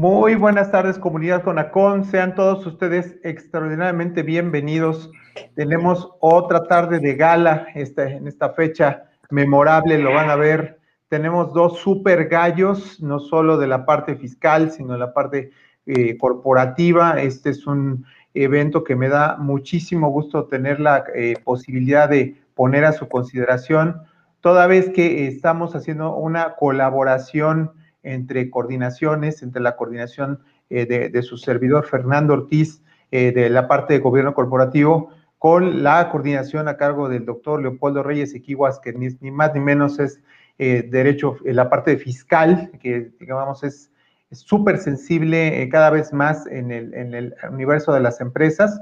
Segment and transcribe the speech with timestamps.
[0.00, 2.06] Muy buenas tardes, comunidad Conacon.
[2.06, 5.10] Sean todos ustedes extraordinariamente bienvenidos.
[5.54, 10.78] Tenemos otra tarde de gala este, en esta fecha memorable, lo van a ver.
[11.10, 15.50] Tenemos dos super gallos, no solo de la parte fiscal, sino de la parte
[15.84, 17.20] eh, corporativa.
[17.20, 22.86] Este es un evento que me da muchísimo gusto tener la eh, posibilidad de poner
[22.86, 24.00] a su consideración,
[24.40, 31.36] toda vez que estamos haciendo una colaboración entre coordinaciones, entre la coordinación eh, de, su
[31.36, 37.08] servidor Fernando Ortiz eh, de la parte de gobierno corporativo con la coordinación a cargo
[37.08, 40.20] del doctor Leopoldo Reyes Equiguas, que ni, más ni menos es
[40.58, 43.90] eh, derecho, la parte fiscal, que digamos es
[44.32, 48.80] súper sensible cada vez más en el, en el universo de las empresas.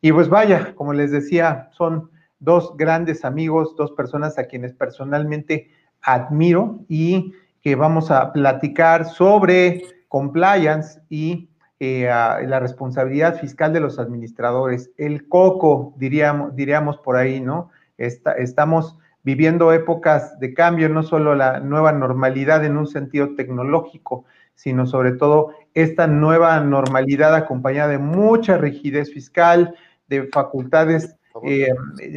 [0.00, 5.70] Y pues vaya, como les decía, son dos grandes amigos, dos personas a quienes personalmente
[6.02, 11.48] admiro y que vamos a platicar sobre compliance y
[11.80, 14.90] eh, la responsabilidad fiscal de los administradores.
[14.98, 17.70] El coco, diríamos, diríamos por ahí, ¿no?
[17.98, 24.24] estamos viviendo épocas de cambio, no solo la nueva normalidad en un sentido tecnológico,
[24.54, 29.74] sino sobre todo esta nueva normalidad acompañada de mucha rigidez fiscal,
[30.08, 31.68] de facultades eh,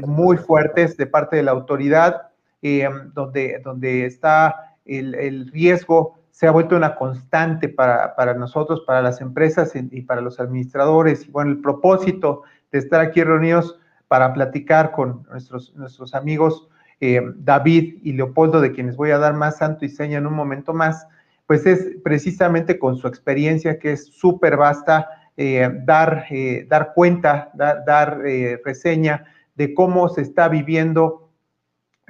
[0.06, 2.30] muy fuertes de parte de la autoridad,
[2.62, 9.22] eh, donde, donde está el, riesgo se ha vuelto una constante para, nosotros, para las
[9.22, 11.28] empresas y para los administradores.
[11.28, 16.68] Y bueno, el propósito de estar aquí reunidos para platicar con nuestros, nuestros amigos
[17.02, 20.34] eh, David y Leopoldo, de quienes voy a dar más santo y seña en un
[20.34, 21.08] momento más,
[21.46, 27.52] pues es precisamente con su experiencia que es súper vasta, eh, dar, eh, dar cuenta,
[27.54, 28.20] dar,
[28.64, 29.26] reseña
[29.56, 31.30] de cómo se está viviendo,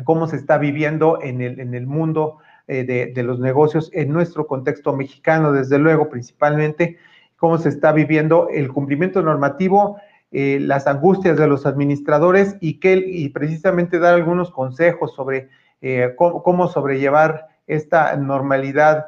[0.04, 2.38] cómo se está viviendo en el, en el mundo
[2.68, 6.98] eh, de, los negocios en nuestro contexto mexicano, desde luego, principalmente,
[7.36, 9.98] cómo se está viviendo el cumplimiento normativo,
[10.32, 15.50] eh, las angustias de los administradores y, que, y precisamente dar algunos consejos sobre
[15.82, 19.06] eh, cómo, sobrellevar esta normalidad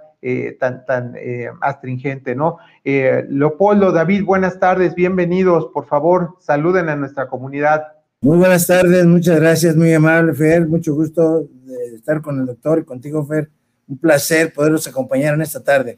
[0.59, 1.13] tan, tan
[1.61, 2.57] astringente, ¿no?
[2.83, 7.83] Leopoldo, David, buenas tardes, bienvenidos, por favor, saluden a nuestra comunidad.
[8.21, 12.79] Muy buenas tardes, muchas gracias, muy amable, Fer, mucho gusto de estar con el doctor
[12.79, 13.49] y contigo, Fer.
[13.87, 15.97] Un placer poderlos acompañar en esta tarde.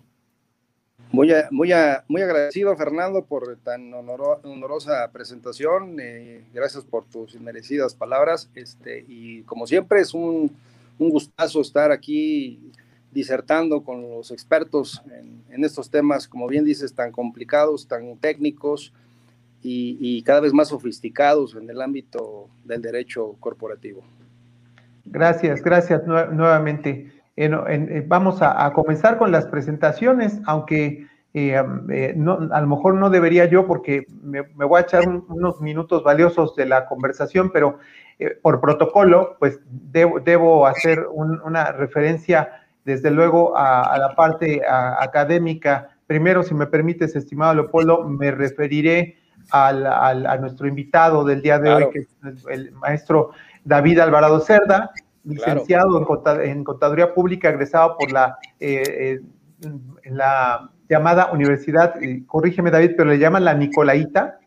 [1.12, 1.72] Muy, muy,
[2.08, 5.98] muy agradecido, Fernando, por tan honorosa presentación.
[6.00, 8.50] Eh, gracias por tus merecidas palabras.
[8.54, 10.56] Este, y como siempre, es un,
[11.00, 12.72] un gustazo estar aquí
[13.12, 18.94] disertando con los expertos en, en, estos temas, como bien dices, tan complicados, tan técnicos,
[19.62, 24.04] y, cada vez más sofisticados en el ámbito del derecho corporativo.
[25.06, 27.12] Gracias, gracias nuevamente.
[27.42, 32.16] Eh, vamos a, comenzar con las presentaciones, aunque eh, eh,
[32.52, 36.66] a lo mejor no debería yo porque me, voy a echar unos minutos valiosos de
[36.66, 37.80] la conversación, pero
[38.42, 42.50] por protocolo, pues debo, hacer una referencia
[42.84, 45.92] desde luego a, la parte académica.
[46.08, 49.16] Primero, si me permites, estimado Leopoldo, me referiré
[49.52, 52.10] al, a nuestro invitado del día de hoy, que es
[52.50, 53.32] el maestro
[53.70, 54.92] David Alvarado Cerda,
[55.24, 56.00] licenciado
[56.42, 59.22] en, Contaduría Pública, egresado por la, eh, eh,
[59.62, 61.94] en la llamada Universidad,
[62.26, 64.40] corrígeme David, pero le llaman la Nicolaita.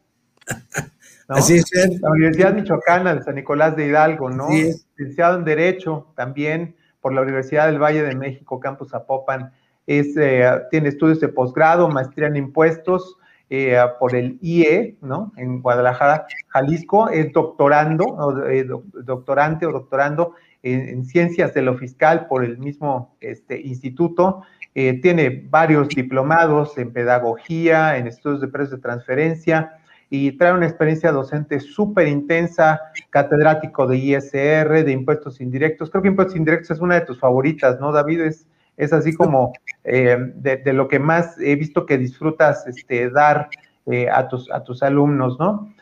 [1.28, 2.00] Así es.
[2.00, 4.48] La Universidad Michoacana de San Nicolás de Hidalgo, ¿no?
[4.50, 9.52] Licenciado en Derecho también por la Universidad del Valle de México, Campus Zapopan.
[9.86, 13.18] Es, eh, tiene estudios de posgrado, maestría en impuestos,
[13.54, 15.30] eh, por el IE, ¿no?
[15.36, 18.64] En Guadalajara, Jalisco, es doctorando, eh,
[19.04, 24.40] doctorante o doctorando en, ciencias de lo fiscal por el mismo este, instituto.
[24.74, 29.76] Eh, tiene varios diplomados en pedagogía, en estudios de precios de transferencia
[30.08, 35.90] y trae una experiencia docente súper intensa, catedrático de ISR, de impuestos indirectos.
[35.90, 38.22] Creo que impuestos indirectos es una de tus favoritas, ¿no, David?
[38.22, 38.46] Es,
[38.78, 39.52] es así como
[39.84, 43.48] eh, de, lo que más he visto que disfrutas este, dar
[43.86, 45.74] eh, a, tus, a tus alumnos, ¿no?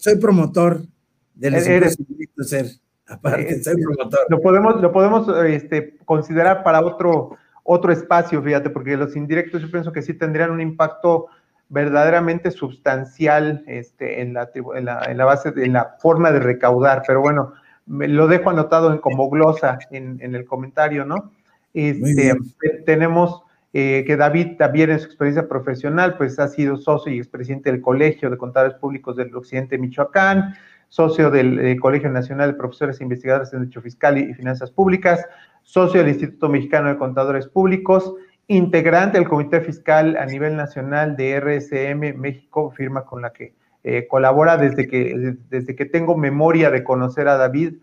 [0.00, 0.82] soy, promotor
[1.34, 1.98] de los eres,
[2.40, 2.66] ser.
[3.06, 4.20] Aparte, soy promotor.
[4.28, 9.70] Lo podemos, lo podemos este, considerar para otro, otro espacio, fíjate, porque los indirectos yo
[9.70, 11.26] pienso que sí tendrían un impacto
[11.68, 17.02] verdaderamente sustancial este, en, la, en, la, en la base, en la forma de recaudar,
[17.06, 17.54] pero bueno,
[17.86, 21.32] me lo dejo anotado en, como glosa en, en el comentario, ¿no?
[21.74, 22.34] Este,
[22.84, 23.42] tenemos
[23.72, 27.80] eh, que David también en su experiencia profesional, pues ha sido socio y expresidente del
[27.80, 30.54] Colegio de Contadores Públicos del Occidente de Michoacán,
[30.88, 35.24] socio del eh, Colegio Nacional de Profesores e Investigadores en Derecho Fiscal y, Finanzas Públicas,
[35.62, 38.14] socio del Instituto Mexicano de Contadores Públicos
[38.48, 43.54] integrante del Comité Fiscal a nivel nacional de RSM México, firma con la que
[43.84, 47.74] eh, colabora desde que, desde que tengo memoria de conocer a David.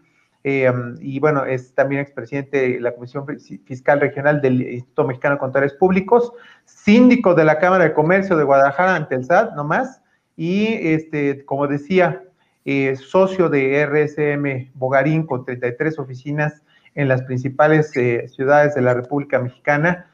[0.44, 0.72] Eh,
[1.02, 3.26] y bueno, es también expresidente de la Comisión
[3.66, 6.32] Fiscal Regional del Instituto Mexicano de Contadores Públicos,
[6.66, 10.02] síndico de la Cámara de Comercio de Guadalajara ante el SAT, nomás,
[10.38, 12.24] y este, como decía,
[12.64, 16.62] eh, socio de RSM Bogarín con 33 oficinas
[16.96, 20.08] en las principales ciudades de la República Mexicana.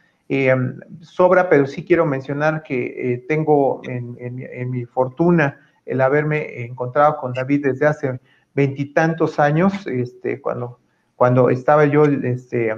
[1.02, 7.34] sobra, pero sí quiero mencionar que tengo en, en mi fortuna el haberme encontrado con
[7.34, 8.20] David desde hace
[8.56, 10.80] veintitantos años, este, cuando,
[11.16, 12.74] cuando estaba yo este,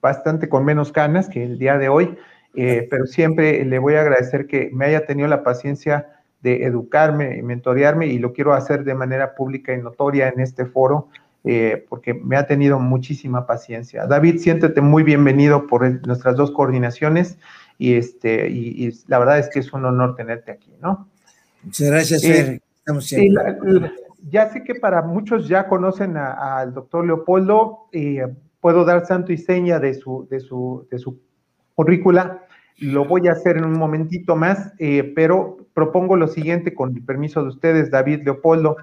[0.00, 2.16] bastante con menos canas que el día de hoy,
[2.54, 6.10] eh, pero siempre le voy a agradecer que me haya tenido la paciencia
[6.42, 10.66] de educarme y mentorearme y lo quiero hacer de manera pública y notoria en este
[10.66, 11.08] foro,
[11.42, 14.06] eh, porque me ha tenido muchísima paciencia.
[14.06, 17.38] David, siéntete muy bienvenido por nuestras dos coordinaciones
[17.78, 21.08] y, este, y la verdad es que es un honor tenerte aquí, ¿no?
[21.62, 22.60] Muchas gracias, Fer.
[22.76, 23.10] Estamos
[24.28, 28.26] ya sé que para muchos ya conocen al doctor Leopoldo, eh,
[28.60, 31.20] puedo dar santo y seña de su, de su, de su
[31.74, 32.42] currícula,
[32.78, 37.02] lo voy a hacer en un momentito más, eh, pero propongo lo siguiente con el
[37.02, 38.76] permiso de ustedes, David Leopoldo.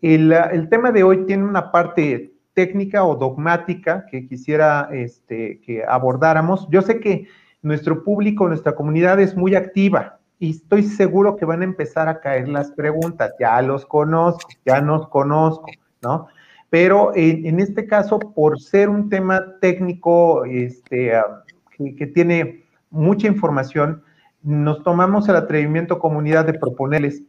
[0.00, 5.84] El, el, tema de hoy tiene una parte técnica o dogmática que quisiera este, que
[5.86, 6.66] abordáramos.
[6.70, 7.26] Yo sé que
[7.62, 12.18] nuestro público, nuestra comunidad es muy activa, y estoy seguro que van a empezar a
[12.18, 13.34] caer las preguntas.
[13.38, 15.66] Ya los conozco, ya nos conozco,
[16.02, 16.28] ¿no?
[16.70, 21.44] Pero en, este caso, por ser un tema técnico este, ah,
[21.76, 24.02] que, tiene mucha información,
[24.42, 27.22] nos tomamos el atrevimiento comunidad de proponerles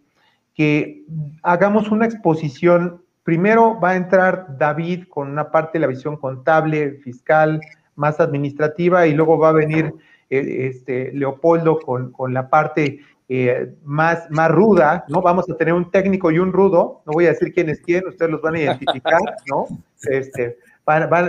[0.53, 1.03] que
[1.43, 3.03] hagamos una exposición.
[3.23, 7.59] Primero va a entrar David con una parte de la visión contable, fiscal,
[7.95, 9.93] más administrativa, y luego va a venir
[10.31, 13.01] este, Leopoldo con, con la parte
[13.33, 15.21] eh, más, más ruda, ¿no?
[15.21, 18.05] Vamos a tener un técnico y un rudo, no voy a decir quién es quién,
[18.07, 19.67] ustedes los van a identificar, ¿no?
[20.03, 20.57] Este,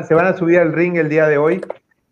[0.09, 1.61] se van a subir al ring el día de hoy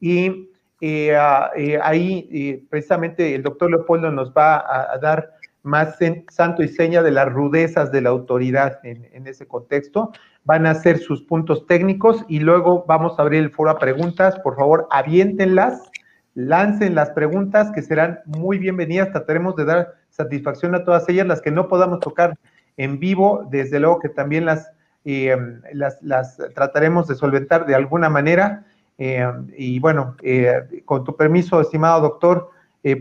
[0.01, 0.49] y
[0.81, 1.51] eh, ah,
[1.83, 5.33] ahí precisamente el doctor Leopoldo nos va a, dar
[5.63, 5.99] más
[6.31, 10.13] santo y seña de las rudezas de la autoridad en, en, ese contexto.
[10.45, 14.39] Van a hacer sus puntos técnicos y luego vamos a abrir el foro a preguntas.
[14.39, 15.91] Por favor, aviéntenlas
[16.35, 19.11] lancen las preguntas que serán muy bienvenidas.
[19.11, 22.39] Trataremos de dar satisfacción a todas ellas, las que no podamos tocar
[22.77, 24.71] en vivo, desde luego que también las,
[25.05, 25.37] eh,
[25.73, 28.65] las, trataremos de solventar de alguna manera.
[28.99, 32.51] Eh, y bueno, eh, con tu permiso, estimado doctor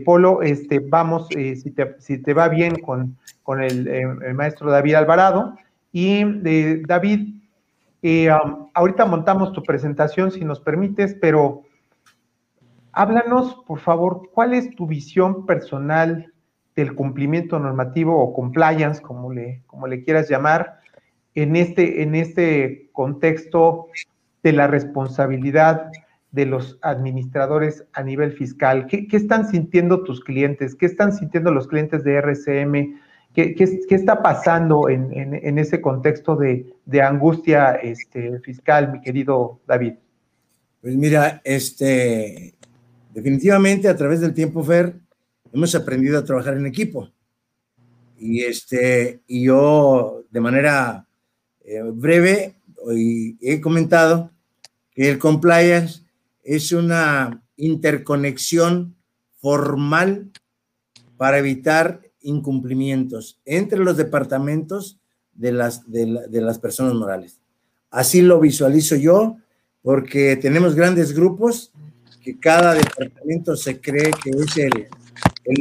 [0.04, 5.56] Polo, este, vamos, si te, si, te, va bien, con, con el, maestro David Alvarado.
[5.90, 6.22] Y
[6.82, 7.34] David,
[8.74, 11.62] ahorita montamos tu presentación, si nos permites, pero
[12.92, 16.32] Háblanos, por favor, cuál es tu visión personal
[16.76, 19.62] del cumplimiento normativo o compliance, como le,
[20.04, 20.80] quieras llamar,
[21.34, 23.88] en este, en este contexto
[24.42, 25.90] de la responsabilidad
[26.32, 28.86] de los administradores a nivel fiscal.
[28.86, 30.74] ¿Qué, están sintiendo tus clientes?
[30.74, 33.00] ¿Qué están sintiendo los clientes de RCM?
[33.34, 33.54] ¿Qué,
[33.90, 39.94] está pasando en, ese contexto de, angustia este, fiscal, mi querido David?
[40.80, 42.54] Pues mira, este,
[43.12, 44.94] definitivamente a través del tiempo, Fer,
[45.52, 47.10] hemos aprendido a trabajar en equipo.
[48.18, 51.06] Y, este, y yo, de manera
[51.64, 54.30] eh, breve, hoy he comentado
[54.92, 56.02] que el compliance
[56.42, 58.96] es una interconexión
[59.40, 60.30] formal
[61.16, 64.98] para evitar incumplimientos entre los departamentos
[65.32, 67.40] de las, de, de las personas morales.
[67.90, 69.36] Así lo visualizo yo,
[69.82, 71.72] porque tenemos grandes grupos
[72.22, 74.88] que cada departamento se cree que es el,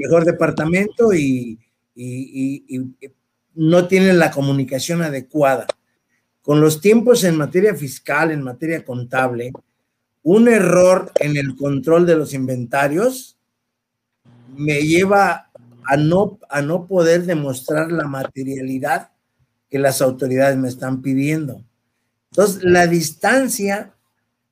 [0.02, 1.60] mejor departamento y,
[3.56, 5.68] no tienen la comunicación adecuada.
[6.42, 9.52] Con los tiempos en materia fiscal, en materia contable,
[10.24, 13.38] un error en el control de los inventarios
[14.56, 15.50] me lleva
[15.86, 19.12] a no, a no poder demostrar la materialidad
[19.70, 21.64] que las autoridades me están pidiendo.
[22.32, 23.94] Entonces, la distancia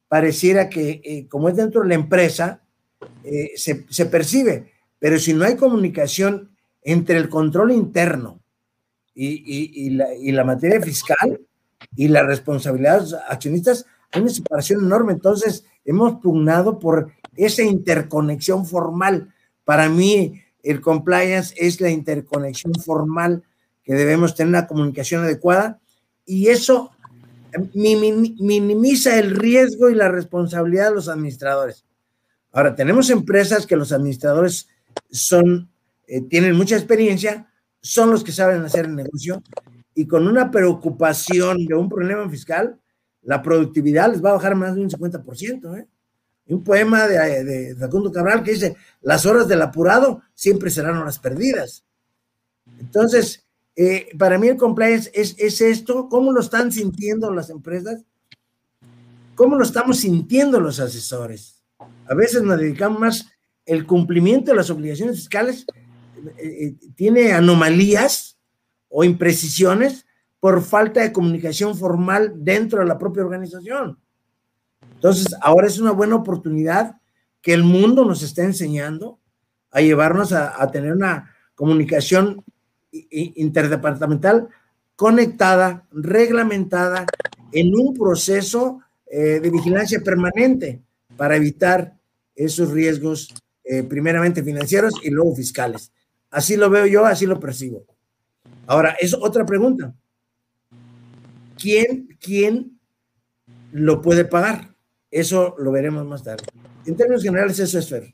[0.08, 2.62] pareciera que, eh, como es dentro de la empresa,
[3.24, 8.40] eh, se, percibe, pero si no hay comunicación entre el control interno
[9.14, 9.90] y,
[10.32, 11.42] la, materia fiscal
[11.96, 15.14] y las responsabilidades accionistas, hay una separación enorme.
[15.14, 19.34] Entonces, hemos pugnado por esa interconexión formal.
[19.66, 23.44] Para mí, el compliance es la interconexión formal
[23.84, 25.80] que debemos tener una comunicación adecuada
[26.26, 26.92] y eso
[27.74, 31.86] minimiza el riesgo y la responsabilidad de los administradores.
[32.52, 34.68] Ahora, tenemos empresas que los administradores
[35.12, 35.70] son,
[36.08, 37.52] eh, tienen mucha experiencia,
[37.82, 39.42] son los que saben hacer el negocio
[39.94, 42.80] y con una preocupación de un problema fiscal,
[43.24, 45.80] la productividad les va a bajar más de un 50%.
[45.80, 45.88] ¿eh?
[46.50, 51.20] Un poema de, de Facundo Cabral que dice, las horas del apurado siempre serán horas
[51.20, 51.84] perdidas.
[52.80, 53.47] Entonces,
[53.80, 58.04] eh, para mí el compliance es, es esto, ¿cómo lo están sintiendo las empresas?
[59.36, 61.64] ¿Cómo lo estamos sintiendo los asesores?
[62.08, 63.28] A veces nos dedicamos más,
[63.68, 65.68] el cumplimiento de las obligaciones fiscales
[66.40, 68.40] eh, eh, tiene anomalías
[68.90, 70.08] o imprecisiones
[70.40, 74.00] por falta de comunicación formal dentro de la propia organización.
[74.96, 77.00] Entonces, ahora es una buena oportunidad
[77.42, 79.20] que el mundo nos está enseñando
[79.70, 82.44] a llevarnos a, a tener una comunicación
[82.92, 84.50] interdepartamental
[84.96, 87.06] conectada, reglamentada
[87.52, 90.82] en un proceso eh, de vigilancia permanente
[91.16, 91.96] para evitar
[92.36, 95.92] esos riesgos, eh, primeramente financieros y luego fiscales.
[96.30, 97.86] Así lo veo yo, así lo percibo.
[98.66, 99.94] Ahora, es otra pregunta.
[101.58, 102.80] ¿Quién, quién
[103.72, 104.76] lo puede pagar?
[105.10, 106.44] Eso lo veremos más tarde.
[106.86, 108.14] En términos generales, eso es Fer.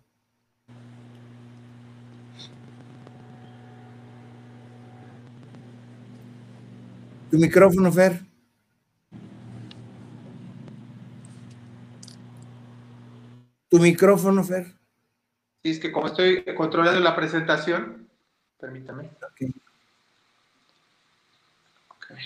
[7.33, 8.19] Tu micrófono, Fer.
[13.69, 14.67] Tu micrófono, Fer.
[15.63, 18.07] Sí, es que como estoy controlando la presentación,
[18.59, 19.09] permítame.
[19.31, 19.51] Okay.
[21.97, 22.17] Okay.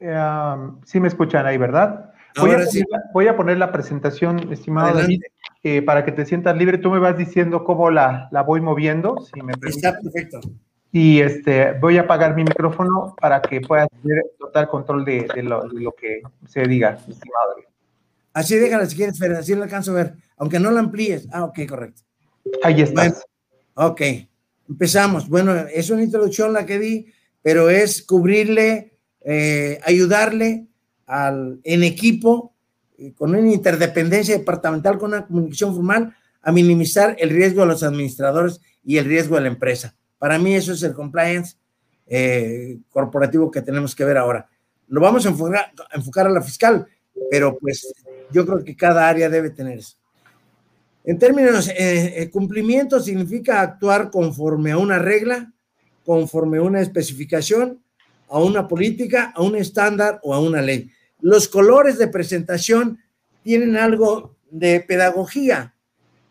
[0.00, 2.14] Um, sí me escuchan ahí, ¿verdad?
[2.38, 2.82] Voy a, poner, sí.
[3.12, 5.20] voy a, poner, la presentación, estimado David,
[5.62, 6.78] eh, para que te sientas libre.
[6.78, 9.16] Tú me vas diciendo cómo la, la voy moviendo.
[9.32, 10.40] Si me Está perfecto.
[10.90, 15.42] Y este, voy a apagar mi micrófono para que puedas tener total control de, de,
[15.42, 17.56] lo, de lo, que se diga, estimado.
[18.32, 20.14] Así déjala si quieres, Fer, así lo alcanzo a ver.
[20.38, 21.28] Aunque no la amplíes.
[21.32, 22.02] Ah, ok, correcto.
[22.62, 23.02] Ahí está.
[23.02, 23.16] Bueno,
[23.74, 24.02] ok,
[24.68, 25.28] empezamos.
[25.28, 27.12] Bueno, es una introducción la que di,
[27.42, 30.68] pero es cubrirle, eh, ayudarle
[31.06, 32.54] al, en equipo,
[33.16, 38.60] con una interdependencia departamental, con una comunicación formal, a minimizar el riesgo de los administradores
[38.84, 39.94] y el riesgo de la empresa.
[40.18, 41.56] Para mí eso es el compliance
[42.06, 44.48] eh, corporativo que tenemos que ver ahora.
[44.88, 46.86] Lo vamos a enfocar, a la fiscal,
[47.30, 47.92] pero pues
[48.32, 49.96] yo creo que cada área debe tener eso.
[51.04, 55.52] En términos, eh, eh, cumplimiento significa actuar conforme a una regla,
[56.04, 57.82] conforme a una especificación,
[58.28, 60.90] a una política, a un estándar o a una ley.
[61.20, 62.98] Los colores de presentación
[63.42, 65.74] tienen algo de pedagogía,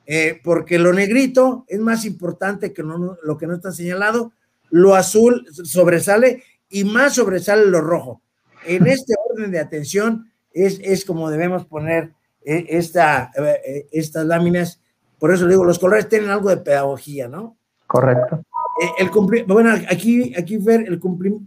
[0.06, 4.32] eh, porque lo negrito es más importante que lo que no está señalado,
[4.70, 8.22] lo azul sobresale y más sobresale lo rojo.
[8.65, 12.13] En este orden de atención es, es como debemos poner
[12.44, 14.82] eh, esta, eh, estas láminas,
[15.20, 17.58] por eso digo, los colores tienen algo de pedagogía, ¿no?
[17.88, 18.44] Correcto.
[18.98, 19.10] el
[19.46, 21.38] bueno, aquí, aquí ver el, cumpli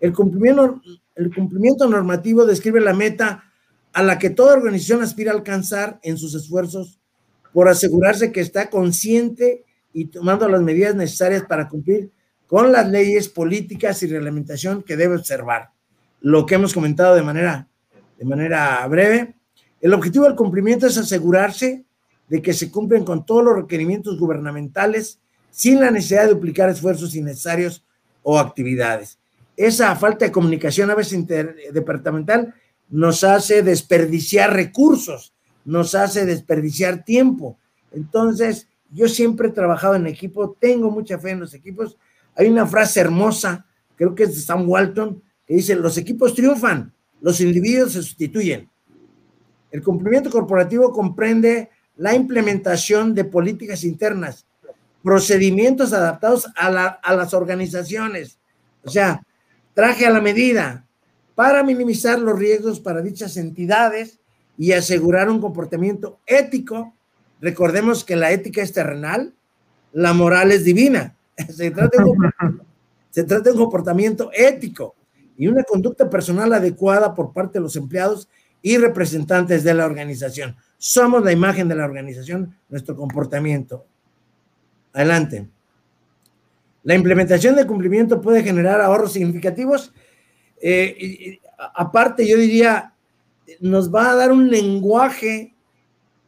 [0.00, 0.80] el cumplimiento
[1.18, 3.44] el cumplimiento normativo describe la meta
[3.92, 7.00] a la que toda organización aspira a alcanzar en sus esfuerzos
[7.52, 12.12] por asegurarse que está consciente y tomando las medidas necesarias para cumplir
[12.46, 15.70] con las leyes, políticas y reglamentación que debe observar.
[16.20, 17.68] Lo que hemos comentado de manera,
[18.16, 19.34] de manera breve.
[19.80, 21.84] El objetivo del cumplimiento es asegurarse
[22.28, 25.20] de que se cumplen con todos los requerimientos gubernamentales
[25.50, 27.84] sin la necesidad de duplicar esfuerzos innecesarios
[28.22, 29.18] o actividades
[29.58, 32.54] esa falta de comunicación a veces interdepartamental
[32.88, 35.34] nos hace desperdiciar recursos,
[35.64, 37.58] nos hace desperdiciar tiempo.
[37.90, 41.98] Entonces, yo siempre he trabajado en equipo, tengo mucha fe en los equipos.
[42.36, 46.92] Hay una frase hermosa, creo que es de Sam Walton, que dice, los equipos triunfan,
[47.20, 48.70] los individuos se sustituyen.
[49.72, 54.46] El cumplimiento corporativo comprende la implementación de políticas internas,
[55.02, 58.38] procedimientos adaptados a, la, a las organizaciones.
[58.84, 59.20] O sea,
[59.78, 60.84] traje a la medida
[61.36, 64.18] para minimizar los riesgos para dichas entidades
[64.58, 66.96] y asegurar un comportamiento ético.
[67.40, 69.36] Recordemos que la ética es terrenal,
[69.92, 71.14] la moral es divina.
[71.48, 74.96] Se trata de un, de un comportamiento ético
[75.36, 78.28] y una conducta personal adecuada por parte de los empleados
[78.60, 80.56] y representantes de la organización.
[80.76, 83.86] Somos la imagen de la organización, nuestro comportamiento.
[84.92, 85.46] Adelante.
[86.88, 89.92] La implementación de cumplimiento puede generar ahorros significativos.
[90.58, 91.38] Eh,
[91.74, 92.94] aparte, yo diría,
[93.60, 95.54] nos va a dar un lenguaje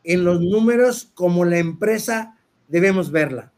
[0.05, 2.37] en los números como la empresa
[2.69, 3.51] debemos verla.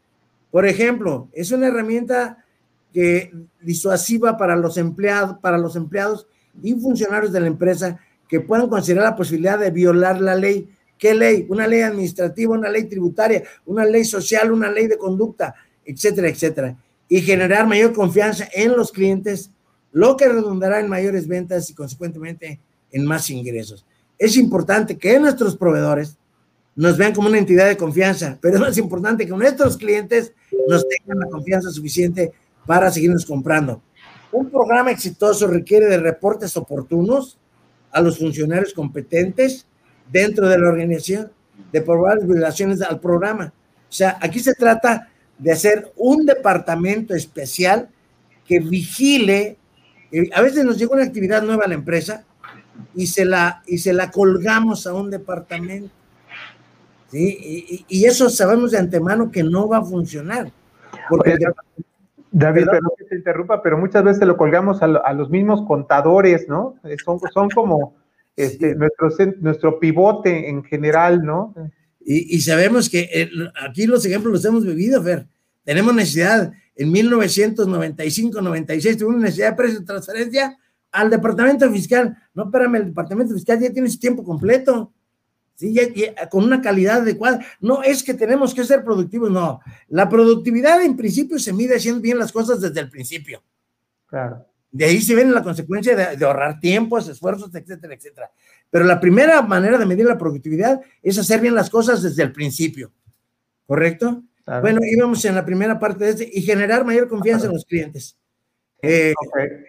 [0.49, 2.45] Por ejemplo, es una herramienta
[2.93, 6.25] que disuasiva para los empleados, para los empleados
[6.61, 10.69] y funcionarios de la empresa que puedan considerar la posibilidad de violar la ley.
[10.97, 11.47] ¿Qué ley?
[11.49, 16.77] Una ley administrativa, una ley tributaria, una ley social, una ley de conducta, etcétera, etcétera.
[17.09, 19.51] Y generar mayor confianza en los clientes,
[19.91, 22.59] lo que redundará en mayores ventas y consecuentemente
[22.91, 23.85] en más ingresos.
[24.17, 26.17] Es importante que nuestros proveedores
[26.75, 30.33] nos vean como una entidad de confianza, pero es más importante que nuestros clientes
[30.67, 32.31] nos tengan la confianza suficiente
[32.65, 33.81] para seguirnos comprando.
[34.31, 37.37] Un programa exitoso requiere de reportes oportunos
[37.91, 39.67] a los funcionarios competentes
[40.11, 41.31] dentro de la organización
[41.71, 43.53] de probables violaciones al programa.
[43.87, 47.89] O sea, aquí se trata de hacer un departamento especial
[48.45, 49.57] que vigile.
[50.11, 52.23] Eh, a veces nos llega una actividad nueva a la empresa
[52.95, 55.89] y se la, y se la colgamos a un departamento.
[57.09, 57.85] ¿sí?
[57.87, 60.51] Y, eso sabemos de antemano que no va a funcionar.
[61.09, 61.37] Porque
[62.31, 66.75] David, perdón que te interrumpa, pero muchas veces lo colgamos a, los mismos contadores, ¿no?
[67.03, 67.93] Son, son como
[68.35, 71.53] este, nuestro, nuestro pivote en general, ¿no?
[72.05, 73.29] Y, sabemos que eh,
[73.65, 75.25] aquí los ejemplos los hemos vivido, Fer.
[75.63, 80.57] Tenemos necesidad, en 1995-96 tuvimos necesidad de precio de transferencia
[80.91, 82.17] al departamento fiscal.
[82.33, 84.91] No, espérame, el departamento fiscal ya tiene su tiempo completo.
[85.55, 85.75] ¿sí?
[86.29, 87.45] con una calidad adecuada.
[87.59, 89.61] No es que tenemos que ser productivos, no.
[89.87, 93.43] La productividad en principio se mide haciendo bien las cosas desde el principio.
[94.07, 94.45] Claro.
[94.71, 98.31] De ahí se viene la consecuencia de, ahorrar tiempos, esfuerzos, etcétera, etcétera.
[98.73, 102.31] Pero la primera manera de medir la productividad es hacer bien las cosas desde el
[102.31, 102.91] principio.
[103.67, 104.23] ¿Correcto?
[104.61, 108.17] Bueno, íbamos en la primera parte de este y generar mayor confianza en los clientes.
[108.81, 109.13] Eh,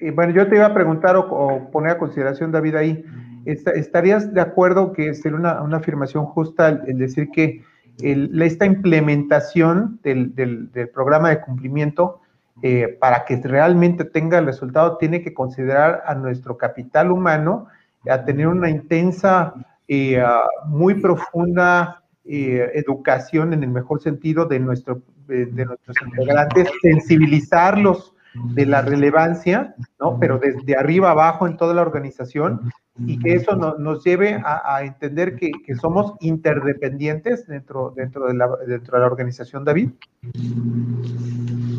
[0.01, 3.05] y bueno, yo te iba a preguntar o, poner a consideración, David, ahí,
[3.45, 7.63] ¿estarías de acuerdo que sería una, una afirmación justa el, decir que
[7.99, 12.23] esta implementación del, del, programa de cumplimiento,
[12.63, 17.69] eh, para que realmente tenga el resultado, tiene que considerar a nuestro capital humano,
[18.09, 19.55] a tener una intensa,
[19.89, 20.23] eh,
[20.67, 28.83] muy profunda educación en el mejor sentido de, nuestro, de nuestros integrantes, sensibilizarlos de la
[28.83, 30.19] relevancia, ¿no?
[30.19, 35.37] Pero desde arriba abajo en toda la organización y que eso nos lleve a, entender
[35.37, 39.91] que, somos interdependientes dentro, dentro, de la, dentro de la organización, David.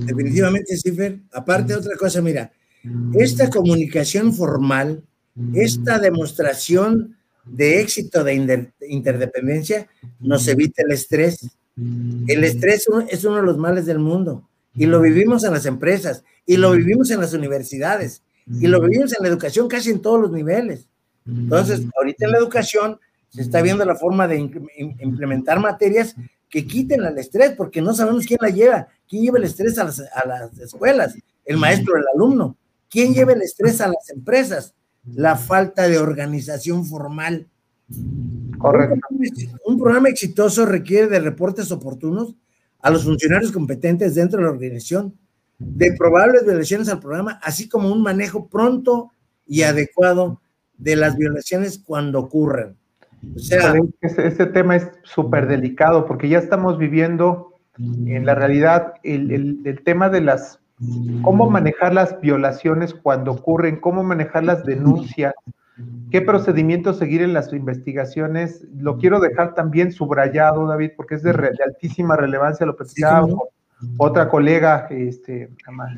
[0.06, 1.20] Definitivamente, Cifer.
[1.34, 2.52] Aparte, otra cosa, mira,
[3.14, 5.04] esta comunicación formal,
[5.54, 9.88] esta demostración de éxito de interdependencia
[10.20, 11.50] nos evita el estrés.
[11.76, 16.24] El estrés es uno de los males del mundo y lo vivimos en las empresas,
[16.46, 20.20] y lo vivimos en las universidades, y lo vivimos en la educación casi en todos
[20.20, 20.88] los niveles.
[21.26, 24.38] Entonces, ahorita en la educación se está viendo la forma de
[25.00, 26.16] implementar materias
[26.50, 29.86] que quiten el estrés, porque no sabemos quién la lleva, quién lleva el estrés a
[29.86, 32.56] las, a las escuelas, el maestro el alumno,
[32.90, 34.74] quién lleva el estrés a las empresas,
[35.14, 37.48] la falta de organización formal.
[38.58, 39.00] Correcto.
[39.66, 42.36] Un programa exitoso requiere de reportes oportunos
[42.82, 45.14] a los funcionarios competentes dentro de la organización
[45.58, 49.12] de probables violaciones al programa, así como un manejo pronto
[49.48, 50.42] y adecuado
[50.78, 52.76] de las violaciones cuando ocurren.
[53.36, 59.32] O sea, este, tema es súper delicado porque ya estamos viviendo en la realidad el,
[59.66, 60.60] el, tema de las,
[61.22, 65.34] cómo manejar las violaciones cuando ocurren, cómo manejar las denuncias,
[66.10, 68.66] ¿Qué procedimientos seguir en las investigaciones?
[68.78, 71.32] Lo quiero dejar también subrayado, David, porque es de,
[71.66, 73.28] altísima relevancia, lo platicaba
[73.98, 75.50] otra colega, este,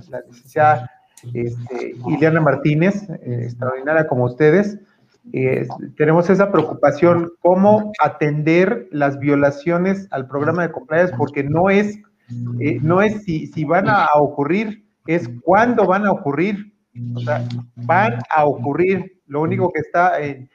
[0.09, 0.89] la licenciada
[1.33, 4.79] este, Ileana Martínez, eh, extraordinaria como ustedes.
[5.95, 11.99] tenemos esa preocupación, cómo atender las violaciones al programa de compliance, porque no es,
[12.59, 16.73] eh, no es si, si van a ocurrir, es cuándo van a ocurrir.
[17.13, 20.49] O sea, van a ocurrir lo único que está en,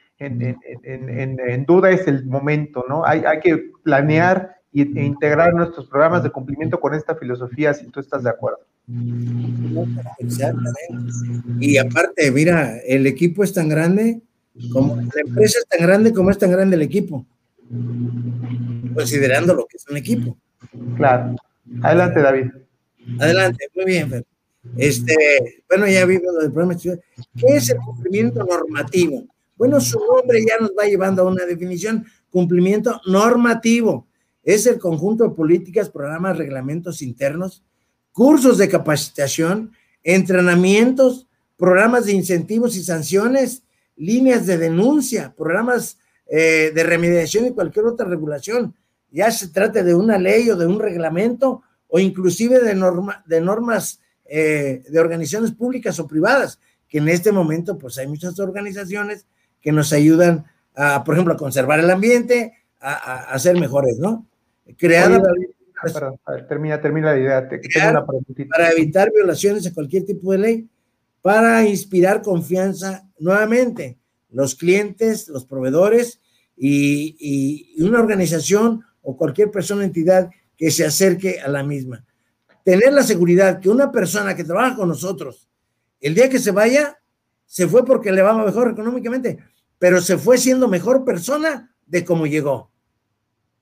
[1.65, 3.05] duda es el momento, ¿no?
[3.05, 8.23] Hay, que planear e integrar nuestros programas de cumplimiento con esta filosofía, si tú estás
[8.23, 8.59] de acuerdo.
[10.19, 11.13] Exactamente.
[11.59, 14.21] Y aparte, mira, el equipo es tan grande,
[14.71, 17.25] como la empresa es tan grande como es tan grande el equipo,
[18.93, 20.37] considerando lo que es un equipo.
[20.97, 21.35] Claro.
[21.81, 22.51] Adelante, David.
[23.19, 24.25] Adelante, muy bien, Fer.
[24.77, 26.79] Este, bueno, ya vimos lo del problema.
[26.79, 29.25] ¿Qué es el cumplimiento normativo?
[29.57, 32.05] Bueno, su nombre ya nos va llevando a una definición.
[32.29, 34.07] Cumplimiento normativo
[34.43, 37.63] es el conjunto de políticas, programas, reglamentos internos,
[38.11, 39.71] cursos de capacitación,
[40.03, 43.63] entrenamientos, programas de incentivos y sanciones,
[43.95, 45.97] líneas de denuncia, programas
[46.27, 48.75] eh, de remediación y cualquier otra regulación,
[49.13, 53.39] ya se trate de una ley o de un reglamento o inclusive de, norma, de
[53.39, 59.27] normas eh, de organizaciones públicas o privadas que en este momento pues hay muchas organizaciones
[59.61, 60.45] que nos ayudan
[60.75, 64.27] a, por ejemplo, a conservar el ambiente, a, ser mejores, ¿no?
[64.77, 65.21] Creada...
[65.81, 67.47] perdón, termina, termina la idea.
[67.47, 70.69] Te, una para evitar violaciones a cualquier tipo de ley,
[71.21, 73.97] para inspirar confianza nuevamente,
[74.29, 76.19] los clientes, los proveedores
[76.57, 77.15] y,
[77.75, 82.03] y una organización o cualquier persona o entidad que se acerque a la misma.
[82.63, 85.49] Tener la seguridad que una persona que trabaja con nosotros,
[85.99, 86.97] el día que se vaya,
[87.45, 89.39] se fue porque le va mejor económicamente,
[89.77, 92.71] pero se fue siendo mejor persona de cómo llegó.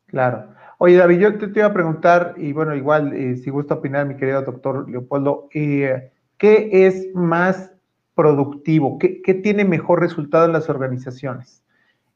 [0.06, 0.54] Claro.
[0.78, 4.18] Oye, David, yo te, iba a preguntar, y bueno, igual, eh, si gusta opinar, mi
[4.18, 7.72] querido doctor Leopoldo, eh, ¿qué es más
[8.16, 8.98] productivo?
[8.98, 11.64] ¿Qué, ¿Qué tiene mejor resultado en las organizaciones?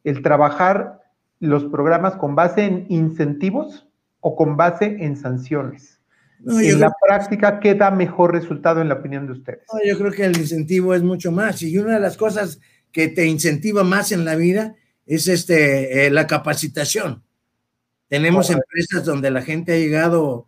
[0.04, 1.05] ¿El trabajar
[1.46, 3.88] los programas con base en incentivos
[4.20, 5.96] o con base en sanciones?
[6.46, 9.62] en la práctica, ¿qué da mejor resultado en la opinión de ustedes?
[9.88, 11.62] yo creo que el incentivo es mucho más.
[11.64, 12.60] Y una de las cosas
[12.92, 17.24] que te incentiva más en la vida es este, eh, la capacitación.
[18.08, 20.48] Tenemos empresas donde la gente ha llegado,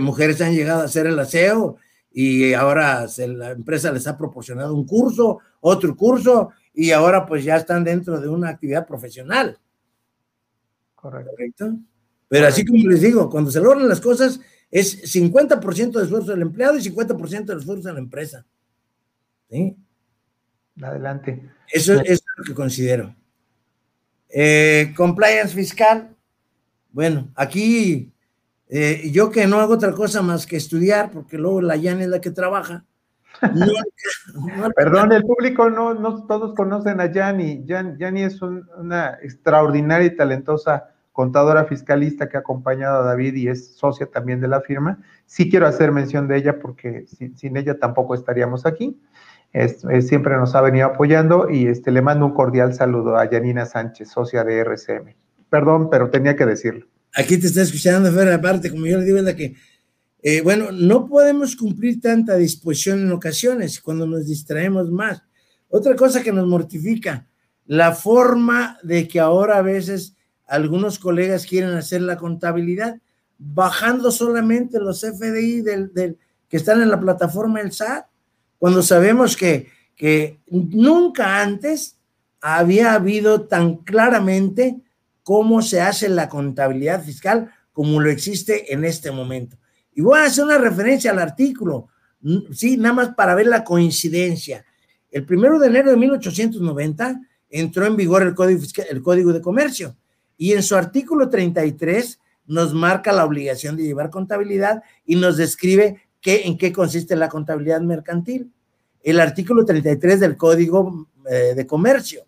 [0.00, 1.76] mujeres han llegado a hacer el aseo
[2.10, 7.56] y ahora la empresa les ha proporcionado un curso, otro curso y ahora pues ya
[7.56, 9.58] están dentro de una actividad profesional.
[11.00, 11.78] Correcto.
[12.28, 16.42] Pero así como les digo, cuando se logran las cosas, es 50% de esfuerzo del
[16.42, 18.44] empleado y 50% de esfuerzo de la empresa.
[19.48, 19.76] ¿Sí?
[20.82, 21.50] Adelante.
[21.72, 23.14] Eso, es lo que considero.
[24.28, 26.14] Eh, compliance fiscal.
[26.90, 28.12] Bueno, aquí
[28.68, 32.08] eh, yo que no hago otra cosa más que estudiar, porque luego la Yan es
[32.08, 32.84] la que trabaja.
[34.76, 37.64] Perdón, el público no, no todos conocen a Yani.
[37.66, 43.76] Yani es una extraordinaria y talentosa contadora fiscalista que ha acompañado a David y es
[43.76, 45.00] socia también de la firma.
[45.26, 49.00] Sí quiero hacer mención de ella porque sin, ella tampoco estaríamos aquí.
[50.00, 54.10] siempre nos ha venido apoyando y este, le mando un cordial saludo a Yanina Sánchez,
[54.10, 55.16] socia de RCM.
[55.50, 56.86] Perdón, pero tenía que decirlo.
[57.14, 59.56] Aquí te está escuchando, Fer, aparte, como yo le digo, es la que,
[60.22, 65.22] eh, bueno, no podemos cumplir tanta disposición en ocasiones cuando nos distraemos más.
[65.68, 67.28] Otra cosa que nos mortifica,
[67.66, 72.98] la forma de que ahora a veces algunos colegas quieren hacer la contabilidad
[73.38, 78.06] bajando solamente los FDI del, que están en la plataforma del SAT,
[78.58, 81.98] cuando sabemos que, que nunca antes
[82.40, 84.80] había habido tan claramente
[85.22, 89.56] cómo se hace la contabilidad fiscal como lo existe en este momento.
[89.98, 91.88] Y voy a hacer una referencia al artículo,
[92.52, 94.64] sí, nada más para ver la coincidencia.
[95.10, 99.96] El primero de enero de 1890 entró en vigor el Código, el Código de Comercio
[100.36, 106.00] y en su artículo 33 nos marca la obligación de llevar contabilidad y nos describe
[106.20, 108.52] qué, en qué consiste la contabilidad mercantil.
[109.02, 112.22] El artículo 33 del Código eh, de Comercio.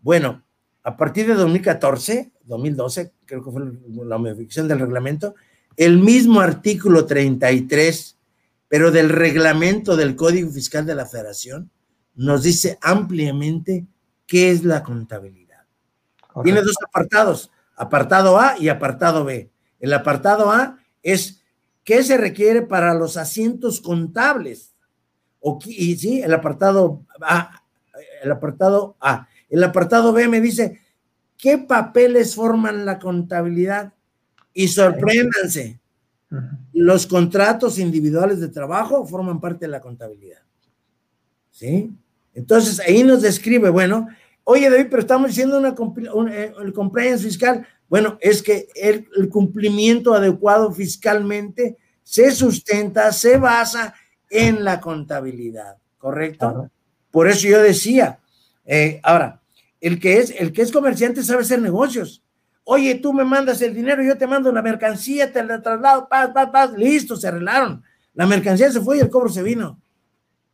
[0.00, 0.42] Bueno,
[0.82, 3.62] a partir de 2014, 2012, creo que fue
[4.04, 5.36] la modificación del reglamento,
[5.76, 8.16] el mismo artículo 33,
[8.68, 11.70] pero del reglamento del Código Fiscal de la Federación,
[12.14, 13.86] nos dice ampliamente
[14.26, 15.64] qué es la contabilidad.
[16.42, 19.50] Tiene dos apartados, apartado A y apartado B.
[19.80, 21.42] El apartado A es
[21.84, 24.74] qué se requiere para los asientos contables.
[25.40, 27.62] O, y sí, el apartado A,
[28.22, 29.28] el apartado A.
[29.48, 30.80] El apartado B me dice
[31.38, 33.92] qué papeles forman la contabilidad.
[34.56, 35.80] Y sorpréndanse,
[36.72, 40.40] los contratos individuales de trabajo forman parte de la contabilidad.
[41.50, 41.90] ¿Sí?
[42.34, 44.08] Entonces ahí nos describe, bueno,
[44.48, 45.74] Oye, David, pero estamos diciendo una,
[46.30, 47.66] eh, el compliance fiscal.
[47.88, 53.92] Bueno, es que el, cumplimiento adecuado fiscalmente se sustenta, se basa
[54.30, 56.70] en la contabilidad, ¿correcto?
[57.10, 58.20] Por eso yo decía,
[58.64, 59.42] eh, ahora,
[59.80, 62.22] el que, es, el que es comerciante sabe hacer negocios.
[62.68, 66.30] Oye, tú me mandas el dinero, yo te mando la mercancía, te la traslado, paz,
[66.34, 67.82] paz, paz, listo, se arreglaron.
[68.14, 69.80] La mercancía se fue y el cobro se vino.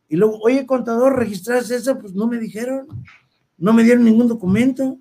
[0.07, 1.97] Y luego, oye, contador, ¿registraste eso?
[1.97, 2.87] Pues no me dijeron
[3.63, 4.97] no me dieron ningún documento,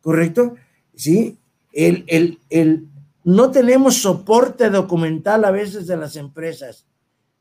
[0.00, 0.54] ¿correcto?
[0.94, 1.38] Sí,
[1.72, 2.86] el, el, el,
[3.24, 6.86] no tenemos soporte documental a veces de las empresas.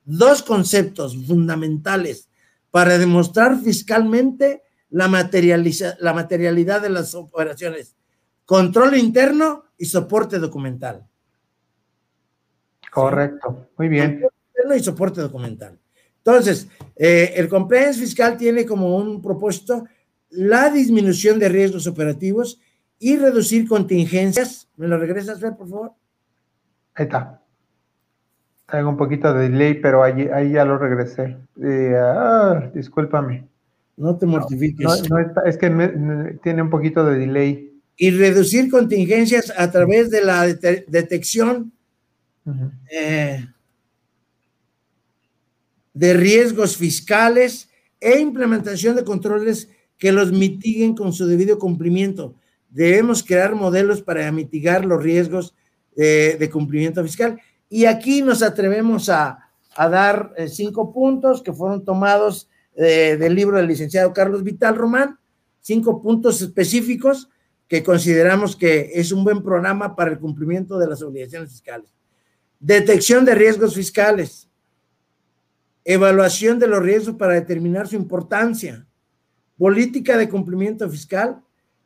[0.05, 2.29] Dos conceptos fundamentales
[2.71, 7.95] para demostrar fiscalmente la, materializa, la materialidad de las operaciones.
[8.45, 11.08] Control interno y soporte documental.
[12.91, 14.21] Correcto, muy bien.
[14.21, 15.79] Control interno y soporte documental.
[16.17, 19.86] Entonces, eh, el compliance fiscal tiene como un propósito
[20.29, 22.60] la disminución de riesgos operativos
[22.97, 24.69] y reducir contingencias.
[24.77, 25.91] ¿Me lo regresas, ver, por favor?
[26.95, 27.41] Ahí está.
[28.69, 31.38] Tengo un poquito de delay, pero ahí, ahí ya lo regresé.
[31.62, 33.47] Eh, ah, discúlpame.
[33.97, 35.10] No te mortifiques.
[35.10, 37.72] No, es que tiene un poquito de delay.
[37.95, 41.71] Y reducir contingencias a través de la detección
[42.89, 43.45] eh,
[45.93, 52.36] de riesgos fiscales e implementación de controles que los mitiguen con su debido cumplimiento.
[52.69, 55.53] Debemos crear modelos para mitigar los riesgos
[55.95, 57.39] de, cumplimiento fiscal.
[57.69, 59.39] Y aquí nos atrevemos a,
[59.77, 65.17] dar eh, cinco puntos que fueron tomados eh, del libro del licenciado Carlos Vital Román,
[65.62, 67.29] cinco puntos específicos
[67.67, 71.93] que consideramos que es un buen programa para el cumplimiento de las obligaciones fiscales.
[72.60, 74.49] Detección de riesgos fiscales,
[75.84, 78.86] evaluación de los riesgos para determinar su importancia,
[79.58, 81.41] política de cumplimiento fiscal,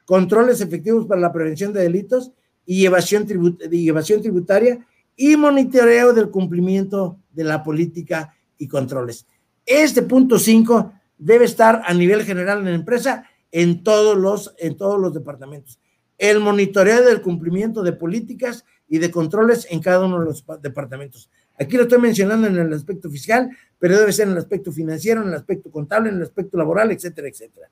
[0.06, 2.32] controles efectivos para la prevención de delitos
[2.66, 4.86] y evasión, tributaria
[5.16, 9.26] y monitoreo del cumplimiento de la política y controles.
[9.66, 14.78] Este punto 5 debe estar a nivel general en la empresa en todos los, en
[14.78, 15.80] todos los departamentos.
[16.18, 21.30] El monitoreo del cumplimiento de políticas y de controles en cada uno de los departamentos.
[21.60, 25.22] Aquí lo estoy mencionando en el aspecto fiscal, pero debe ser en el aspecto financiero,
[25.22, 27.70] en el aspecto contable, en el aspecto laboral, etcétera, etcétera.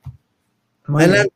[0.86, 1.34] Adelante.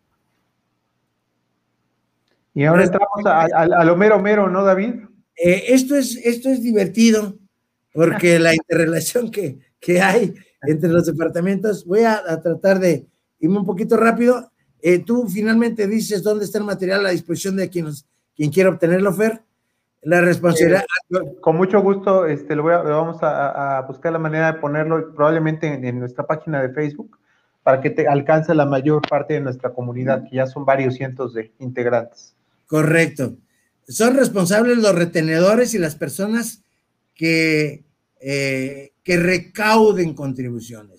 [2.53, 4.95] Y ahora entramos a, lo mero mero, ¿no, David?
[5.35, 7.37] Eh, esto, es, esto es divertido,
[7.93, 13.05] porque la interrelación que, que hay entre los departamentos, voy a, tratar de
[13.39, 14.51] irme un poquito rápido.
[14.81, 17.87] Eh, tú finalmente dices dónde está el material a disposición de quien,
[18.35, 19.41] quien quiera obtenerlo, Fer.
[20.01, 20.85] La responsabilidad.
[21.09, 25.13] Eh, con mucho gusto, este, lo, voy a, vamos a, buscar la manera de ponerlo
[25.13, 27.17] probablemente en, nuestra página de Facebook
[27.63, 31.33] para que te alcance la mayor parte de nuestra comunidad, que ya son varios cientos
[31.33, 32.33] de integrantes.
[32.67, 33.35] Correcto.
[33.87, 36.63] Son responsables los retenedores y las personas
[37.13, 37.83] que,
[38.21, 40.98] eh, que recauden contribuciones.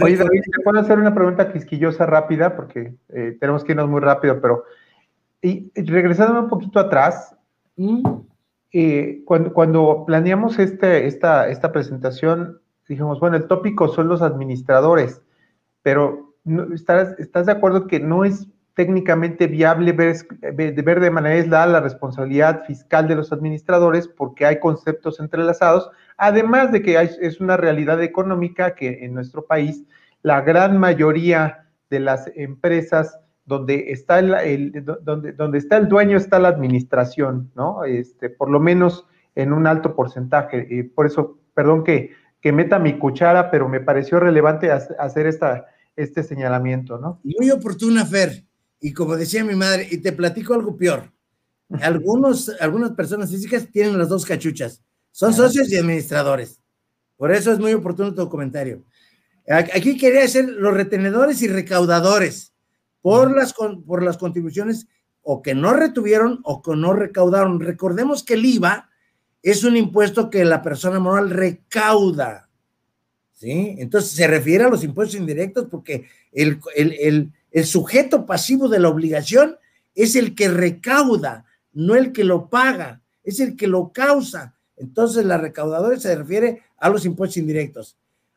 [0.00, 2.56] Oye, David, ¿te puedo hacer una pregunta quisquillosa rápida?
[2.56, 4.64] Porque eh, tenemos que irnos muy rápido, pero
[5.42, 7.36] y, regresando un poquito atrás,
[8.72, 15.20] eh, cuando, cuando, planeamos este, esta, esta presentación, dijimos, bueno, el tópico son los administradores,
[15.82, 16.34] pero
[16.72, 21.80] ¿estás, ¿estás de acuerdo que no es técnicamente viable ver, ver de manera aislada la
[21.80, 28.02] responsabilidad fiscal de los administradores porque hay conceptos entrelazados, además de que es una realidad
[28.02, 29.84] económica que en nuestro país
[30.22, 36.38] la gran mayoría de las empresas donde está el, donde, donde está el dueño está
[36.38, 37.84] la administración, ¿no?
[37.84, 40.66] Este, por lo menos en un alto porcentaje.
[40.70, 45.66] Y por eso, perdón que, que meta mi cuchara, pero me pareció relevante hacer esta,
[45.96, 47.20] este señalamiento, ¿no?
[47.24, 48.44] Muy oportuna, Fer.
[48.80, 51.12] Y como decía mi madre, y te platico algo peor.
[51.80, 54.82] Algunos, algunas personas físicas tienen las dos cachuchas.
[55.12, 56.60] Son socios y administradores.
[57.16, 58.82] Por eso es muy oportuno tu comentario.
[59.48, 62.52] Aquí quería decir los retenedores y recaudadores
[63.00, 64.86] por las, por las contribuciones
[65.22, 67.60] o que no retuvieron o que no recaudaron.
[67.60, 68.90] Recordemos que el IVA
[69.42, 72.48] es un impuesto que la persona moral recauda.
[73.32, 73.74] ¿Sí?
[73.78, 79.56] Entonces se refiere a los impuestos indirectos porque el, el sujeto pasivo de la obligación
[79.94, 84.56] es el que recauda, no el que lo paga, es el que lo causa.
[84.76, 87.96] Entonces la recaudadora se refiere a los impuestos indirectos,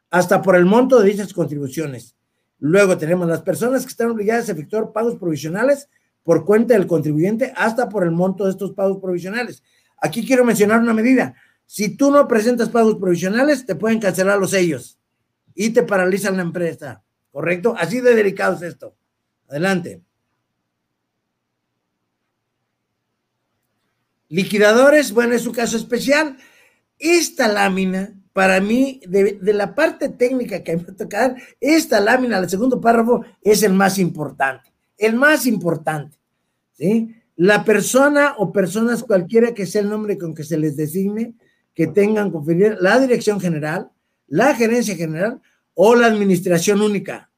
[0.09, 2.15] hasta por el monto de dichas contribuciones.
[2.59, 5.89] Luego tenemos las personas que están obligadas a efectuar pagos provisionales
[6.23, 9.61] por cuenta del contribuyente hasta por el monto de estos pagos provisionales.
[10.01, 11.35] Aquí quiero mencionar una medida.
[11.65, 14.99] Si tú no presentas pagos provisionales, te pueden cancelar los sellos
[15.53, 17.03] y te paralizan la empresa.
[17.31, 17.75] ¿Correcto?
[17.77, 18.95] Así de delicado es esto.
[19.49, 20.04] Adelante.
[24.29, 26.38] Liquidadores, bueno, es un caso especial.
[26.97, 32.38] Esta lámina para mí, de, la parte técnica que me va a tocar, esta lámina,
[32.38, 34.73] el segundo párrafo, es el más importante.
[34.97, 36.17] El más importante.
[36.73, 37.15] ¿sí?
[37.38, 41.33] La persona o personas, cualquiera que sea el nombre con que se les designe,
[41.73, 43.89] que tengan conferir la dirección general,
[44.27, 45.39] la gerencia general
[45.73, 47.29] o la administración única.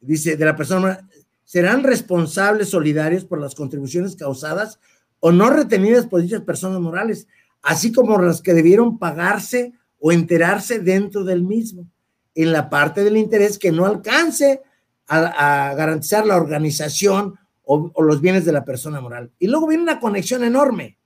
[0.00, 1.08] Dice, de la persona,
[1.44, 4.78] serán responsables solidarios por las contribuciones causadas
[5.24, 7.28] o no retenidas por dichas personas morales,
[7.62, 11.86] así como las que debieron pagarse o enterarse dentro del mismo,
[12.34, 14.62] en la parte del interés que no alcance
[15.06, 19.30] a, garantizar la organización o, los bienes de la persona moral.
[19.38, 20.98] Y luego viene una conexión enorme,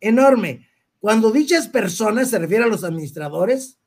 [0.00, 0.66] enorme.
[0.98, 3.78] Cuando dichas personas, se refiere a los administradores,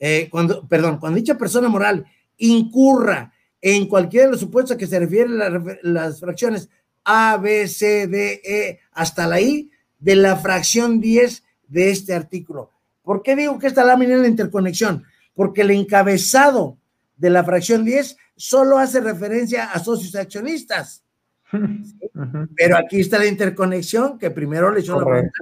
[0.00, 2.04] eh, cuando, perdón, cuando dicha persona moral
[2.38, 5.38] incurra en cualquiera de los supuestos a que se refieren
[5.82, 6.68] las fracciones
[7.04, 12.72] A, B, C, D, E, hasta la I, de la fracción 10 de este artículo
[13.02, 15.04] ¿Por qué digo que esta lámina es la interconexión?
[15.34, 16.78] Porque el encabezado
[17.16, 21.04] de la fracción 10 solo hace referencia a socios accionistas.
[22.56, 25.38] Pero aquí está la interconexión que primero le echó la pregunta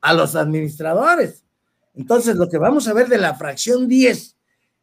[0.00, 1.44] a los administradores.
[1.94, 4.36] Entonces, lo que vamos a ver de la fracción 10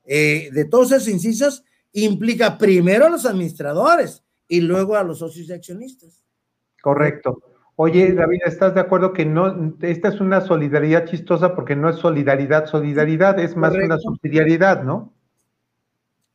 [0.06, 5.50] eh, de todos esos incisos implica primero a los administradores y luego a los socios
[5.50, 6.24] y accionistas.
[6.82, 7.51] Correcto.
[7.84, 11.96] Oye, David, ¿estás de acuerdo que no, esta es una solidaridad chistosa porque no es
[11.96, 15.12] solidaridad, solidaridad, es más una subsidiariedad, ¿no?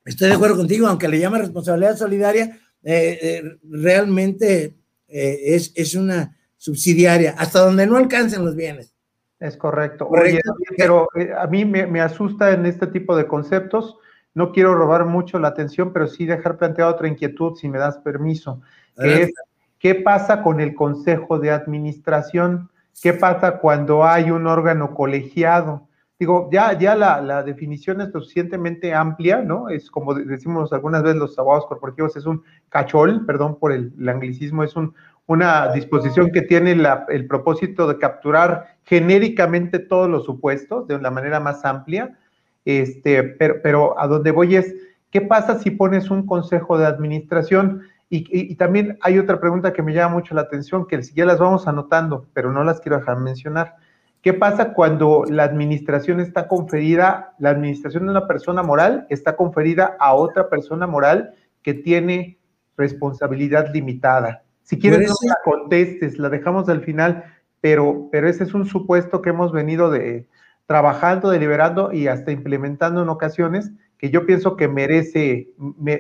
[0.05, 4.75] Estoy de acuerdo contigo, aunque le llama responsabilidad solidaria, eh, eh, realmente
[5.07, 8.93] es, es una subsidiaria, hasta donde no alcancen los bienes.
[9.39, 10.09] Es correcto.
[10.09, 10.41] Oye,
[10.77, 13.99] pero eh, a mí me, asusta en este tipo de conceptos.
[14.35, 17.99] No quiero robar mucho la atención, pero sí dejar planteada otra inquietud, si me das
[17.99, 18.63] permiso,
[19.01, 19.33] que es,
[19.79, 22.71] ¿qué pasa con el Consejo de Administración?
[23.03, 25.87] ¿Qué pasa cuando hay un órgano colegiado?
[26.19, 29.69] Digo, ya, ya la, la definición es suficientemente amplia, ¿no?
[29.69, 34.65] Es como decimos algunas veces los abogados corporativos, es un cachol, perdón por el anglicismo,
[34.65, 34.95] es un,
[35.27, 36.77] una disposición que tiene
[37.09, 42.17] el propósito de capturar genéricamente todos los supuestos de la manera más amplia,
[42.65, 44.75] este, pero, pero a donde voy es,
[45.11, 47.83] ¿qué pasa si pones un consejo de administración?
[48.09, 51.67] Y, también hay otra pregunta que me llama mucho la atención, que ya las vamos
[51.67, 53.77] anotando, pero no las quiero dejar mencionar.
[54.23, 59.97] ¿Qué pasa cuando la administración está conferida, la administración de una persona moral está conferida
[59.99, 62.39] a otra persona moral que tiene
[62.77, 64.45] responsabilidad limitada?
[64.63, 67.25] Si quieres, no la contestes, la dejamos al final,
[67.61, 70.29] pero, pero ese es un supuesto que hemos venido de
[70.67, 75.51] trabajando, deliberando y hasta implementando en ocasiones, que yo pienso que merece,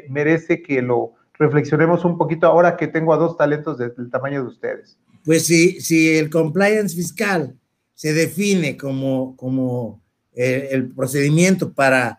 [0.09, 4.49] merece que lo reflexionemos un poquito ahora que tengo a dos talentos del tamaño de
[4.49, 4.99] ustedes.
[5.25, 7.57] Pues si, si el compliance fiscal
[7.95, 10.03] se define como, como
[10.35, 12.19] eh, el procedimiento para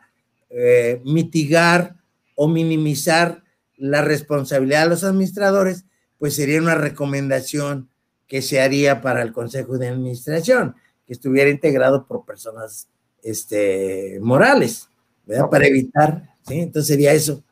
[0.50, 1.96] eh, mitigar
[2.36, 3.44] o minimizar
[3.78, 5.86] la responsabilidad de los administradores,
[6.18, 7.90] pues sería una recomendación
[8.28, 10.76] que se haría para el Consejo de Administración,
[11.06, 12.90] que estuviera integrado por personas
[13.24, 14.90] este, morales,
[15.26, 15.50] ¿verdad?
[15.50, 16.60] Para evitar, ¿sí?
[16.60, 17.44] Entonces sería eso,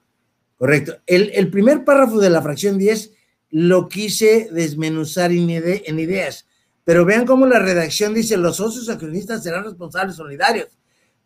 [0.57, 0.97] correcto.
[1.05, 3.11] El, primer párrafo de la fracción 10
[3.51, 6.47] lo quise desmenuzar en, en ideas,
[6.83, 10.77] pero vean cómo la redacción dice, los socios accionistas serán responsables solidarios,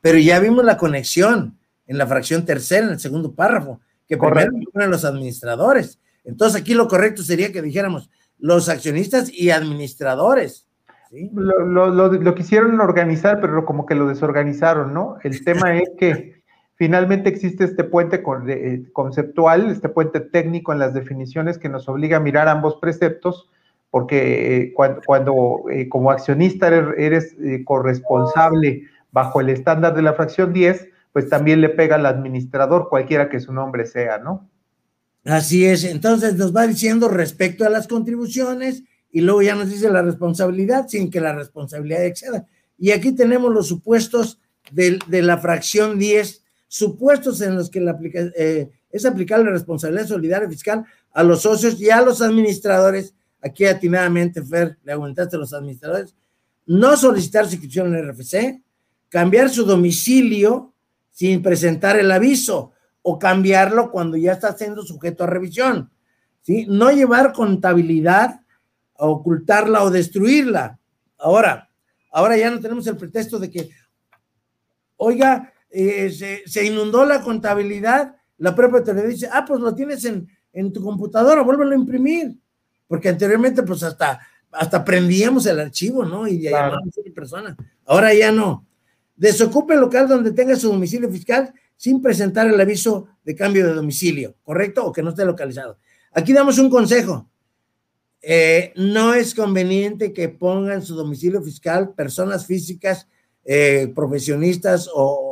[0.01, 4.51] pero ya vimos la conexión en la fracción tercera, en el segundo párrafo, que primero
[4.71, 5.99] ponen los administradores.
[6.23, 10.67] Entonces aquí lo correcto sería que dijéramos los accionistas y administradores.
[11.11, 15.17] Lo, quisieron organizar, pero como que lo desorganizaron, ¿no?
[15.23, 16.38] El tema es que
[16.79, 22.17] finalmente existe este puente eh, conceptual, este puente técnico en las definiciones que nos obliga
[22.17, 23.49] a mirar ambos preceptos,
[23.91, 24.73] porque eh,
[25.05, 31.59] cuando, eh, como accionista eres, corresponsable bajo el estándar de la fracción 10, pues también
[31.59, 34.49] le pega al administrador, cualquiera que su nombre sea, ¿no?
[35.25, 39.89] Así es, entonces nos va diciendo respecto a las contribuciones y luego ya nos dice
[39.89, 42.45] la responsabilidad sin que la responsabilidad exceda.
[42.77, 44.39] Y aquí tenemos los supuestos
[44.71, 47.99] de, la fracción 10, supuestos en los que la
[48.37, 53.13] eh, es aplicar la responsabilidad solidaria fiscal a los socios y a los administradores.
[53.41, 56.15] Aquí atinadamente, Fer, le aumentaste a los administradores.
[56.67, 58.61] No solicitar su inscripción en el RFC,
[59.09, 60.73] cambiar su domicilio
[61.09, 65.89] sin presentar el aviso o cambiarlo cuando ya está siendo sujeto a revisión.
[66.43, 66.67] ¿sí?
[66.69, 68.41] No llevar contabilidad
[68.95, 70.79] a ocultarla o destruirla.
[71.17, 71.69] Ahora,
[72.11, 73.69] ahora ya no tenemos el pretexto de que,
[74.97, 80.27] oiga, eh, se, inundó la contabilidad, la propia te dice, ah, pues lo tienes en,
[80.53, 82.35] en tu computadora, vuélvelo a imprimir.
[82.87, 84.19] Porque anteriormente, pues hasta,
[84.51, 86.27] hasta prendíamos el archivo, ¿no?
[86.27, 86.77] Y ya claro.
[86.77, 87.55] a persona.
[87.85, 88.65] Ahora ya no.
[89.15, 93.73] Desocupe el local donde tenga su domicilio fiscal sin presentar el aviso de cambio de
[93.73, 94.85] domicilio, ¿correcto?
[94.85, 95.77] O que no esté localizado.
[96.11, 97.29] Aquí damos un consejo.
[98.21, 103.07] Eh, no es conveniente que pongan su domicilio fiscal personas físicas,
[103.45, 105.28] eh, profesionistas o,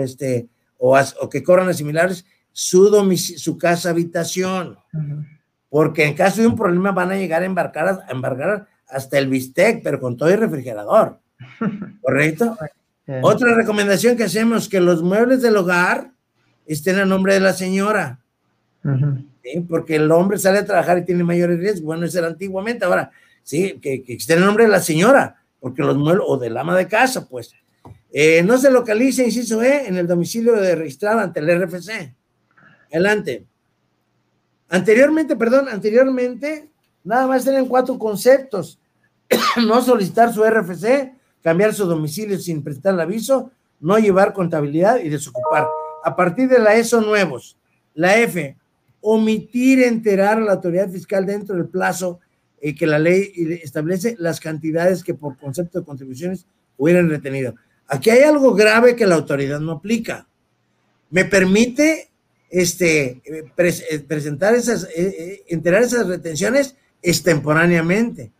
[0.00, 0.48] este,
[0.78, 2.88] o, que corran a similares su,
[3.36, 4.78] su casa habitación.
[5.68, 9.28] Porque en caso de un problema van a llegar a embarcar, a embarcar hasta el
[9.28, 11.20] bistec, pero con todo el refrigerador.
[12.02, 12.56] ¿Correcto?
[13.22, 16.12] Otra recomendación que hacemos, que los muebles del hogar
[16.66, 18.20] estén a nombre de la señora.
[19.68, 21.82] Porque el hombre sale a trabajar y tiene mayores riesgos.
[21.82, 22.84] Bueno, eso era antiguamente.
[22.84, 23.10] Ahora,
[23.42, 26.76] sí, que, que estén a nombre de la señora, porque los muebles, o del ama
[26.76, 27.52] de casa, pues.
[28.12, 32.14] Eh, no se localice, inciso E, en el domicilio de registrado ante el RFC.
[32.90, 33.46] Adelante.
[34.68, 36.70] Anteriormente, perdón, anteriormente,
[37.04, 38.80] nada más tenían cuatro conceptos.
[39.66, 45.08] no solicitar su RFC, cambiar su domicilio sin prestar el aviso, no llevar contabilidad y
[45.08, 45.66] desocupar.
[46.04, 47.56] A partir de la ESO nuevos,
[47.94, 48.56] la F,
[49.00, 52.20] omitir enterar a la autoridad fiscal dentro del plazo
[52.60, 53.32] eh, que la ley
[53.62, 56.46] establece las cantidades que por concepto de contribuciones
[56.76, 57.54] hubieran retenido.
[57.92, 60.28] Aquí hay algo grave que la autoridad no aplica.
[61.10, 62.08] Me permite
[62.48, 64.88] este, eh, eh, presentar esas,
[65.48, 68.30] enterar esas retenciones extemporáneamente.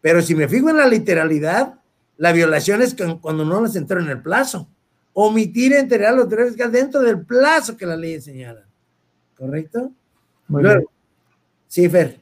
[0.00, 1.74] Pero si me fijo en la literalidad,
[2.18, 4.68] la violación es cuando no las entero en el plazo.
[5.12, 8.64] Omitir enterar a la autoridad fiscal dentro del plazo que la ley señala.
[9.36, 9.90] ¿Correcto?
[10.46, 10.84] Muy bien.
[11.66, 12.19] Sí, Fer.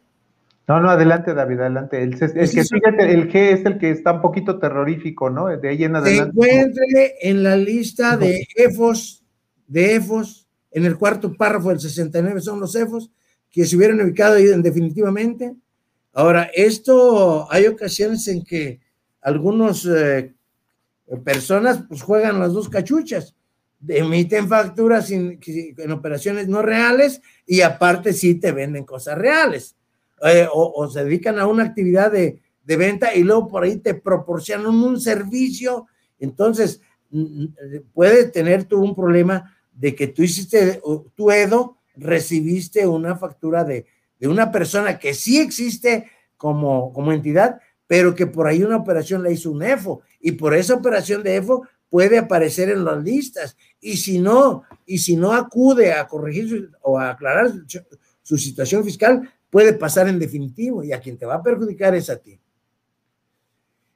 [0.68, 2.02] No, no, adelante, David, adelante.
[2.02, 5.46] El, que, fíjate, el G es el que está un poquito terrorífico, ¿no?
[5.46, 6.38] De ahí en adelante.
[6.38, 9.24] Se encuentre en la lista de EFOS,
[9.66, 13.10] de EFOS, en el cuarto párrafo del 69 son los EFOS,
[13.50, 15.56] que se hubieran ubicado ahí definitivamente.
[16.12, 18.78] Ahora, esto hay ocasiones en que
[19.22, 20.34] algunas eh,
[21.24, 23.34] personas pues juegan las dos cachuchas
[23.86, 25.38] emiten facturas en
[25.92, 29.77] operaciones no reales y aparte sí te venden cosas reales.
[30.24, 34.66] Eh, o, se dedican a una actividad de, venta y luego por ahí te proporcionan
[34.66, 35.86] un servicio.
[36.18, 36.80] Entonces,
[37.94, 40.82] puede tener tú un problema de que tú hiciste,
[41.14, 43.86] tu Edo, recibiste una factura de,
[44.18, 49.22] de una persona que sí existe como, como entidad, pero que por ahí una operación
[49.22, 53.56] le hizo un EFO y por esa operación de EFO puede aparecer en las listas.
[53.80, 57.52] Y si no, y si no acude a corregir o a aclarar
[58.22, 62.10] su, situación fiscal, puede pasar en definitivo y a quien te va a perjudicar es
[62.10, 62.38] a ti.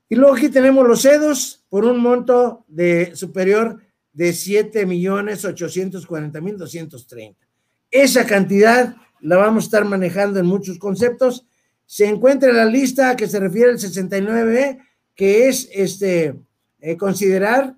[0.09, 3.81] Y luego aquí tenemos los CEDOS por un monto de superior
[4.13, 7.47] de 7 millones 840 mil 230.
[7.91, 11.47] Esa cantidad la vamos a estar manejando en muchos conceptos.
[11.87, 14.81] Se encuentra en la lista que se refiere al 69,
[15.15, 16.35] que es este,
[16.81, 17.77] eh, considerar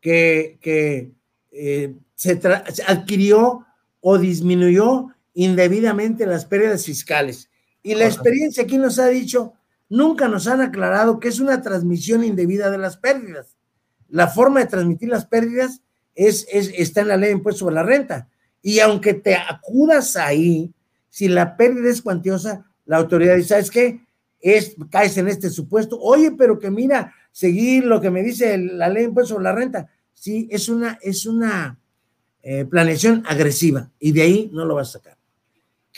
[0.00, 0.58] que,
[1.52, 2.40] eh, se,
[2.86, 3.64] adquirió
[4.00, 5.08] o disminuyó
[5.38, 7.48] indebidamente las pérdidas fiscales.
[7.84, 9.52] Y la experiencia aquí nos ha dicho,
[9.88, 13.56] nunca nos han aclarado que es una transmisión indebida de las pérdidas.
[14.08, 15.80] La forma de transmitir las pérdidas
[16.16, 18.28] es, está en la ley de impuesto sobre la renta.
[18.62, 20.74] Y aunque te acudas ahí,
[21.08, 24.00] si la pérdida es cuantiosa, la autoridad dice, ¿sabes qué?
[24.40, 26.00] Es, caes en este supuesto.
[26.00, 29.52] Oye, pero que mira, seguir lo que me dice la ley de impuesto sobre la
[29.52, 29.88] renta.
[30.14, 31.78] Sí, es una, es una
[32.42, 35.17] eh, planeación agresiva y de ahí no lo vas a sacar.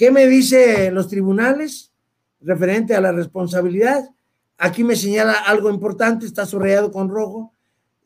[0.01, 1.93] ¿Qué me dicen los tribunales
[2.41, 4.09] referente a la responsabilidad?
[4.57, 7.53] Aquí me señala algo importante, está subrayado con rojo,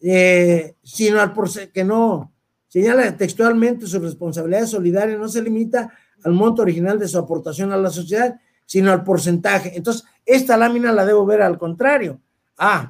[0.01, 1.33] eh, sino al
[1.73, 2.33] que no
[2.67, 7.77] señala textualmente su responsabilidad solidaria no se limita al monto original de su aportación a
[7.77, 9.77] la sociedad, sino al porcentaje.
[9.77, 12.21] Entonces, esta lámina la debo ver al contrario.
[12.59, 12.89] Ah,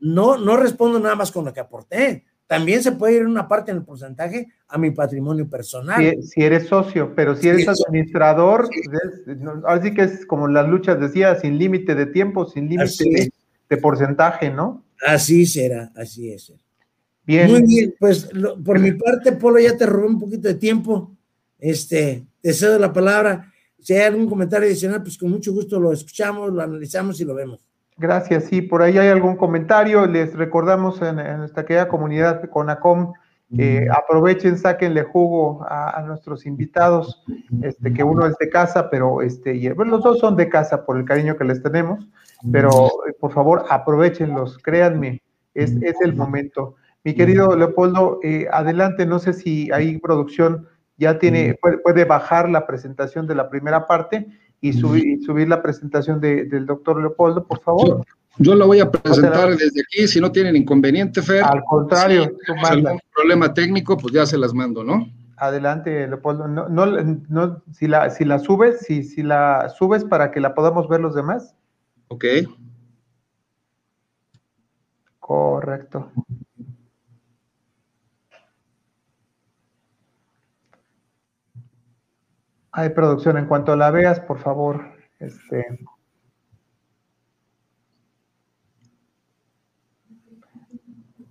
[0.00, 3.70] no, no respondo nada más con lo que aporté, también se puede ir una parte
[3.70, 6.16] en el porcentaje a mi patrimonio personal.
[6.20, 8.68] Si, eres socio, pero si eres administrador,
[9.68, 13.30] así que es como las luchas decía, sin límite de tiempo, sin límite
[13.68, 14.82] de, porcentaje, ¿no?
[15.06, 16.52] Así será, así es.
[17.24, 17.52] Bien.
[17.52, 18.28] Muy bien, pues
[18.64, 21.16] por mi parte, Polo, ya te robé un poquito de tiempo.
[21.56, 23.52] Este, te cedo la palabra.
[23.78, 27.32] Si hay algún comentario adicional, pues con mucho gusto lo escuchamos, lo analizamos y lo
[27.32, 27.60] vemos.
[28.00, 28.44] Gracias.
[28.44, 30.06] Sí, por ahí hay algún comentario.
[30.06, 33.12] Les recordamos en, nuestra querida comunidad CONACOM
[33.54, 37.22] que aprovechen, sáquenle jugo a, nuestros invitados,
[37.62, 40.86] este, que uno es de casa, pero este, y, bueno, los dos son de casa
[40.86, 42.08] por el cariño que les tenemos,
[42.52, 45.20] pero eh, por favor aprovechenlos, créanme,
[45.52, 46.76] es, es el momento.
[47.02, 52.66] Mi querido Leopoldo, eh, adelante, no sé si ahí producción ya tiene, puede, bajar la
[52.66, 54.28] presentación de la primera parte
[54.60, 58.04] y subir, subir la presentación del doctor Leopoldo, por favor.
[58.38, 61.44] Yo, la voy a presentar desde aquí, si no tienen inconveniente, Fer.
[61.44, 65.08] Al contrario, si algún problema técnico, pues ya se las mando, ¿no?
[65.36, 66.46] Adelante, Leopoldo.
[66.48, 66.86] No, no,
[67.28, 71.00] no, si, la, si la subes, si, si la subes para que la podamos ver
[71.00, 71.54] los demás.
[72.08, 72.24] Ok.
[75.18, 76.10] Correcto.
[82.72, 83.36] Hay producción.
[83.36, 84.84] En cuanto la veas, por favor,
[85.18, 85.64] este.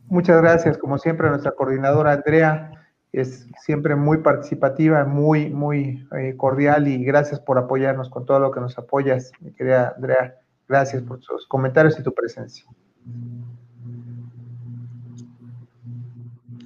[0.07, 2.71] Muchas gracias, como siempre, nuestra coordinadora Andrea
[3.11, 8.51] es siempre muy participativa, muy, muy eh, cordial y gracias por apoyarnos con todo lo
[8.51, 10.35] que nos apoyas, mi querida Andrea.
[10.67, 12.65] Gracias por tus comentarios y tu presencia.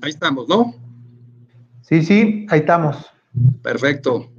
[0.01, 0.73] Ahí estamos, ¿no?
[1.81, 3.09] Sí, sí, ahí estamos.
[3.61, 4.32] Perfecto.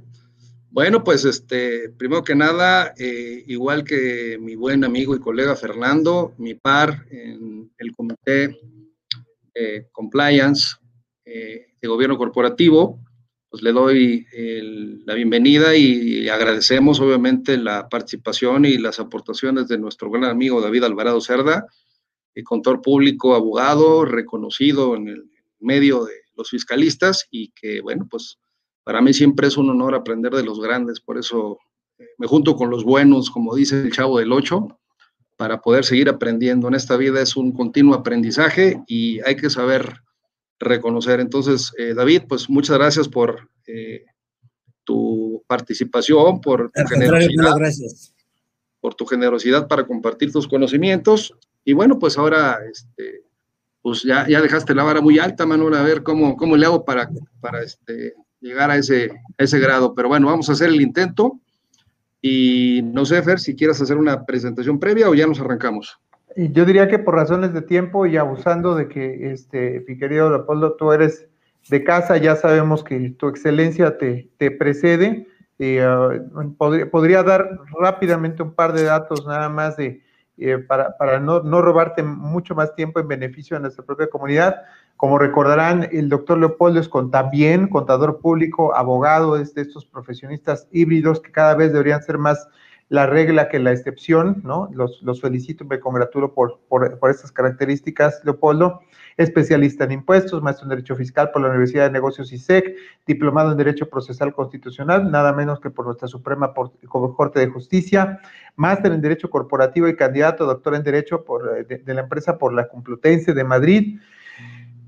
[0.75, 6.33] Bueno, pues este, primero que nada, eh, igual que mi buen amigo y colega Fernando,
[6.37, 8.59] mi par en el comité
[9.53, 10.75] eh, compliance
[11.23, 12.99] eh, de gobierno corporativo,
[13.49, 14.27] pues le doy
[15.05, 20.83] la bienvenida y agradecemos obviamente la participación y las aportaciones de nuestro gran amigo David
[20.83, 21.67] Alvarado Cerda,
[22.43, 28.39] contador público, abogado, reconocido en el medio de los fiscalistas y que, bueno, pues
[28.85, 31.57] para mí siempre es un honor aprender de los grandes, por eso
[31.97, 34.67] eh, me junto con los buenos, como dice el chavo del 8,
[35.37, 36.67] para poder seguir aprendiendo.
[36.67, 40.01] En esta vida es un continuo aprendizaje y hay que saber
[40.59, 41.19] reconocer.
[41.19, 44.05] Entonces, eh, David, pues muchas gracias por eh,
[44.83, 47.57] tu participación, por tu generosidad.
[47.57, 48.13] Gracias.
[48.79, 51.33] Por tu generosidad para compartir tus conocimientos.
[51.63, 53.23] Y bueno, pues ahora, este,
[53.81, 56.85] pues ya, ya dejaste la vara muy alta, Manuel, a ver cómo, cómo le hago
[56.85, 57.09] para,
[57.41, 59.95] para este, llegar a ese, ese grado.
[59.95, 61.39] Pero bueno, vamos a hacer el intento.
[62.21, 65.99] Y no sé, Fer, si quieres hacer una presentación previa o ya nos arrancamos.
[66.35, 70.73] Yo diría que por razones de tiempo y abusando de que, este, mi querido Leopoldo,
[70.73, 71.27] tú eres
[71.69, 75.27] de casa, ya sabemos que tu excelencia te, te precede.
[75.59, 75.85] Eh,
[76.57, 77.47] podría, podría, dar
[77.79, 80.01] rápidamente un par de datos nada más de,
[80.37, 84.63] eh, para, para no, no, robarte mucho más tiempo en beneficio de nuestra propia comunidad.
[84.97, 91.19] Como recordarán, el doctor Leopoldo es también contador público, abogado, es de estos profesionistas híbridos
[91.19, 92.47] que cada vez deberían ser más
[92.87, 94.69] la regla que la excepción, ¿no?
[94.71, 98.81] Los, los felicito, me congratulo por, por, estas características, Leopoldo.
[99.17, 102.75] Especialista en impuestos, maestro en Derecho Fiscal por la Universidad de Negocios ISEC,
[103.07, 108.19] diplomado en Derecho Procesal Constitucional, nada menos que por nuestra Suprema Corte de Justicia,
[108.57, 112.53] máster en Derecho Corporativo y candidato doctor en Derecho por, de, de la empresa por
[112.53, 113.99] la Complutense de Madrid,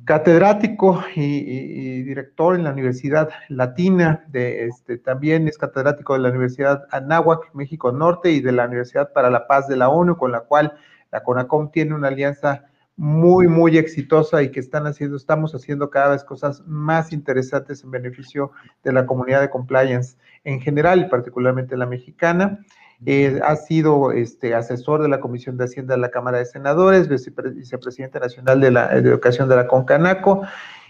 [0.08, 6.88] catedrático y, director en la Universidad Latina, de, este, también es catedrático de la Universidad
[6.92, 10.40] Anáhuac, México Norte, y de la Universidad para la Paz de la ONU, con la
[10.40, 10.78] cual
[11.12, 12.64] la CONACOM tiene una alianza
[12.96, 17.92] muy, muy exitosa y que están haciendo, estamos haciendo cada vez cosas más interesantes en
[17.92, 18.52] beneficio
[18.86, 22.66] de la comunidad de compliance en general y particularmente la mexicana.
[23.06, 27.08] Eh, ha sido este, asesor de la Comisión de Hacienda de la Cámara de Senadores,
[27.08, 30.42] vicepresidente nacional de la Educación de la Concanaco,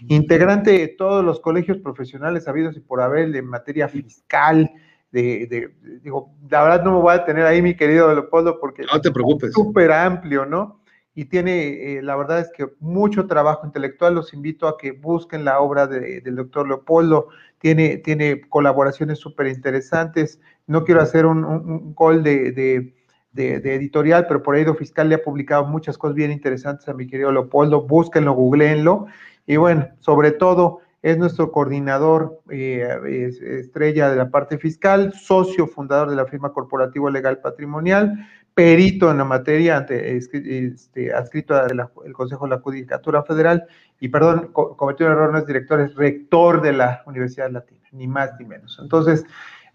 [0.08, 4.70] integrante de todos los colegios profesionales habidos y por haber en materia fiscal,
[5.10, 5.70] de,
[6.02, 9.10] digo, la verdad no me voy a tener ahí, mi querido Leopoldo, porque no te
[9.10, 9.50] preocupes.
[9.50, 10.80] es súper amplio, ¿no?
[11.14, 14.14] Y tiene, eh, la verdad es que mucho trabajo intelectual.
[14.14, 17.28] Los invito a que busquen la obra del doctor Leopoldo.
[17.58, 22.94] Tiene, tiene colaboraciones súper interesantes no quiero hacer un, un, gol de,
[23.34, 27.06] editorial, pero por ahí do Fiscal le ha publicado muchas cosas bien interesantes a mi
[27.06, 29.06] querido Leopoldo, búsquenlo, googleenlo,
[29.46, 36.10] y bueno, sobre todo es nuestro coordinador eh, estrella de la parte fiscal, socio fundador
[36.10, 42.46] de la firma corporativo legal patrimonial, perito en la materia, ante, este, adscrito al Consejo
[42.46, 43.64] de la Judicatura Federal,
[44.00, 48.08] y perdón, cometió un error, no es director, es rector de la Universidad Latina, ni
[48.08, 48.78] más ni menos.
[48.82, 49.24] Entonces,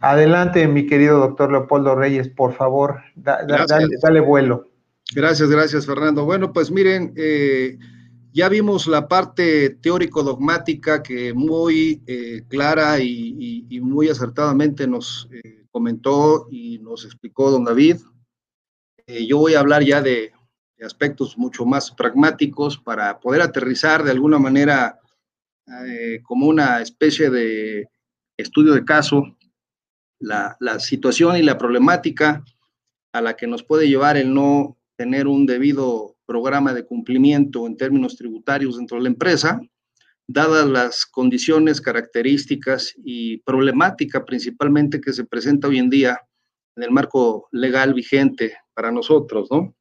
[0.04, 4.70] Adelante, mi querido doctor Leopoldo Reyes, por favor, dale, vuelo.
[5.16, 6.26] Gracias, gracias, Fernando.
[6.26, 7.78] Bueno, pues miren, eh,
[8.34, 16.49] ya vimos la parte teórico-dogmática que muy eh, clara y, muy acertadamente nos eh, comentó
[16.51, 17.95] y nos explicó don David.
[19.08, 20.34] yo voy a hablar ya de,
[20.76, 24.99] de, aspectos mucho más pragmáticos para poder aterrizar de alguna manera
[26.24, 27.88] como una especie de
[28.36, 29.38] estudio de caso
[30.24, 32.44] la, situación y la problemática
[33.12, 37.78] a la que nos puede llevar el no tener un debido programa de cumplimiento en
[37.78, 39.62] términos tributarios dentro de la empresa,
[40.28, 46.20] dadas las condiciones, características y problemática principalmente que se presenta hoy en día
[46.76, 49.76] en el marco legal vigente para nosotros, ¿no?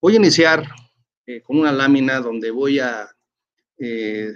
[0.00, 0.64] Voy a iniciar
[1.26, 3.08] eh, con una lámina donde voy a
[3.78, 4.32] eh,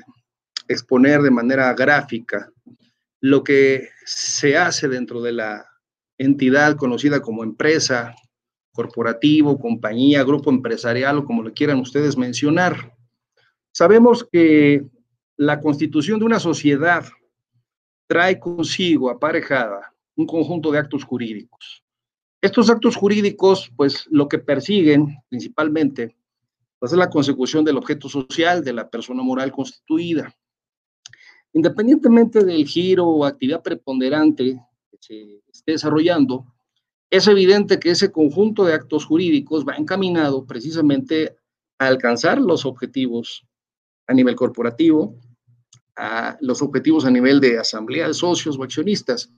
[0.67, 2.51] exponer de manera gráfica
[3.25, 5.65] lo que se hace dentro de la
[6.19, 8.15] entidad conocida como empresa,
[8.71, 12.95] corporativo, compañía, grupo empresarial o como lo quieran ustedes mencionar.
[13.73, 14.85] Sabemos que
[15.39, 17.07] la constitución de una sociedad
[18.07, 21.83] trae consigo aparejada un conjunto de actos jurídicos.
[22.43, 26.15] Estos actos jurídicos, pues lo que persiguen principalmente,
[26.83, 30.37] es la consecución del objeto social de la persona moral constituida.
[31.55, 36.45] Independientemente del giro o actividad preponderante que se esté desarrollando,
[37.11, 41.37] es evidente que ese conjunto de actos jurídicos va encaminado precisamente
[41.79, 43.47] a alcanzar los objetivos
[44.09, 45.17] a nivel corporativo,
[45.97, 49.31] a los objetivos a nivel de asamblea de socios o accionistas.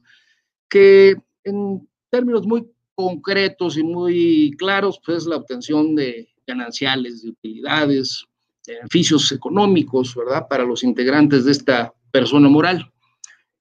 [0.69, 8.25] que en términos muy concretos y muy claros, pues la obtención de gananciales, de utilidades,
[8.67, 10.49] de beneficios económicos, ¿verdad?
[10.49, 12.91] Para los integrantes de esta persona moral.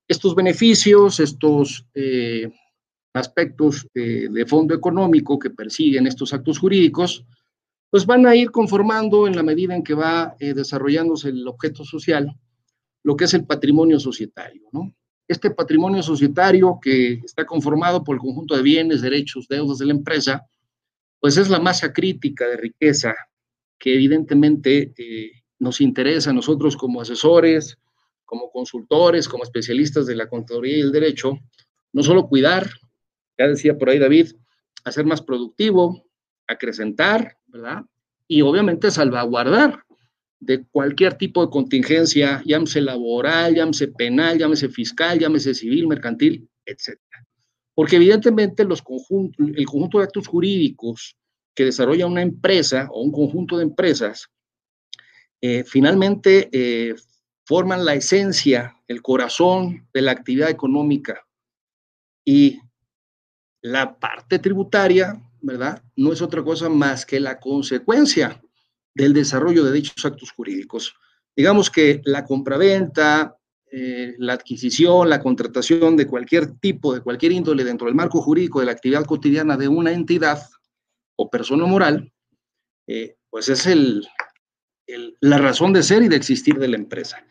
[0.08, 2.50] Estos beneficios, estos eh,
[3.14, 7.26] aspectos eh, de fondo económico que persiguen estos actos jurídicos,
[7.90, 11.84] pues van a ir conformando en la medida en que va eh, desarrollándose el objeto
[11.84, 12.34] social,
[13.04, 14.94] lo que es el patrimonio societario, ¿no?
[15.28, 19.94] Este patrimonio societario que está conformado por el conjunto de bienes, derechos, deudas de la
[19.94, 20.46] empresa,
[21.20, 23.14] pues es la masa crítica de riqueza
[23.78, 27.78] que evidentemente eh, nos interesa a nosotros como asesores,
[28.26, 31.40] como consultores, como especialistas de la contaduría y el derecho,
[31.94, 32.70] no solo cuidar,
[33.38, 34.34] ya decía por ahí David,
[34.84, 36.06] hacer más productivo,
[36.48, 37.84] acrecentar, ¿verdad?
[38.28, 39.84] Y obviamente salvaguardar
[40.40, 47.00] de cualquier tipo de contingencia, llámese laboral, llámese penal, llámese fiscal, llámese civil, mercantil, etc.
[47.74, 51.18] Porque evidentemente los conjuntos, el conjunto de actos jurídicos
[51.56, 54.28] que desarrolla una empresa o un conjunto de empresas,
[55.42, 56.96] eh, finalmente eh,
[57.46, 61.26] forman la esencia, el corazón de la actividad económica.
[62.26, 62.60] Y
[63.62, 65.82] la parte tributaria, ¿verdad?
[65.96, 68.42] No es otra cosa más que la consecuencia
[68.94, 70.96] del desarrollo de dichos actos jurídicos.
[71.36, 73.38] Digamos que la compraventa,
[73.72, 78.60] eh, la adquisición, la contratación de cualquier tipo, de cualquier índole dentro del marco jurídico
[78.60, 80.42] de la actividad cotidiana de una entidad
[81.18, 82.12] o persona moral,
[82.88, 84.08] eh, pues es el,
[85.20, 87.26] la razón de ser y de existir de la empresa.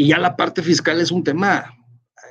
[0.00, 1.76] Y ya la parte fiscal es un tema,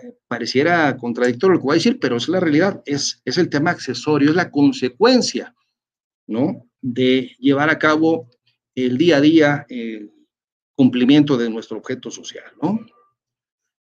[0.01, 3.49] eh, pareciera contradictorio lo que voy a decir, pero es la realidad, es, es el
[3.49, 5.53] tema accesorio, es la consecuencia,
[6.28, 6.65] ¿no?
[6.82, 8.30] De llevar a cabo
[8.74, 10.13] el día a día el
[10.76, 12.86] cumplimiento de nuestro objeto social, ¿no?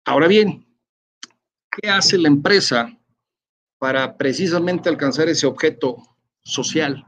[0.04, 0.64] Ahora bien,
[1.72, 2.96] ¿qué hace la empresa
[3.78, 5.96] para precisamente alcanzar ese objeto
[6.44, 7.04] social,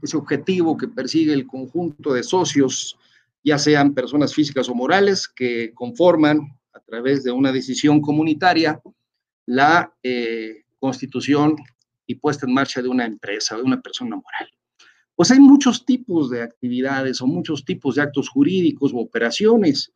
[0.00, 2.96] ese objetivo que persigue el conjunto de socios,
[3.44, 8.80] ya sean personas físicas o morales, que conforman a través de una decisión comunitaria
[9.46, 11.56] la eh, constitución
[12.06, 14.50] y puesta en marcha de una empresa, de una persona moral.
[15.14, 19.92] Pues hay muchos tipos de actividades o muchos tipos de actos jurídicos o operaciones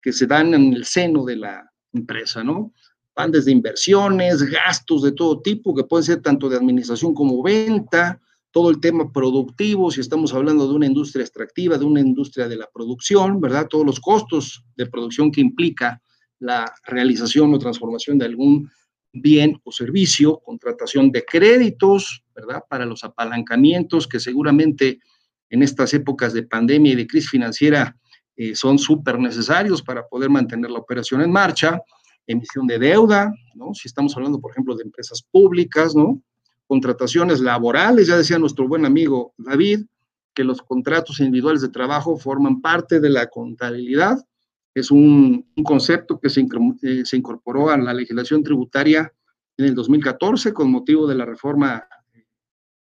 [0.00, 2.72] que se dan en el seno de la empresa, ¿no?
[3.16, 8.20] Van desde inversiones, gastos de todo tipo, que pueden ser tanto de administración como venta,
[8.52, 12.56] todo el tema productivo, si estamos hablando de una industria extractiva, de una industria de
[12.56, 13.68] la producción, ¿verdad?
[13.68, 16.02] Todos los costos de producción que implica
[16.40, 18.70] la realización o transformación de algún
[19.12, 22.62] bien o servicio, contratación de créditos, ¿verdad?
[22.68, 25.00] Para los apalancamientos que seguramente
[25.48, 27.96] en estas épocas de pandemia y de crisis financiera
[28.36, 31.80] eh, son súper necesarios para poder mantener la operación en marcha,
[32.26, 33.74] emisión de deuda, ¿no?
[33.74, 36.22] Si estamos hablando, por ejemplo, de empresas públicas, ¿no?
[36.70, 39.86] Contrataciones laborales, ya decía nuestro buen amigo David,
[40.32, 44.24] que los contratos individuales de trabajo forman parte de la contabilidad.
[44.72, 49.12] Es un, concepto que se, eh, incorporó a la legislación tributaria
[49.56, 51.88] en el 2014 con motivo de la reforma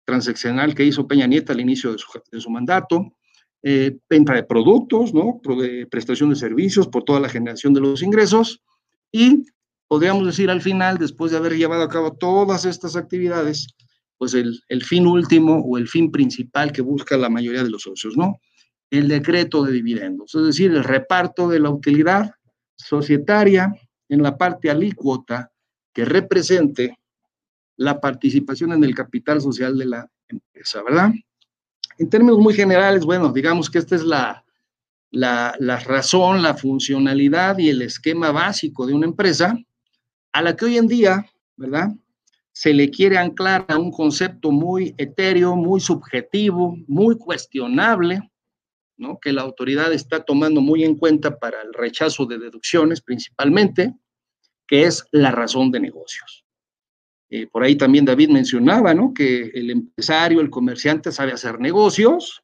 [0.05, 3.15] transaccional que hizo Peña Nieta al inicio de su, mandato.
[3.63, 5.41] Eh, venta de productos, ¿no?
[5.57, 8.61] De prestación de servicios por toda la generación de los ingresos
[9.11, 9.47] y
[9.93, 13.67] podríamos decir al final, después de haber llevado a cabo todas estas actividades,
[14.17, 18.17] pues el, fin último o el fin principal que busca la mayoría de los socios,
[18.17, 18.39] ¿no?
[18.89, 22.31] El decreto de dividendos, es decir, el reparto de la utilidad
[22.75, 23.71] societaria
[24.09, 25.51] en la parte alícuota
[25.93, 26.97] que represente
[27.77, 31.11] la participación en el capital social de la empresa, ¿verdad?
[31.99, 34.43] En términos muy generales, bueno, digamos que esta es la,
[35.11, 39.55] la, razón, la funcionalidad y el esquema básico de una empresa
[40.33, 41.25] a la que hoy en día,
[41.55, 41.89] ¿verdad?
[42.51, 48.19] Se le quiere anclar a un concepto muy etéreo, muy subjetivo, muy cuestionable,
[48.97, 49.19] ¿no?
[49.19, 53.93] Que la autoridad está tomando muy en cuenta para el rechazo de deducciones principalmente,
[54.67, 56.45] que es la razón de negocios.
[57.29, 59.13] Eh, por ahí también David mencionaba, ¿no?
[59.13, 62.43] Que el empresario, el comerciante sabe hacer negocios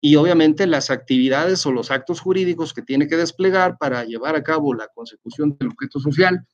[0.00, 4.42] y obviamente las actividades o los actos jurídicos que tiene que desplegar para llevar a
[4.42, 6.46] cabo la consecución del objeto social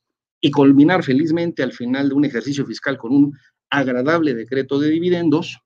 [0.45, 3.39] y culminar felizmente al final de un ejercicio fiscal con un
[3.71, 5.61] agradable decreto de dividendos,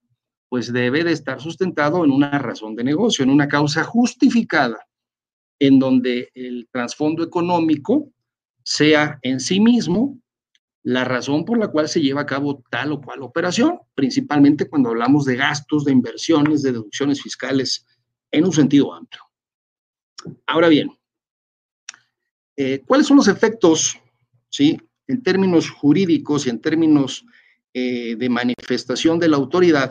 [0.49, 4.87] pues debe de estar sustentado en una razón de negocio, en una causa justificada,
[5.59, 8.13] en donde el trasfondo económico
[8.63, 10.21] sea en sí mismo
[10.83, 14.91] la razón por la cual se lleva a cabo tal o cual operación, principalmente cuando
[14.91, 17.87] hablamos de gastos, de inversiones, de deducciones fiscales
[18.31, 19.23] en un sentido amplio.
[20.47, 20.93] Ahora bien,
[22.57, 23.99] eh, ¿cuáles son los efectos
[24.57, 24.79] ¿sí?
[25.09, 27.25] en términos jurídicos y en términos
[27.75, 29.91] eh, de manifestación de la autoridad,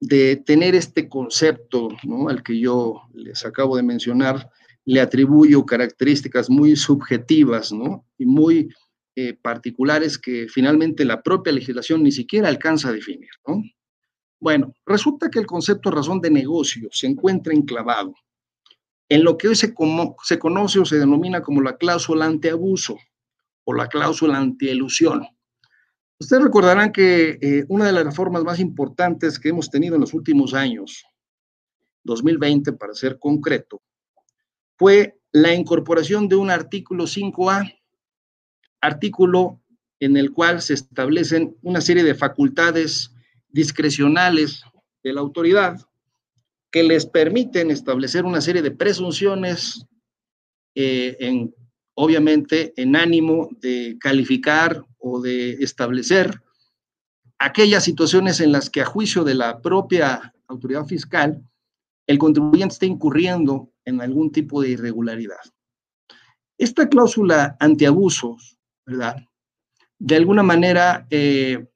[0.00, 1.88] de tener este concepto.
[2.28, 4.50] Al que yo les acabo de mencionar,
[4.84, 7.72] le atribuyo características muy subjetivas.
[8.18, 8.68] Y muy
[9.16, 13.62] eh, particulares que finalmente la propia legislación ni siquiera alcanza a definir, ¿no?
[14.40, 18.14] Bueno, resulta que el concepto razón de negocio se encuentra enclavado
[19.08, 19.74] en lo que hoy se,
[20.22, 22.96] se conoce o se denomina como la cláusula antiabuso
[23.68, 25.26] o la cláusula antielusión.
[26.18, 30.14] Ustedes recordarán que eh, una de las reformas más importantes que hemos tenido en los
[30.14, 31.04] últimos años,
[32.04, 33.82] 2020 para ser concreto,
[34.78, 37.78] fue la incorporación de un artículo 5A,
[38.80, 39.60] artículo
[40.00, 43.12] en el cual se establecen una serie de facultades
[43.50, 44.62] discrecionales
[45.02, 45.76] de la autoridad
[46.70, 49.84] que les permiten establecer una serie de presunciones
[50.74, 51.54] eh, en,
[52.00, 56.40] obviamente, en ánimo de calificar o de establecer
[57.40, 61.42] aquellas situaciones en las que a juicio de la propia autoridad fiscal,
[62.06, 65.40] el contribuyente está incurriendo en algún tipo de irregularidad.
[66.56, 69.16] Esta cláusula antiabusos, ¿verdad?
[69.98, 71.66] De alguna manera eh,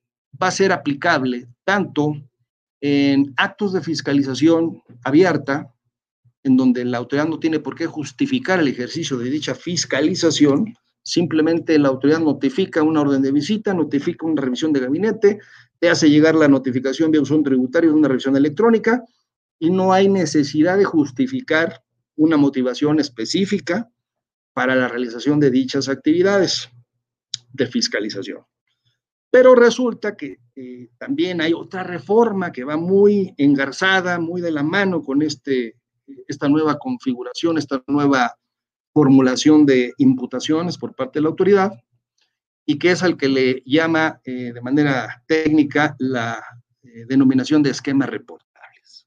[0.41, 2.15] va a ser aplicable tanto
[2.81, 5.75] en actos de fiscalización abierta,
[6.45, 11.79] en donde la autoridad no tiene por qué justificar el ejercicio de dicha fiscalización, simplemente
[11.79, 15.39] la autoridad notifica una orden de visita, notifica una revisión de gabinete,
[15.79, 19.05] te hace llegar la notificación vía un tributario de una revisión electrónica
[19.59, 21.83] y no hay necesidad de justificar
[22.17, 23.91] una motivación específica
[24.53, 26.69] para la realización de dichas actividades
[27.53, 28.45] de fiscalización.
[29.31, 34.63] Pero resulta que eh, también hay otra reforma que va muy engarzada, muy de la
[34.63, 35.77] mano con este,
[36.29, 38.37] esta nueva configuración, esta nueva
[38.93, 41.73] formulación de imputaciones por parte de la autoridad,
[42.67, 46.43] y que es al que le llama eh, de manera técnica la
[46.83, 49.07] eh, denominación de esquemas reportables.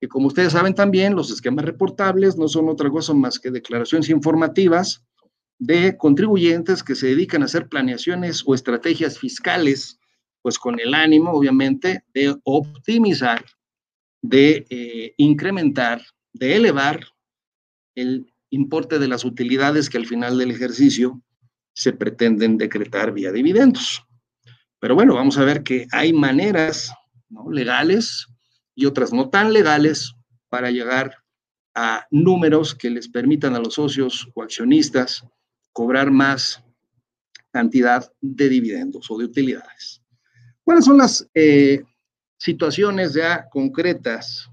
[0.00, 4.08] Que como ustedes saben también, los esquemas reportables no son otra cosa más que declaraciones
[4.08, 5.04] informativas
[5.58, 9.98] de contribuyentes que se dedican a hacer planeaciones o estrategias fiscales,
[10.42, 13.44] pues con el ánimo, obviamente, de optimizar,
[14.22, 16.02] de eh, incrementar,
[16.32, 17.06] de elevar
[17.94, 21.22] el importe de las utilidades que al final del ejercicio
[21.74, 24.04] se pretenden decretar vía dividendos.
[24.78, 26.92] Pero bueno, vamos a ver que hay maneras
[27.50, 28.26] legales
[28.74, 30.14] y otras no tan legales
[30.48, 31.16] para llegar
[31.74, 35.24] a números que les permitan a los socios o accionistas
[35.72, 36.62] cobrar más
[37.50, 40.02] cantidad de dividendos o de utilidades.
[40.64, 41.82] ¿Cuáles son las eh,
[42.38, 44.50] situaciones ya concretas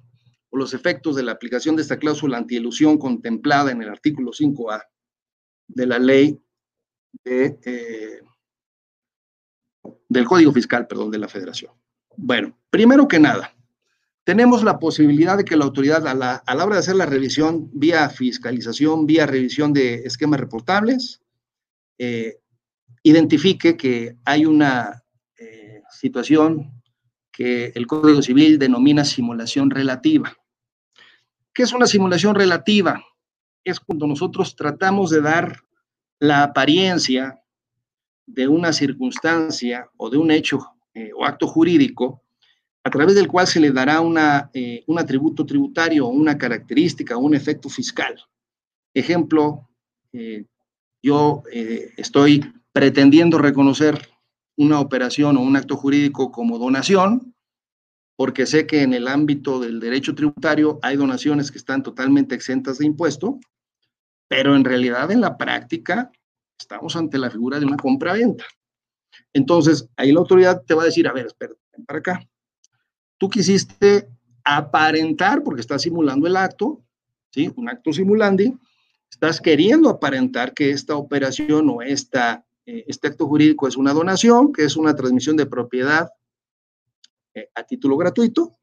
[0.49, 4.83] o los efectos de la aplicación de esta cláusula antielusión contemplada en el artículo 5A
[5.67, 6.39] de la ley
[7.25, 8.21] eh,
[10.07, 11.71] del Código Fiscal, perdón, de la Federación?
[12.17, 13.53] Bueno, primero que nada,
[14.29, 18.09] tenemos la posibilidad de que la autoridad a la, hora de hacer la revisión vía
[18.09, 21.21] fiscalización, vía revisión de esquemas reportables,
[21.97, 22.39] eh,
[23.03, 25.03] identifique que hay una
[25.37, 26.79] eh, situación
[27.31, 30.35] que el Código Civil denomina simulación relativa.
[31.59, 33.03] ¿Qué es una simulación relativa?
[33.65, 35.57] Es cuando nosotros tratamos de dar
[36.17, 37.43] la apariencia
[38.25, 40.61] de una circunstancia o de un hecho
[40.93, 42.23] eh, o acto jurídico
[42.81, 47.35] a través del cual se le dará una, eh, un atributo tributario, una característica, un
[47.35, 48.15] efecto fiscal.
[48.93, 49.67] Ejemplo,
[50.13, 50.45] eh,
[51.03, 51.43] yo
[51.97, 54.07] estoy pretendiendo reconocer
[54.55, 57.35] una operación o un acto jurídico como donación,
[58.19, 62.77] porque sé que en el ámbito del derecho tributario hay donaciones que están totalmente exentas
[62.77, 63.39] de impuesto,
[64.27, 66.11] pero en realidad en la práctica
[66.59, 68.43] estamos ante la figura de una compra-venta.
[69.31, 72.29] Entonces, ahí la autoridad te va a decir, a ver, espera, ven para acá
[73.17, 74.09] tú quisiste
[74.43, 76.83] aparentar, porque estás simulando el acto,
[77.31, 77.49] ¿sí?
[77.55, 78.53] Un acto simulandi,
[79.09, 84.51] estás queriendo aparentar que esta operación o esta, eh, este acto jurídico es una donación,
[84.51, 86.09] que es una transmisión de propiedad
[87.33, 88.57] eh, a título gratuito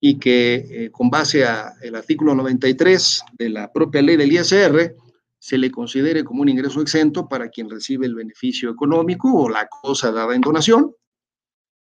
[0.00, 4.96] y que eh, con base al artículo 93 de la propia ley del ISR
[5.38, 9.68] se le considere como un ingreso exento para quien recibe el beneficio económico o la
[9.68, 10.94] cosa dada en donación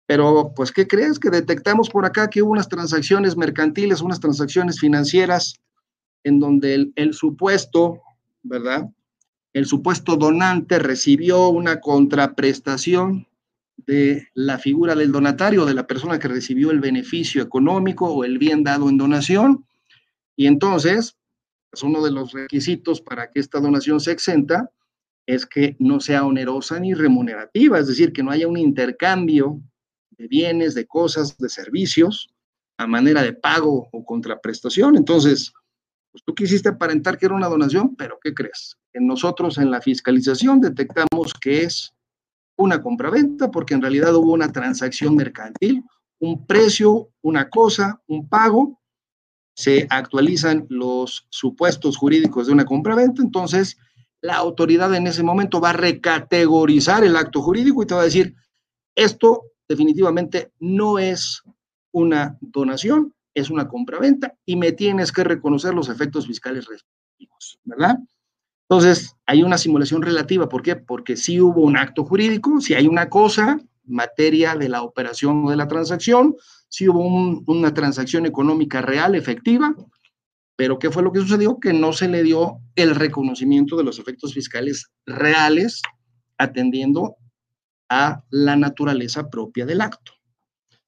[0.09, 1.19] pero, pues, ¿qué crees?
[1.19, 5.61] Que detectamos por acá que unas transacciones mercantiles, unas transacciones financieras,
[6.25, 8.01] en donde el, supuesto,
[8.43, 8.89] ¿verdad?
[9.53, 13.28] El supuesto donante recibió una contraprestación
[13.87, 18.39] de la figura del donatario, de la persona que recibió el beneficio económico o el
[18.39, 19.67] bien dado en donación.
[20.37, 21.17] Y entonces,
[21.71, 24.71] pues uno de los requisitos para que esta donación se exenta
[25.27, 29.61] es que no sea onerosa ni remunerativa, es decir, que no haya un intercambio
[30.11, 32.31] de bienes, de cosas, de servicios
[32.79, 34.97] a manera de pago o contraprestación.
[34.97, 35.53] Entonces,
[36.11, 38.77] pues tú quisiste aparentar que era una donación, pero ¿qué crees?
[38.95, 41.93] Nosotros en la fiscalización detectamos que es
[42.59, 45.83] una compraventa porque en realidad hubo una transacción mercantil,
[46.21, 48.81] un precio, una cosa, un pago,
[49.57, 53.79] se actualizan los supuestos jurídicos de una compraventa, entonces
[54.21, 58.05] la autoridad en ese momento va a recategorizar el acto jurídico y te va a
[58.05, 58.35] decir,
[58.95, 61.43] esto definitivamente no es
[61.93, 67.99] una donación, es una compraventa y me tienes que reconocer los efectos fiscales respectivos, ¿verdad?
[68.69, 70.49] Entonces, hay una simulación relativa.
[70.49, 70.77] ¿Por qué?
[70.77, 75.51] Porque si hubo un acto jurídico, si hay una cosa, materia de la operación o
[75.51, 76.37] de la transacción,
[76.69, 77.01] si hubo
[77.47, 79.75] una transacción económica real, efectiva,
[80.55, 81.59] pero ¿qué fue lo que sucedió?
[81.59, 85.81] Que no se le dio el reconocimiento de los efectos fiscales reales
[86.37, 87.17] atendiendo
[87.89, 90.13] a la naturaleza propia del acto.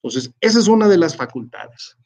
[0.03, 1.97] Entonces, esa es una de las facultades.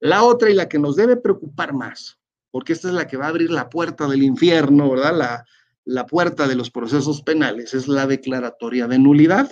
[0.00, 2.18] La otra y la que nos debe preocupar más,
[2.50, 5.16] porque esta es la que va a abrir la puerta del infierno, ¿verdad?
[5.16, 5.46] La,
[5.84, 9.50] la puerta de los procesos penales, es la declaratoria de nulidad.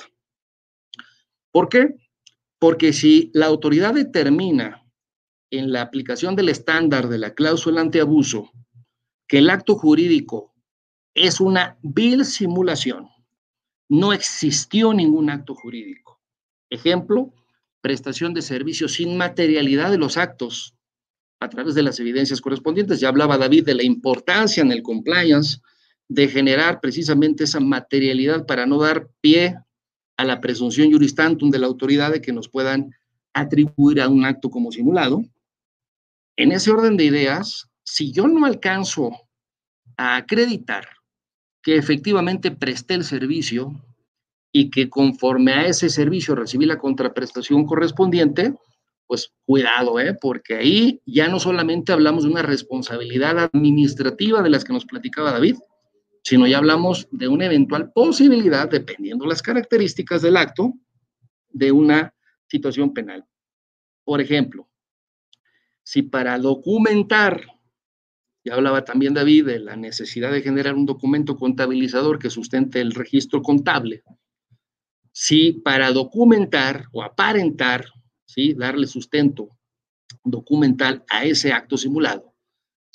[1.53, 1.97] ¿Por qué?
[2.59, 4.85] Porque si la autoridad determina
[5.51, 8.51] en la aplicación del estándar de la cláusula antiabuso
[9.27, 10.55] que el acto jurídico
[11.15, 13.09] es una vil simulación.
[13.89, 16.21] No existió ningún acto jurídico.
[16.71, 17.33] Ejemplo,
[17.81, 20.78] prestación de servicios sin materialidad de los actos
[21.41, 23.01] a través de las evidencias correspondientes.
[23.01, 25.59] Ya hablaba David de la importancia en el compliance
[26.09, 29.57] de generar precisamente esa materialidad para no dar pie
[30.17, 32.95] a la presunción juristantum de la autoridad de que nos puedan
[33.33, 35.23] atribuir a un acto como simulado.
[36.37, 39.13] En ese orden de ideas, si yo no alcanzo
[39.97, 40.89] a acreditar
[41.63, 43.73] que efectivamente presté el servicio
[44.53, 48.55] y que conforme a ese servicio recibí la contraprestación correspondiente,
[49.09, 50.17] pues cuidado, ¿eh?
[50.21, 55.33] porque ahí ya no solamente hablamos de una responsabilidad administrativa de las que nos platicaba
[55.33, 55.57] David,
[56.23, 60.75] sino ya hablamos de una eventual posibilidad, dependiendo las características del acto,
[61.49, 62.15] de una
[62.49, 63.25] situación penal.
[64.05, 64.69] Por ejemplo,
[65.83, 67.47] si para documentar,
[68.45, 72.93] ya hablaba también David de la necesidad de generar un documento contabilizador que sustente el
[72.93, 74.03] registro contable,
[75.13, 77.87] si para documentar o aparentar,
[78.29, 78.55] ¿sí?
[78.55, 79.49] darle sustento
[80.23, 82.35] documental a ese acto simulado,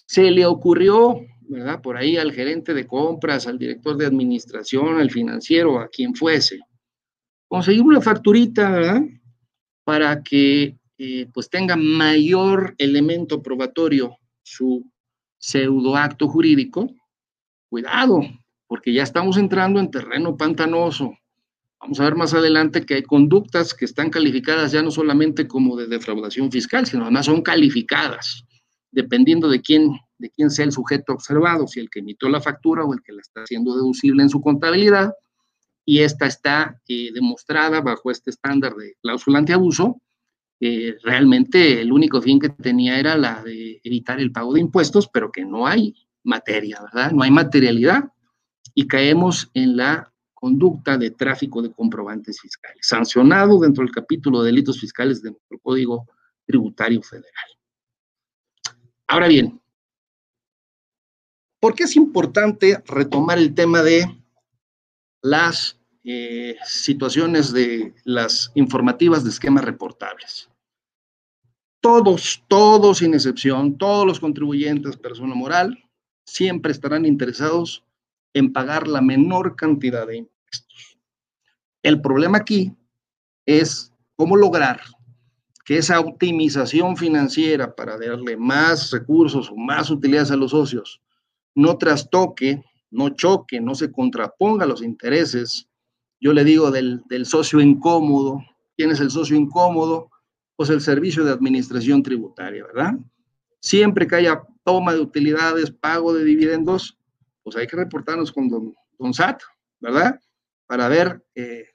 [0.06, 1.82] se le ocurrió, ¿verdad?
[1.82, 6.60] Por ahí al gerente de compras, al director de administración, al financiero, a quien fuese,
[7.48, 9.02] conseguir una facturita, ¿verdad?
[9.84, 14.90] Para que eh, pues tenga mayor elemento probatorio su
[15.40, 16.88] pseudoacto jurídico,
[17.70, 18.22] cuidado,
[18.68, 21.18] porque ya estamos entrando en terreno pantanoso.
[21.84, 25.76] Vamos a ver más adelante que hay conductas que están calificadas ya no solamente como
[25.76, 28.46] de defraudación fiscal, sino además son calificadas,
[28.90, 32.86] dependiendo de quién, de quién sea el sujeto observado, si el que emitió la factura
[32.86, 35.12] o el que la está haciendo deducible en su contabilidad,
[35.84, 40.00] y esta está eh, demostrada bajo este estándar de cláusula antiabuso,
[41.04, 45.30] realmente el único fin que tenía era la de evitar el pago de impuestos, pero
[45.30, 47.12] que no hay materia, ¿verdad?
[47.12, 48.06] No hay materialidad.
[48.74, 50.13] Y caemos en la
[50.44, 55.58] conducta de tráfico de comprobantes fiscales, sancionado dentro del capítulo de delitos fiscales de nuestro
[55.60, 56.06] Código
[56.46, 57.50] Tributario Federal.
[59.08, 59.62] Ahora bien,
[61.62, 64.06] ¿por qué es importante retomar el tema de
[65.22, 70.50] las eh, situaciones de las informativas de esquemas reportables?
[71.80, 75.90] todos, todos sin excepción, todos los contribuyentes, persona moral,
[76.26, 77.86] siempre estarán interesados
[78.34, 80.33] en pagar la menor cantidad de impuestos.
[81.82, 82.76] El problema aquí
[83.46, 84.82] es cómo lograr
[85.66, 91.02] que esa optimización financiera para darle más recursos o más utilidades a los socios
[91.56, 95.68] no trastoque, no choque, no se contraponga a los intereses,
[96.20, 98.42] yo le digo del, del socio incómodo.
[98.76, 100.10] ¿Quién es el socio incómodo?
[100.56, 102.94] pues el servicio de administración tributaria, ¿verdad?
[103.60, 106.98] Siempre que haya toma de utilidades, pago de dividendos,
[107.44, 109.42] pues hay que reportarnos con don, don SAT,
[109.80, 110.20] ¿verdad?
[110.66, 111.66] Para ver eh,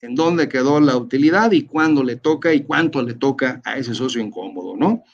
[0.00, 3.94] en dónde quedó la utilidad y cuándo le toca y cuánto le toca a ese
[3.94, 5.04] socio incómodo, ¿no?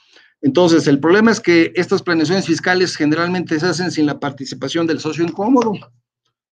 [0.41, 4.99] Entonces, el problema es que estas planeaciones fiscales generalmente se hacen sin la participación del
[4.99, 5.73] socio incómodo.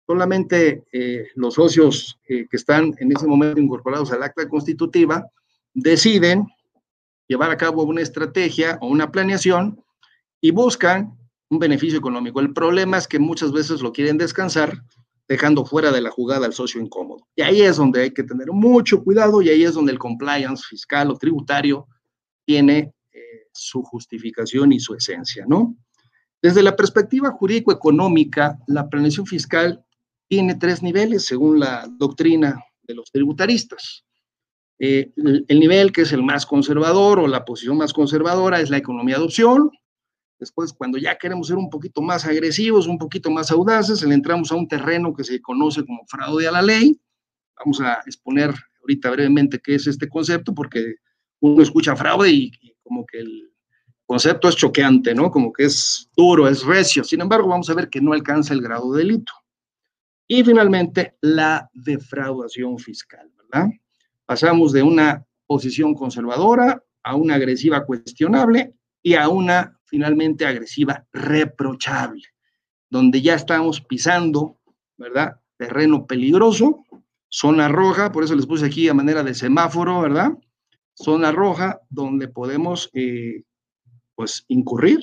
[0.05, 5.25] Solamente eh, los socios eh, que están en ese momento incorporados al acta constitutiva,
[5.73, 6.45] deciden
[7.27, 9.81] llevar a cabo una estrategia o una planeación
[10.41, 11.17] y buscan
[11.49, 12.41] un beneficio económico.
[12.41, 14.83] El problema es que muchas veces lo quieren descansar
[15.27, 17.27] dejando fuera de la jugada al socio incómodo.
[17.35, 20.63] Y ahí es donde hay que tener mucho cuidado y ahí es donde el compliance
[20.67, 21.87] fiscal o tributario
[22.45, 23.19] tiene eh,
[23.51, 25.75] su justificación y su esencia, ¿no?
[26.41, 29.83] Desde la perspectiva jurídico-económica, la planeación fiscal
[30.27, 34.05] tiene tres niveles según la doctrina de los tributaristas.
[34.79, 35.11] Eh,
[35.47, 39.17] el, nivel que es el más conservador o la posición más conservadora es la economía
[39.17, 39.71] de opción.
[40.39, 44.51] Después, cuando ya queremos ser un poquito más agresivos, un poquito más audaces, le entramos
[44.51, 46.99] a un terreno que se conoce como fraude a la ley.
[47.57, 50.95] Vamos a exponer ahorita brevemente qué es este concepto, porque
[51.39, 53.51] uno escucha fraude y, y como que el
[54.05, 55.31] concepto es choqueante, ¿no?
[55.31, 57.03] Como que es duro, es recio.
[57.03, 59.33] Sin embargo, vamos a ver que no alcanza el grado de delito.
[60.27, 63.69] Y finalmente, la defraudación fiscal, ¿verdad?
[64.25, 72.23] Pasamos de una posición conservadora a una agresiva cuestionable y a una finalmente agresiva reprochable,
[72.89, 74.59] donde ya estamos pisando,
[74.97, 75.39] ¿verdad?
[75.57, 76.85] Terreno peligroso,
[77.29, 80.31] zona roja, por eso les puse aquí a manera de semáforo, ¿verdad?
[80.93, 83.43] Zona roja donde podemos, eh,
[84.15, 84.99] pues, incurrir,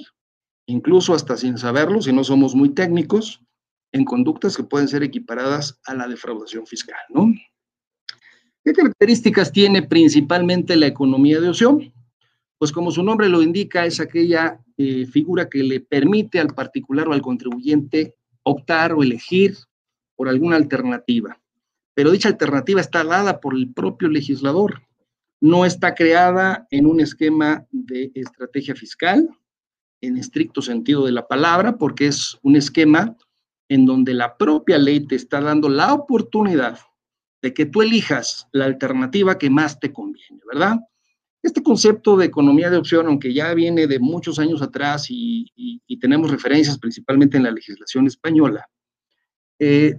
[0.67, 3.41] incluso hasta sin saberlo, si no somos muy técnicos,
[3.93, 7.33] en conductas que pueden ser equiparadas a la defraudación fiscal, ¿no?
[8.65, 11.93] ¿Qué características tiene principalmente la economía de opción?
[12.59, 17.09] Pues como su nombre lo indica, es aquella eh, figura que le permite al particular
[17.09, 19.57] o al contribuyente optar o elegir
[20.17, 21.41] por alguna alternativa.
[21.95, 24.83] Pero dicha alternativa está dada por el propio legislador.
[25.41, 29.29] No está creada en un esquema de estrategia fiscal,
[30.01, 33.17] en estricto sentido de la palabra, porque es un esquema
[33.69, 36.79] en donde la propia ley te está dando la oportunidad
[37.43, 40.79] de que tú elijas la alternativa que más te conviene, ¿verdad?
[41.45, 45.51] Este concepto de economía de opción, aunque ya viene de muchos años atrás y,
[46.01, 48.69] tenemos referencias principalmente en la legislación española,
[49.59, 49.95] eh,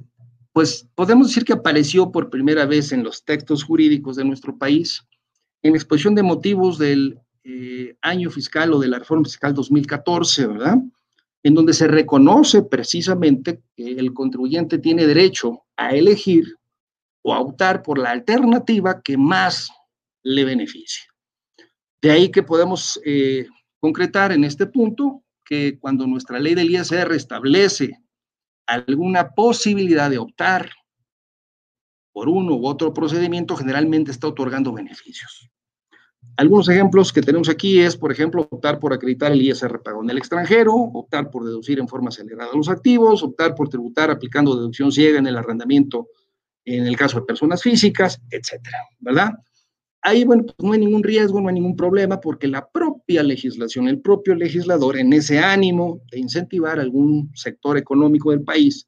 [0.52, 5.04] pues podemos decir que apareció por primera vez en los textos jurídicos de nuestro país
[5.62, 10.48] en la exposición de motivos del eh, año fiscal o de la reforma fiscal 2014,
[10.48, 10.78] ¿verdad?
[11.44, 16.56] En donde se reconoce precisamente que el contribuyente tiene derecho a elegir
[17.22, 19.70] o optar por la alternativa que más
[20.24, 21.04] le beneficie.
[22.06, 23.48] De ahí que podemos eh,
[23.80, 27.98] concretar en este punto que cuando nuestra ley del ISR establece
[28.68, 30.70] alguna posibilidad de optar
[32.14, 35.50] por uno u otro procedimiento, generalmente está otorgando beneficios.
[36.38, 40.12] Algunos ejemplos que tenemos aquí es, por ejemplo, optar por acreditar el ISR pagado en
[40.12, 44.92] el extranjero, optar por deducir en forma acelerada los activos, optar por tributar aplicando deducción
[44.92, 46.10] ciega en el arrendamiento
[46.66, 49.34] en el caso de personas físicas, etcétera, ¿verdad?
[50.08, 53.88] Ahí, bueno, pues no hay ningún riesgo, no hay ningún problema, porque la propia legislación,
[53.88, 58.88] el propio legislador, en ese ánimo de incentivar algún sector económico del país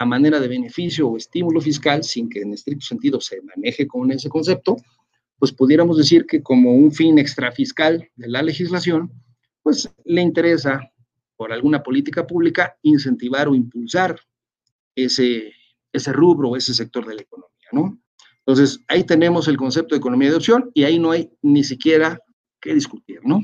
[0.00, 4.10] a manera de beneficio o estímulo fiscal, sin que en estricto sentido se maneje con
[4.10, 4.76] ese concepto,
[5.38, 9.12] pues pudiéramos decir que como un fin extrafiscal de la legislación,
[9.62, 10.90] pues le interesa
[11.36, 14.18] por alguna política pública incentivar o impulsar
[14.96, 15.52] ese
[15.92, 17.98] ese rubro, ese sector de la economía, ¿no?
[18.48, 22.18] Entonces, ahí tenemos el concepto de economía de opción y ahí no hay ni siquiera
[22.62, 23.42] que discutir, ¿no?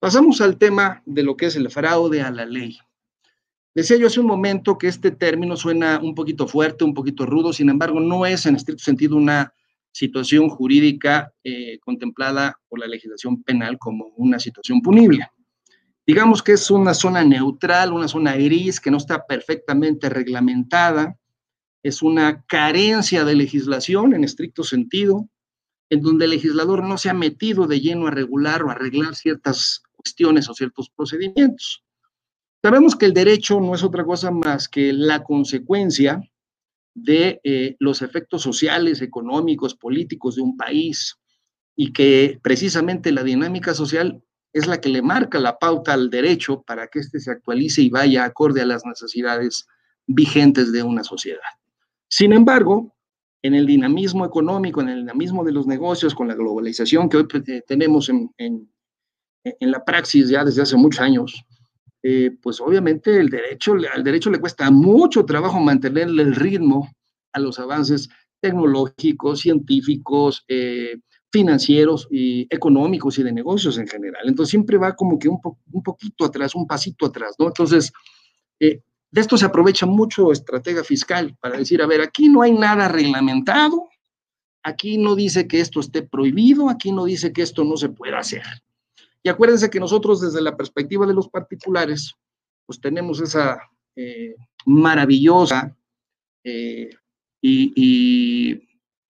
[0.00, 2.76] Pasamos al tema de lo que es el fraude a la ley.
[3.72, 7.52] Decía yo hace un momento que este término suena un poquito fuerte, un poquito rudo,
[7.52, 9.54] sin embargo, no es en estricto sentido una
[9.92, 15.28] situación jurídica eh, contemplada por la legislación penal como una situación punible.
[16.04, 21.16] Digamos que es una zona neutral, una zona gris que no está perfectamente reglamentada,
[21.82, 25.28] es una carencia de legislación en estricto sentido,
[25.90, 29.82] en donde el legislador no se ha metido de lleno a regular o arreglar ciertas
[29.92, 31.84] cuestiones o ciertos procedimientos.
[32.62, 36.22] Sabemos que el derecho no es otra cosa más que la consecuencia
[36.94, 41.16] de eh, los efectos sociales, económicos, políticos de un país
[41.74, 44.22] y que precisamente la dinámica social
[44.52, 47.90] es la que le marca la pauta al derecho para que éste se actualice y
[47.90, 49.66] vaya acorde a las necesidades
[50.06, 51.40] vigentes de una sociedad.
[52.10, 52.92] Sin embargo,
[53.40, 57.28] en el dinamismo económico, en el dinamismo de los negocios, con la globalización que hoy
[57.46, 58.68] eh, tenemos en,
[59.60, 61.44] la praxis ya desde hace muchos años,
[62.02, 66.90] eh, pues obviamente el derecho, al derecho le cuesta mucho trabajo mantenerle el ritmo
[67.32, 68.08] a los avances
[68.40, 70.96] tecnológicos, científicos, eh,
[71.30, 74.22] financieros y económicos y de negocios en general.
[74.26, 75.40] Entonces siempre va como que un
[75.84, 77.46] poquito atrás, un pasito atrás, ¿no?
[77.46, 77.92] Entonces,
[79.10, 82.88] de esto se aprovecha mucho estratega fiscal para decir, a ver, aquí no hay nada
[82.88, 83.88] reglamentado,
[84.62, 88.18] aquí no dice que esto esté prohibido, aquí no dice que esto no se pueda
[88.18, 88.42] hacer.
[89.22, 92.14] Y acuérdense que nosotros desde la perspectiva de los particulares,
[92.66, 93.60] pues tenemos esa
[93.96, 94.34] eh,
[94.64, 95.76] maravillosa
[96.44, 96.90] eh,
[97.42, 98.66] y,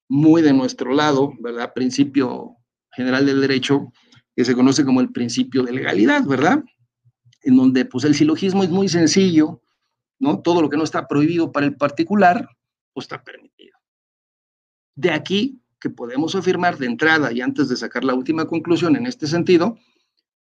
[0.09, 1.73] muy de nuestro lado, ¿verdad?
[1.73, 2.57] Principio
[2.91, 3.93] general del derecho
[4.35, 6.61] que se conoce como el principio de legalidad, ¿verdad?
[7.43, 9.61] En donde pues el silogismo es muy sencillo,
[10.21, 10.41] ¿no?
[10.41, 12.47] Todo lo que no está prohibido para el particular,
[12.93, 13.77] pues está permitido.
[14.95, 19.07] De aquí que podemos afirmar de entrada y antes de sacar la última conclusión en
[19.07, 19.77] este sentido,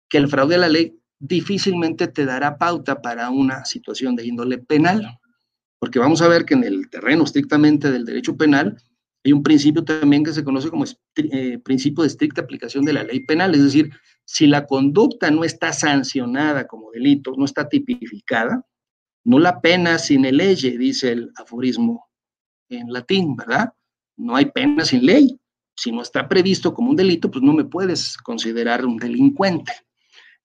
[0.08, 4.58] que el fraude a la ley difícilmente te dará pauta para una situación de índole
[4.58, 5.18] penal,
[5.78, 8.76] porque vamos a ver que en el terreno estrictamente del derecho penal
[9.24, 10.84] hay un principio también que se conoce como
[11.16, 13.90] eh, principio de estricta aplicación de la ley penal, es decir,
[14.24, 18.66] si la conducta no está sancionada como delito, no está tipificada,
[19.24, 22.08] no la pena sin ley, dice el aforismo
[22.68, 23.72] en latín, ¿verdad?
[24.16, 25.38] No hay pena sin ley.
[25.76, 29.72] Si no está previsto como un delito, pues no me puedes considerar un delincuente.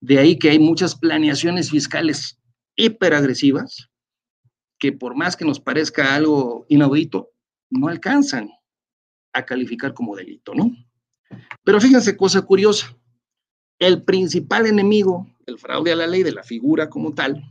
[0.00, 2.38] De ahí que hay muchas planeaciones fiscales
[2.76, 3.88] hiperagresivas
[4.78, 7.32] que por más que nos parezca algo inaudito,
[7.70, 8.50] no alcanzan
[9.32, 10.70] a calificar como delito, ¿no?
[11.64, 12.96] Pero fíjense, cosa curiosa,
[13.78, 17.42] el principal enemigo del fraude a la ley, de la figura como tal,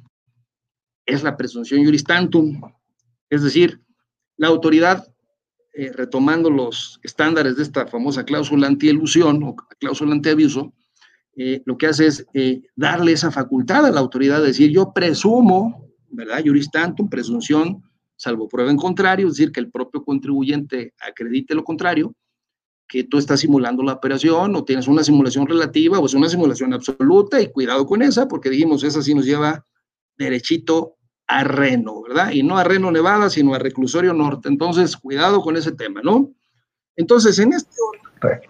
[1.08, 2.62] es la presunción juris tantum,
[3.30, 3.82] es decir,
[4.36, 5.08] la autoridad,
[5.74, 10.74] eh, retomando los estándares de esta famosa cláusula antielusión o cláusula antiabuso,
[11.36, 14.91] eh, lo que hace es eh, darle esa facultad a la autoridad de decir, yo
[14.93, 16.41] presumo, ¿verdad?
[16.45, 17.84] Juris tantum, presunción,
[18.16, 22.14] salvo prueba en contrario, es decir, que el propio contribuyente acredite lo contrario,
[22.88, 26.74] que tú estás simulando la operación o tienes una simulación relativa o es una simulación
[26.74, 29.66] absoluta y cuidado con esa, porque dijimos, esa sí nos lleva
[30.18, 30.96] derechito
[31.28, 32.32] a Reno, ¿verdad?
[32.32, 34.47] Y no a Reno, Nevada, sino a Reclusorio Norte.
[34.47, 36.34] Entonces, cuidado con ese tema, ¿no?
[36.95, 37.75] Entonces, en este
[38.21, 38.41] orden,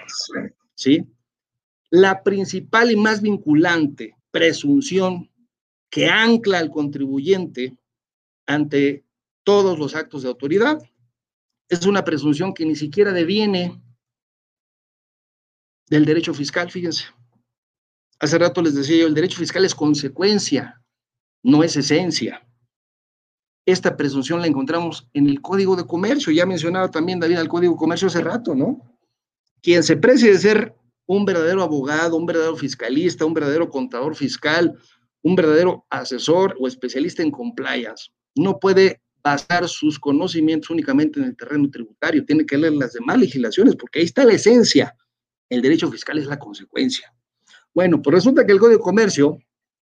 [0.76, 1.06] ¿sí?
[1.90, 5.32] la principal y más vinculante presunción
[5.90, 7.78] que ancla al contribuyente
[8.46, 9.06] ante
[9.44, 10.82] todos los actos de autoridad
[11.70, 13.82] es una presunción que ni siquiera deviene
[15.90, 17.06] del derecho fiscal, fíjense.
[18.20, 20.82] Hace rato les decía yo, el derecho fiscal es consecuencia,
[21.44, 22.46] no es esencia.
[23.68, 27.74] Esta presunción la encontramos en el Código de Comercio, ya mencionaba también David el Código
[27.74, 28.80] de Comercio hace rato, ¿no?
[29.62, 34.74] Quien se precie de ser un verdadero abogado, un verdadero fiscalista, un verdadero contador fiscal,
[35.22, 38.10] un verdadero asesor o especialista en compliance.
[38.36, 43.18] No puede basar sus conocimientos únicamente en el terreno tributario, tiene que leer las demás
[43.18, 44.96] legislaciones, porque ahí está la esencia.
[45.50, 47.14] El derecho fiscal es la consecuencia.
[47.74, 49.38] Bueno, pues resulta que el Código de Comercio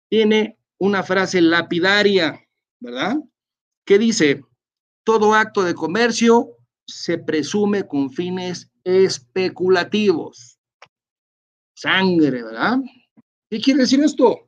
[0.08, 2.40] tiene una frase lapidaria,
[2.80, 3.18] ¿verdad?
[3.86, 4.44] Que dice,
[5.04, 6.50] todo acto de comercio
[6.86, 10.56] se presume con fines especulativos
[11.76, 12.78] sangre, ¿verdad?
[13.50, 14.40] ¿Qué quiere decir esto?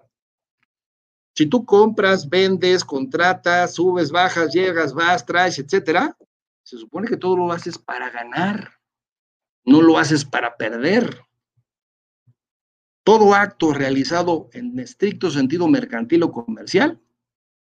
[1.36, 6.16] Si tú compras, vendes, contratas, subes, bajas, llegas, vas, traes, etcétera,
[6.64, 8.72] se supone que todo lo haces para ganar,
[9.64, 11.20] no lo haces para perder.
[13.04, 17.00] Todo acto realizado en estricto sentido mercantil o comercial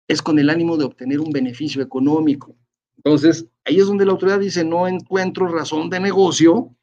[0.08, 2.56] es con el ánimo de obtener un beneficio económico.
[2.96, 6.74] Entonces, ahí es donde la autoridad dice, no encuentro razón de negocio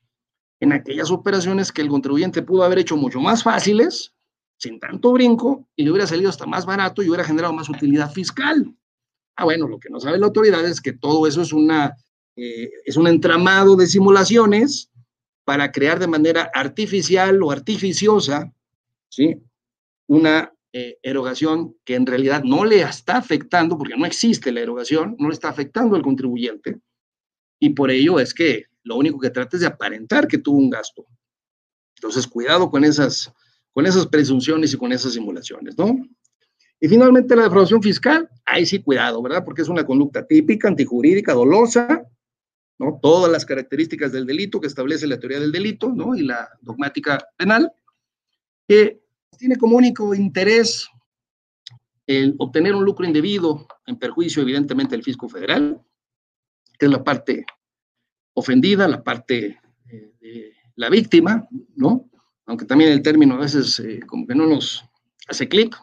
[0.60, 4.14] en aquellas operaciones que el contribuyente pudo haber hecho mucho más fáciles,
[4.57, 8.11] sin tanto brinco, y le hubiera salido hasta más barato y hubiera generado más utilidad
[8.11, 8.76] fiscal.
[9.35, 11.95] Ah, bueno, lo que no sabe la autoridad es que todo eso es, una,
[12.35, 14.91] eh, es un entramado de simulaciones
[15.43, 18.53] para crear de manera artificial o artificiosa,
[19.10, 19.41] ¿sí?
[20.07, 25.15] Una eh, erogación que en realidad no le está afectando, porque no existe la erogación,
[25.19, 26.80] no le está afectando al contribuyente.
[27.60, 30.69] Y por ello es que lo único que trata es de aparentar que tuvo un
[30.69, 31.06] gasto.
[31.95, 33.31] Entonces, cuidado con esas,
[33.72, 35.95] con esas presunciones y con esas simulaciones, ¿no?
[36.80, 39.43] Y finalmente la defraudación fiscal, ahí sí cuidado, ¿verdad?
[39.45, 42.03] Porque es una conducta típica, antijurídica, dolosa,
[42.80, 42.98] ¿no?
[42.99, 46.15] Todas las características del delito que establece la teoría del delito, ¿no?
[46.15, 47.72] Y la dogmática penal,
[48.68, 49.02] que
[49.41, 50.88] tiene como único interés
[52.05, 55.81] el obtener un lucro indebido en perjuicio, evidentemente, del fisco federal,
[56.77, 57.43] que es la parte
[58.35, 59.59] ofendida, la parte
[59.89, 62.07] eh, de la víctima, ¿no?
[62.45, 64.85] Aunque también el término a veces eh, como que no nos
[65.27, 65.76] hace clic,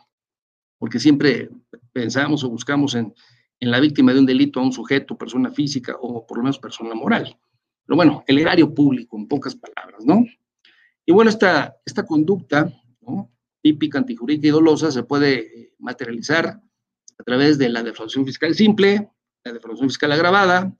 [0.78, 1.50] porque siempre
[1.92, 3.12] pensamos o buscamos en,
[3.58, 6.60] en, la víctima de un delito a un sujeto, persona física o por lo menos
[6.60, 7.36] persona moral.
[7.84, 10.24] Pero bueno, el erario público, en pocas palabras, ¿no?
[11.04, 13.32] Y bueno, esta, esta conducta, ¿no?
[13.68, 16.46] Típica, antijurídica y dolosa, se puede materializar
[17.18, 19.10] a través de la defraudación fiscal simple,
[19.44, 20.74] la defraudación fiscal agravada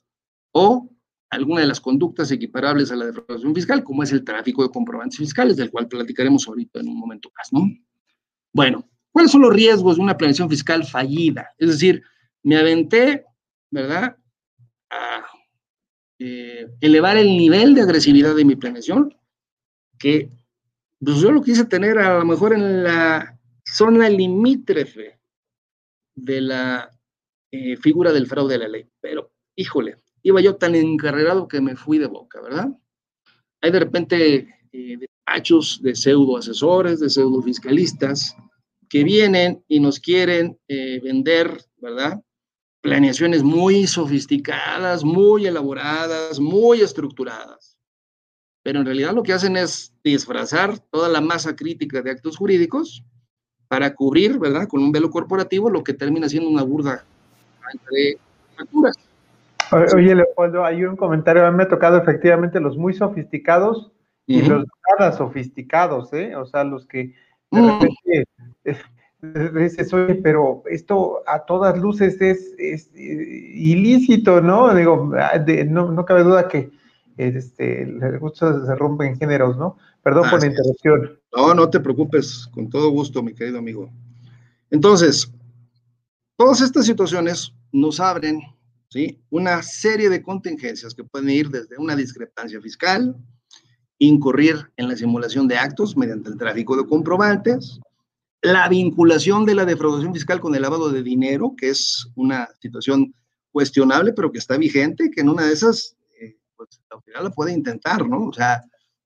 [0.52, 0.90] o
[1.28, 5.19] alguna de las conductas equiparables a la defraudación fiscal, como es el tráfico de comprobantes
[5.19, 7.69] fiscales, del cual platicaremos ahorita en un momento más, ¿no?
[8.55, 11.51] Bueno, ¿cuáles son los riesgos de una planeación fiscal fallida?
[11.59, 12.02] Es decir,
[12.43, 13.27] me aventé,
[13.70, 14.16] ¿verdad?
[16.19, 19.15] eh, elevar el nivel de agresividad de mi planeación,
[19.98, 20.31] que
[21.00, 25.18] pues yo lo quise tener a lo mejor en la zona limítrofe
[26.14, 26.90] de la
[27.50, 31.76] eh, figura del fraude de la ley, pero híjole, iba yo tan encarrerado que me
[31.76, 32.68] fui de boca, ¿verdad?
[33.60, 38.36] Hay de repente eh, despachos de pseudo asesores, de pseudo fiscalistas,
[38.88, 42.22] que vienen y nos quieren eh, vender, ¿verdad?
[42.80, 47.67] Planeaciones muy sofisticadas, muy elaboradas, muy estructuradas.
[48.68, 53.02] Pero en realidad lo que hacen es disfrazar toda la masa crítica de actos jurídicos
[53.66, 54.68] para cubrir, ¿verdad?
[54.68, 57.02] Con un velo corporativo lo que termina siendo una burda
[57.72, 58.18] entre
[58.54, 58.94] facturas.
[59.94, 63.90] Oye, Leopoldo, hay un comentario, a mí me ha tocado efectivamente los muy sofisticados
[64.26, 64.66] y los
[64.98, 66.36] nada sofisticados, ¿eh?
[66.36, 67.14] O sea, los que
[67.50, 67.68] de mm.
[67.70, 68.24] repente
[68.64, 74.74] eh, dices, oye, pero esto a todas luces es, es eh, ilícito, ¿no?
[74.74, 76.70] Digo, ah, no, no cabe duda que
[77.18, 77.84] este,
[78.20, 79.76] gustos se rompen géneros, ¿no?
[80.02, 81.20] Perdón por la interrupción.
[81.36, 83.90] No, no te preocupes, con todo gusto, mi querido amigo.
[84.70, 85.30] Entonces,
[86.36, 88.40] todas estas situaciones nos abren
[88.88, 89.20] ¿sí?
[89.30, 93.16] una serie de contingencias que pueden ir desde una discrepancia fiscal,
[93.98, 97.80] incurrir en la simulación de actos mediante el tráfico de comprobantes,
[98.42, 103.12] la vinculación de la defraudación fiscal con el lavado de dinero, que es una situación
[103.50, 105.96] cuestionable, pero que está vigente, que en una de esas,
[106.59, 108.26] pues la autoridad la puede intentar, ¿no?
[108.26, 108.64] O sea,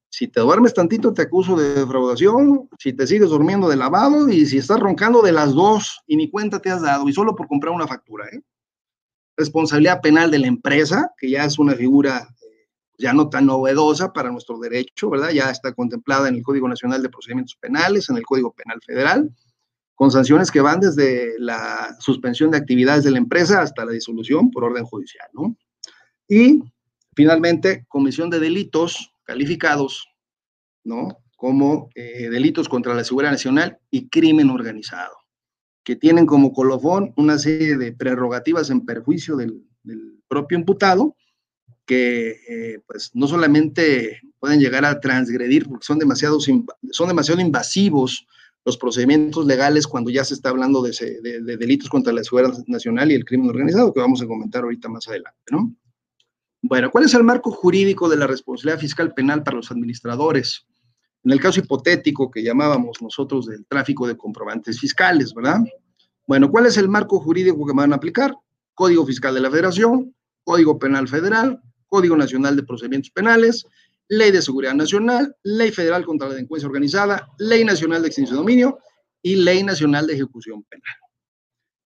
[0.09, 4.47] si te duermes tantito te acuso de defraudación, si te sigues durmiendo de lavado y
[4.47, 7.47] si estás roncando de las dos y ni cuenta te has dado y solo por
[7.47, 8.41] comprar una factura, ¿eh?
[9.37, 12.29] Responsabilidad penal de la empresa, que ya es una figura
[12.99, 15.31] ya no tan novedosa para nuestro derecho, ¿verdad?
[15.31, 19.31] Ya está contemplada en el Código Nacional de Procedimientos Penales, en el Código Penal Federal,
[19.95, 24.51] con sanciones que van desde la suspensión de actividades de la empresa hasta la disolución
[24.51, 25.57] por orden judicial, ¿no?
[26.29, 26.63] Y
[27.15, 30.09] finalmente, comisión de delitos calificados,
[30.85, 31.19] ¿no?
[31.37, 35.17] Como eh, delitos contra la seguridad nacional y crimen organizado,
[35.85, 39.65] que tienen como colofón una serie de prerrogativas en perjuicio del,
[40.29, 41.15] propio imputado,
[41.85, 48.27] que eh, pues no solamente pueden llegar a transgredir porque son demasiado, son demasiado invasivos
[48.65, 53.11] los procedimientos legales cuando ya se está hablando de, de, delitos contra la seguridad nacional
[53.11, 55.75] y el crimen organizado, que vamos a comentar ahorita más adelante, ¿no?
[56.65, 60.65] Bueno, ¿cuál es el marco jurídico de la responsabilidad fiscal penal para los administradores?
[61.25, 65.61] En el caso hipotético que llamábamos nosotros del tráfico de comprobantes fiscales, ¿verdad?
[66.27, 68.35] Bueno, ¿cuál es el marco jurídico que van a aplicar?
[68.75, 70.15] Código Fiscal de la Federación,
[70.45, 73.67] Código Penal Federal, Código Nacional de Procedimientos Penales,
[74.09, 78.41] Ley de Seguridad Nacional, Ley Federal contra la Delincuencia Organizada, Ley Nacional de Extinción de
[78.41, 78.79] Dominio
[79.21, 80.97] y Ley Nacional de Ejecución Penal.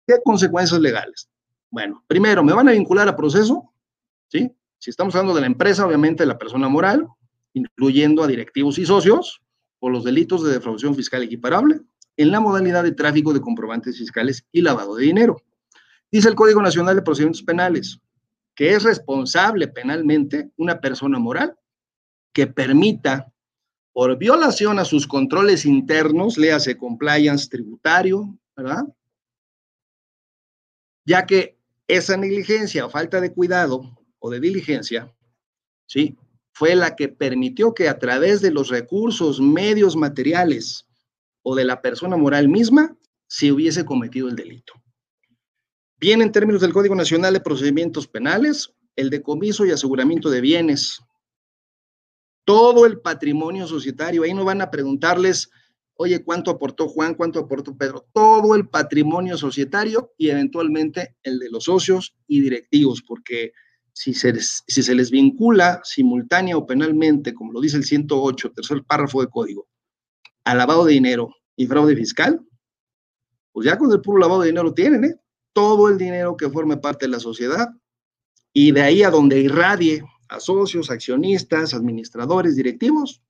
[0.07, 1.29] ¿Qué consecuencias legales?
[1.71, 3.73] Bueno, primero, me van a vincular a proceso,
[4.29, 4.56] ¿sí?
[4.79, 7.07] Si estamos hablando de la empresa, obviamente la persona moral,
[7.55, 9.41] incluyendo a directivos y socios,
[9.79, 11.81] por los delitos de defraudación fiscal equiparable,
[12.17, 15.37] en la modalidad de tráfico de comprobantes fiscales y lavado de dinero.
[16.11, 18.01] Dice el Código Nacional de Procedimientos Penales,
[18.55, 21.57] que es responsable penalmente una persona moral
[22.33, 23.33] que permita,
[23.93, 28.85] por violación a sus controles internos, léase compliance tributario, ¿verdad?
[31.07, 31.59] Ya que
[31.89, 35.15] esa negligencia o falta de cuidado o de diligencia,
[35.87, 36.17] ¿sí?
[36.53, 40.87] Fue la que permitió que a través de los recursos, medios materiales
[41.43, 42.97] o de la persona moral misma
[43.29, 44.73] se hubiese cometido el delito.
[45.99, 51.01] Bien, en términos del Código Nacional de Procedimientos Penales, el decomiso y aseguramiento de bienes,
[52.45, 55.51] todo el patrimonio societario, ahí no van a preguntarles,
[55.95, 57.15] oye, ¿cuánto aportó Juan?
[57.15, 58.07] ¿Cuánto aportó Pedro?
[58.13, 63.53] Todo el patrimonio societario y eventualmente el de los socios y directivos, porque
[63.97, 68.53] si se les, si se les vincula simultánea o penalmente, como lo dice el 108,
[68.53, 69.69] tercer párrafo de código,
[70.45, 72.47] a lavado de dinero y fraude fiscal,
[73.53, 75.15] pues ya con el puro lavado de dinero tienen, ¿eh?
[75.55, 77.71] todo el dinero que forme parte de la sociedad
[78.53, 83.23] y de ahí a donde irradie a socios, accionistas, administradores, directivos,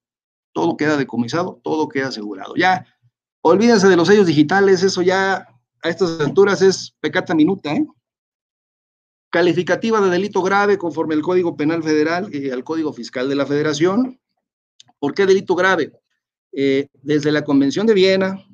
[0.53, 2.57] todo queda decomisado, todo queda asegurado.
[2.57, 2.85] Ya,
[3.41, 5.47] olvídense de los sellos digitales, eso ya
[5.81, 7.87] a estas alturas es pecata minuta, ¿eh?
[9.31, 13.47] Calificativa de delito grave conforme al Código Penal Federal y al Código Fiscal de la
[13.47, 14.21] Federación.
[14.99, 15.93] ¿Por qué delito grave?
[16.53, 18.47] Eh, desde la Convención de Viena,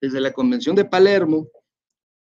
[0.00, 1.48] desde la Convención de Palermo,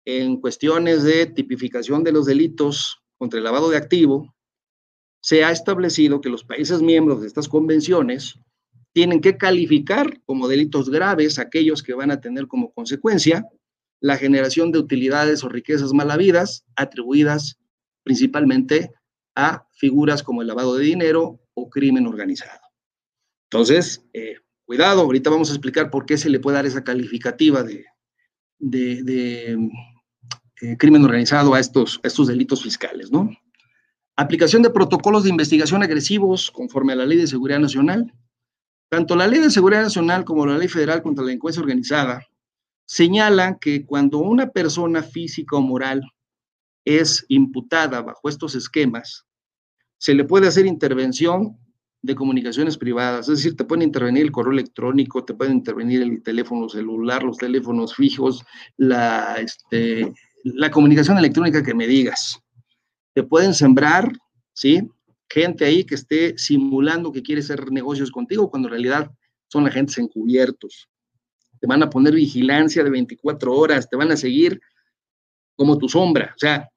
[0.05, 4.33] en cuestiones de tipificación de los delitos contra el lavado de activo,
[5.21, 8.39] se ha establecido que los países miembros de estas convenciones
[8.93, 13.45] tienen que calificar como delitos graves aquellos que van a tener como consecuencia
[13.99, 17.57] la generación de utilidades o riquezas mal habidas atribuidas
[18.07, 18.93] principalmente
[19.35, 22.61] a figuras como el lavado de dinero o crimen organizado.
[23.51, 27.63] Entonces, eh, cuidado, ahorita vamos a explicar por qué se le puede dar esa calificativa
[27.63, 27.83] de,
[28.61, 29.57] eh,
[30.77, 33.29] crimen organizado a estos, estos delitos fiscales, ¿no?
[34.15, 38.13] Aplicación de protocolos de investigación agresivos conforme a la Ley de Seguridad Nacional.
[38.89, 42.25] Tanto la Ley de Seguridad Nacional como la Ley Federal contra la Delincuencia Organizada
[42.85, 46.01] señalan que cuando una persona física o moral
[46.87, 49.25] es imputada bajo estos esquemas,
[49.97, 51.57] se le puede hacer intervención
[52.01, 56.23] de comunicaciones privadas, es decir, te pueden intervenir el correo electrónico, te pueden intervenir el
[56.23, 58.43] teléfono celular, los teléfonos fijos,
[58.77, 62.41] la, este, la comunicación electrónica que me digas
[63.17, 64.11] te pueden sembrar,
[64.53, 64.87] ¿sí?
[65.27, 69.11] Gente ahí que esté simulando que quiere hacer negocios contigo cuando en realidad
[69.47, 70.87] son agentes encubiertos.
[71.59, 74.61] Te van a poner vigilancia de 24 horas, te van a seguir
[75.55, 76.69] como tu sombra, o sea,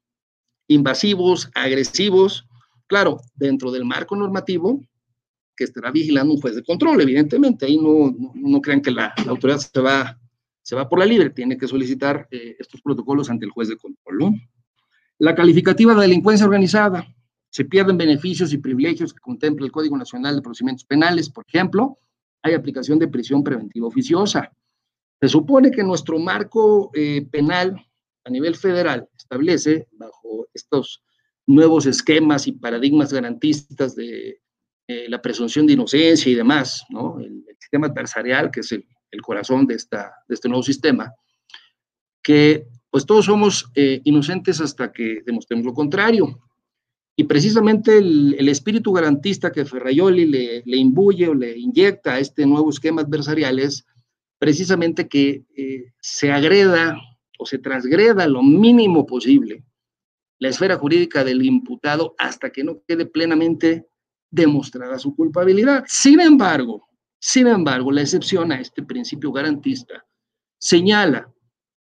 [0.73, 2.47] invasivos, agresivos,
[2.87, 4.81] claro, dentro del marco normativo
[5.55, 9.59] que estará vigilando un juez de control, evidentemente, ahí no, no, crean que la, autoridad
[9.59, 10.17] se va,
[10.61, 13.77] se va por la libre, tiene que solicitar eh, estos protocolos ante el juez de
[13.77, 14.35] control.
[15.19, 17.05] La calificativa de delincuencia organizada.
[17.49, 21.29] Se pierden beneficios y privilegios que contempla el Código Nacional de Procedimientos Penales.
[21.29, 21.97] Por ejemplo,
[22.41, 24.51] hay aplicación de prisión preventiva oficiosa.
[25.19, 27.85] Se supone que nuestro marco eh, penal
[28.23, 31.03] a nivel federal establece, bajo estos
[31.47, 34.41] nuevos esquemas y paradigmas garantistas de
[34.87, 37.19] eh, la presunción de inocencia y demás, ¿no?
[37.19, 38.85] el, sistema adversarial, que es el,
[39.21, 41.13] corazón de, esta, de este nuevo sistema,
[42.21, 46.39] que pues todos somos eh, inocentes hasta que demostremos lo contrario.
[47.15, 52.45] Y precisamente el, espíritu garantista que Ferraioli le, le, imbuye o le inyecta a este
[52.45, 53.85] nuevo esquema adversarial es
[54.39, 56.97] precisamente que eh, se agreda
[57.45, 59.63] se transgreda lo mínimo posible
[60.41, 63.87] la esfera jurídica del imputado hasta que no quede plenamente
[64.31, 65.83] demostrada su culpabilidad.
[65.87, 66.89] Sin embargo,
[67.19, 70.03] sin embargo, la excepción a este principio garantista
[70.59, 71.31] señala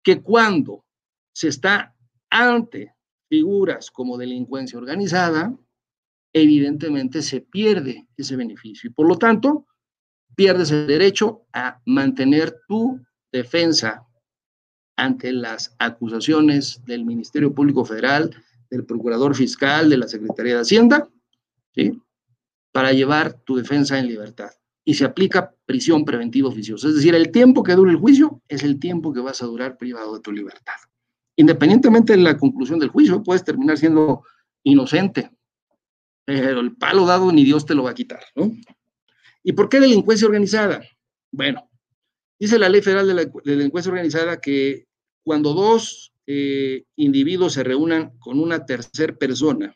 [0.02, 0.84] que cuando
[1.32, 1.96] se está
[2.28, 2.94] ante
[3.30, 5.56] figuras como delincuencia organizada,
[6.30, 9.66] evidentemente se pierde ese beneficio y por lo tanto
[10.36, 13.00] pierdes el derecho a mantener tu
[13.32, 14.06] defensa
[15.01, 18.35] ante las acusaciones del Ministerio Público Federal,
[18.70, 21.09] del Procurador Fiscal, de la Secretaría de Hacienda,
[21.74, 22.01] ¿sí?
[22.72, 24.51] para llevar tu defensa en libertad.
[24.85, 26.89] Y se aplica prisión preventiva oficiosa.
[26.89, 29.77] Es decir, el tiempo que dure el juicio es el tiempo que vas a durar
[29.77, 30.74] privado de tu libertad
[31.40, 34.24] independientemente de la conclusión del juicio, puedes terminar siendo
[34.62, 35.31] inocente,
[36.27, 38.52] pero el palo dado ni Dios te lo va a quitar, ¿no?
[39.43, 40.82] ¿Y por qué delincuencia organizada?
[41.32, 41.70] Bueno,
[42.39, 44.86] dice la Ley Federal de la Delincuencia Organizada que
[45.22, 49.74] cuando dos eh, individuos se reúnan con una tercera persona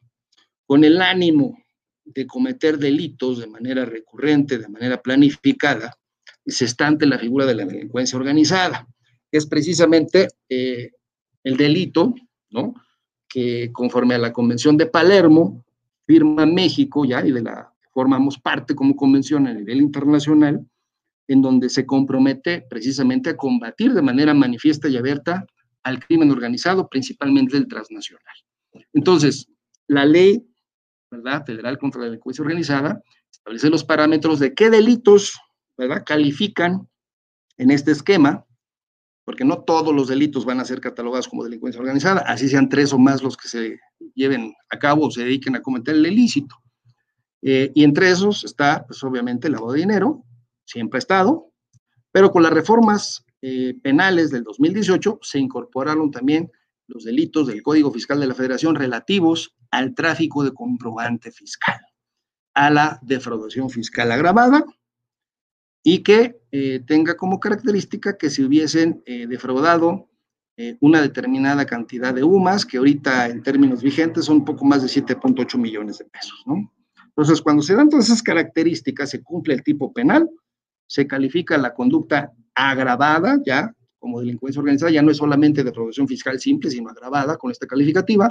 [0.66, 1.58] con el ánimo
[2.04, 5.96] de cometer delitos de manera recurrente, de manera planificada,
[6.46, 8.86] se está ante la figura de la delincuencia organizada.
[9.30, 10.90] Es precisamente eh,
[11.42, 12.14] el delito,
[12.50, 12.74] ¿no?
[13.28, 15.64] Que conforme a la Convención de Palermo,
[16.06, 20.66] firma México ya y de la formamos parte como convención a nivel internacional,
[21.28, 25.46] en donde se compromete precisamente a combatir de manera manifiesta y abierta
[25.82, 28.34] al crimen organizado, principalmente el transnacional.
[28.92, 29.48] Entonces,
[29.86, 30.46] la ley
[31.10, 31.44] ¿verdad?
[31.44, 35.38] federal contra la delincuencia organizada establece los parámetros de qué delitos
[35.76, 36.02] ¿verdad?
[36.04, 36.88] califican
[37.56, 38.44] en este esquema
[39.24, 42.92] porque no todos los delitos van a ser catalogados como delincuencia organizada, así sean tres
[42.92, 43.78] o más los que se
[44.14, 46.56] lleven a cabo o se dediquen a cometer el ilícito.
[47.40, 50.24] Eh, y entre esos está, pues obviamente, el lavado de dinero,
[50.64, 51.52] siempre ha estado,
[52.12, 56.50] pero con las reformas eh, penales del 2018 se incorporaron también
[56.86, 61.80] los delitos del Código Fiscal de la Federación relativos al tráfico de comprobante fiscal,
[62.54, 64.64] a la defraudación fiscal agravada
[65.82, 70.08] y que eh, tenga como característica que se hubiesen eh, defraudado
[70.78, 74.86] una determinada cantidad de UMAS, que ahorita en términos vigentes son un poco más de
[74.88, 76.72] 7.8 millones de pesos, ¿no?
[77.16, 80.28] Entonces, cuando se dan todas esas características, se cumple el tipo penal,
[80.86, 86.38] se califica la conducta agravada, ya como delincuencia organizada, ya no es solamente defraudación fiscal
[86.38, 88.28] simple, sino agravada con esta calificativa,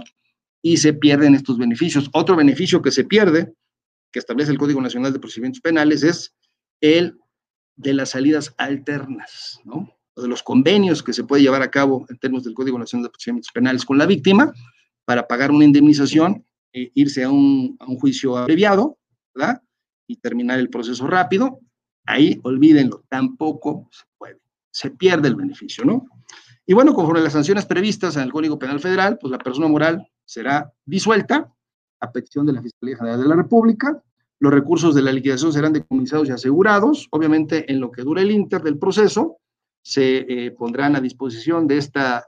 [0.62, 2.10] y se pierden estos beneficios.
[2.14, 3.54] Otro beneficio que se pierde,
[4.12, 6.36] que establece el Código Nacional de Procedimientos Penales, es
[6.80, 7.18] el
[7.76, 9.90] de las salidas alternas, ¿no?
[10.16, 13.10] de los convenios que se puede llevar a cabo en términos del Código Nacional de
[13.10, 14.54] Procedimientos Penales con la víctima
[15.06, 18.98] para pagar una indemnización, e irse a un, a un, juicio abreviado,
[19.34, 19.62] ¿verdad?
[20.08, 21.60] Y terminar el proceso rápido.
[22.06, 24.40] Ahí, olvídenlo, tampoco se puede.
[24.72, 26.06] Se pierde el beneficio, ¿no?
[26.66, 29.68] Y bueno, conforme a las sanciones previstas en el Código Penal Federal, pues la persona
[29.68, 31.54] moral será disuelta
[32.00, 34.02] a petición de la Fiscalía General de la República.
[34.40, 37.08] Los recursos de la liquidación serán decomisados y asegurados.
[37.12, 39.38] Obviamente, en lo que dure el inter del proceso,
[39.82, 42.26] se eh, pondrán a disposición de esta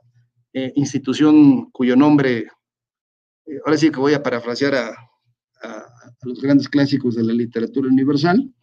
[0.54, 2.48] eh, institución cuyo nombre,
[3.46, 4.90] eh, ahora sí que voy a parafrasear a,
[5.62, 5.86] a,
[6.24, 8.54] los grandes clásicos de la literatura universal,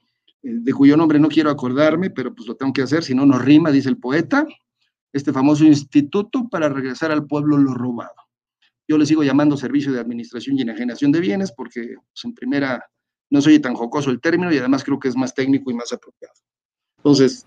[0.43, 3.45] de cuyo nombre no quiero acordarme, pero pues lo tengo que hacer, si no, nos
[3.45, 4.47] rima, dice el poeta,
[5.13, 8.15] este famoso instituto para regresar al pueblo lo robado.
[8.89, 12.85] Yo le sigo llamando Servicio de Administración y Enajenación de Bienes porque pues, en primera
[13.31, 15.93] no soy tan jocoso el término y además creo que es más técnico y más
[15.93, 16.35] apropiado.
[16.99, 17.47] Entonces,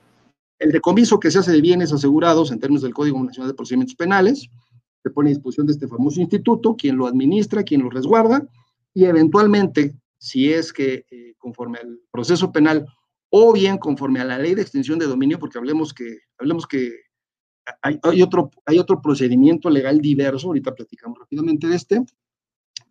[0.58, 3.96] el decomiso que se hace de bienes asegurados en términos del Código Nacional de Procedimientos
[3.96, 4.50] Penales
[5.04, 8.48] se pone a disposición de este famoso instituto, quien lo administra, quien lo resguarda
[8.94, 9.94] y eventualmente,
[10.26, 12.86] si es que eh, conforme al proceso penal
[13.30, 17.06] o bien conforme a la ley de extinción de dominio, porque hablemos que, hablemos que
[17.82, 22.06] hay, otro, hay otro procedimiento legal diverso, ahorita platicamos rápidamente de este.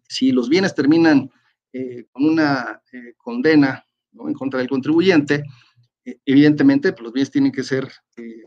[0.09, 1.31] Si los bienes terminan
[1.73, 5.43] eh, con una eh, condena en contra del contribuyente,
[6.05, 7.89] eh, evidentemente pues, los bienes tienen que ser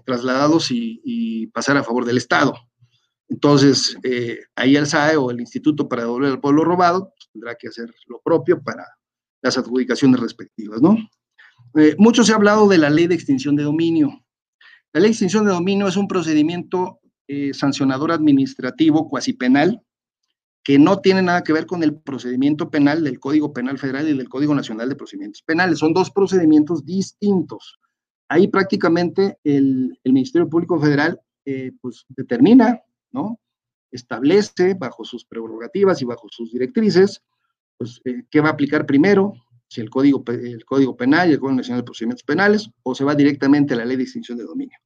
[0.06, 2.54] trasladados y, pasar a favor del Estado.
[3.30, 3.98] Entonces,
[4.56, 8.22] ahí el SAE o el Instituto para devolver al pueblo robado tendrá que hacer lo
[8.22, 8.86] propio para
[9.42, 10.98] las adjudicaciones respectivas, ¿no?
[11.98, 14.10] mucho se ha hablado de la ley de extinción de dominio.
[14.94, 19.82] La ley de extinción de dominio es un procedimiento eh, sancionador administrativo cuasi penal
[20.64, 24.18] que no tiene nada que ver con el procedimiento penal del Código Penal Federal y
[24.18, 25.80] del Código Nacional de Procedimientos Penales.
[25.80, 27.80] Son dos procedimientos distintos.
[28.30, 32.82] Ahí prácticamente el, Ministerio Público Federal eh, pues determina,
[33.12, 33.40] ¿no?
[33.92, 37.24] Establece bajo sus prerrogativas y bajo sus directrices,
[37.78, 39.34] pues, eh, qué va a aplicar primero,
[39.70, 43.04] si el código, el código penal y el Código Nacional de Procedimientos Penales, o se
[43.04, 44.78] va directamente a la ley de extinción de dominio.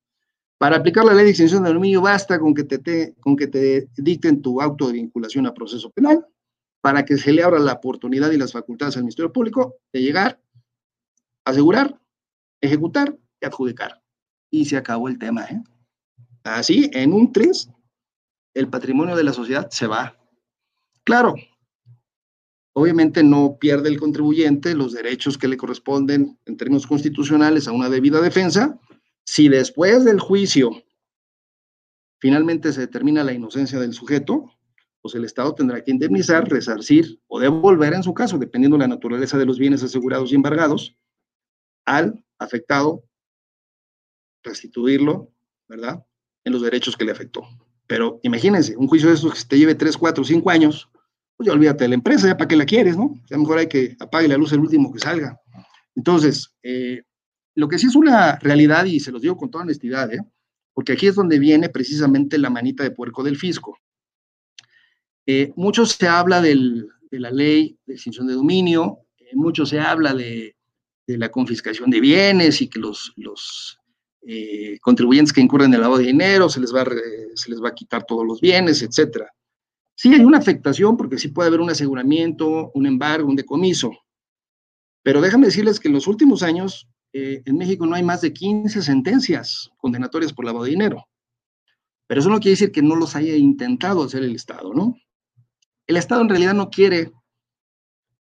[0.57, 3.89] Para aplicar la ley de extinción de dominio basta con que te, con que te
[3.97, 6.25] dicten tu auto de vinculación a proceso penal
[6.81, 10.41] para que se le abra la oportunidad y las facultades al Ministerio Público de llegar,
[11.45, 11.99] asegurar,
[12.59, 14.01] ejecutar y adjudicar.
[14.49, 15.45] Y se acabó el tema.
[15.45, 15.61] ¿eh?
[16.43, 17.69] Así, en un 3,
[18.53, 20.17] el patrimonio de la sociedad se va.
[21.03, 21.35] Claro,
[22.73, 27.89] Obviamente no pierde el contribuyente los derechos que le corresponden en términos constitucionales a una
[27.89, 28.79] debida defensa.
[29.25, 30.83] Si después del juicio
[32.19, 34.53] finalmente se determina la inocencia del sujeto,
[35.01, 38.87] pues el Estado tendrá que indemnizar, resarcir o devolver en su caso, dependiendo de la
[38.87, 40.95] naturaleza de los bienes asegurados y embargados,
[41.85, 43.03] al afectado,
[44.43, 45.33] restituirlo,
[45.67, 46.05] ¿verdad?
[46.45, 47.41] En los derechos que le afectó.
[47.91, 50.89] Pero imagínense, un juicio de esos que te lleve 3, 4, 5 años,
[51.35, 53.19] pues ya olvídate de la empresa, ya para qué la quieres, ¿no?
[53.29, 55.37] Ya mejor hay que apague la luz el último que salga.
[55.93, 57.03] Entonces, eh,
[57.53, 60.21] lo que sí es una realidad, y se los digo con toda honestidad, ¿eh?
[60.73, 63.77] porque aquí es donde viene precisamente la manita de puerco del fisco.
[65.25, 68.99] Eh, mucho se habla de la ley de extinción de dominio,
[69.33, 70.55] mucho se habla de,
[71.07, 73.80] la confiscación de bienes y que los
[74.81, 76.85] contribuyentes que incurren en el lavado de dinero se les, va
[77.35, 79.31] se les va a quitar todos los bienes, etcétera.
[79.95, 83.91] Sí hay una afectación porque sí puede haber un aseguramiento, un embargo, un decomiso.
[85.03, 88.33] Pero déjame decirles que en los últimos años eh, en México no hay más de
[88.33, 91.07] 15 sentencias condenatorias por lavado de dinero.
[92.07, 94.95] Pero eso no quiere decir que no los haya intentado hacer el Estado, ¿no?
[95.87, 97.11] El Estado en realidad no quiere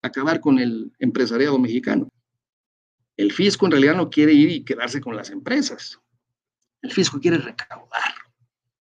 [0.01, 2.09] acabar con el empresariado mexicano.
[3.17, 5.99] El fisco en realidad no quiere ir y quedarse con las empresas.
[6.81, 8.13] El fisco quiere recaudar,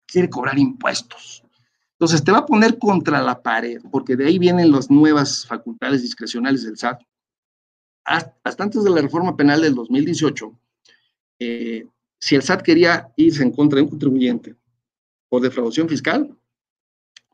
[0.07, 1.45] quiere cobrar impuestos.
[1.93, 6.03] Entonces te va a poner contra la pared, porque de ahí vienen las nuevas facultades
[6.03, 7.01] discrecionales del SAT.
[8.05, 10.53] Hasta antes de la reforma penal del 2018,
[11.39, 11.87] eh,
[12.19, 14.57] si el SAT quería irse en contra de un contribuyente
[15.29, 16.37] por defraudación fiscal,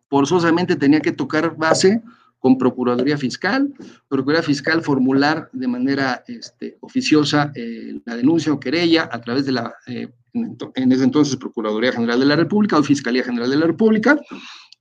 [0.09, 2.02] forzosamente tenía que tocar base
[2.40, 3.72] con Procuraduría Fiscal,
[4.08, 9.52] Procuraduría Fiscal formular de manera este, oficiosa eh, la denuncia o querella a través de
[9.52, 13.66] la eh, en, ese entonces Procuraduría General de la República o Fiscalía General de la
[13.66, 14.18] República,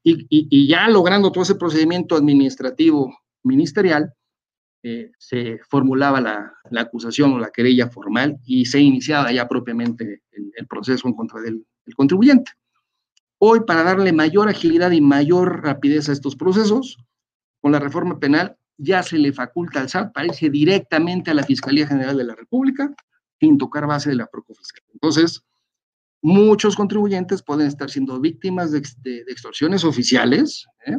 [0.02, 4.14] y, ya logrando todo ese procedimiento administrativo ministerial,
[4.82, 10.68] eh, se formulaba la, acusación o la querella formal y se iniciaba ya propiamente el,
[10.68, 11.66] proceso en contra del,
[11.96, 12.52] contribuyente.
[13.40, 16.98] Hoy, para darle mayor agilidad y mayor rapidez a estos procesos,
[17.62, 21.44] con la reforma penal ya se le faculta al SAT para irse directamente a la
[21.44, 22.94] Fiscalía General de la República
[23.40, 24.84] sin tocar base de la Procofiscal.
[24.94, 25.44] Entonces,
[26.22, 28.80] muchos contribuyentes pueden estar siendo víctimas de,
[29.28, 30.98] extorsiones oficiales, ¿eh?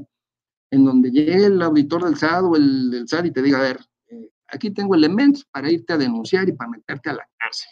[0.70, 3.62] en donde llegue el auditor del SAT o el del SAT y te diga, a
[3.62, 7.70] ver, eh, aquí tengo elementos para irte a denunciar y para meterte a la cárcel.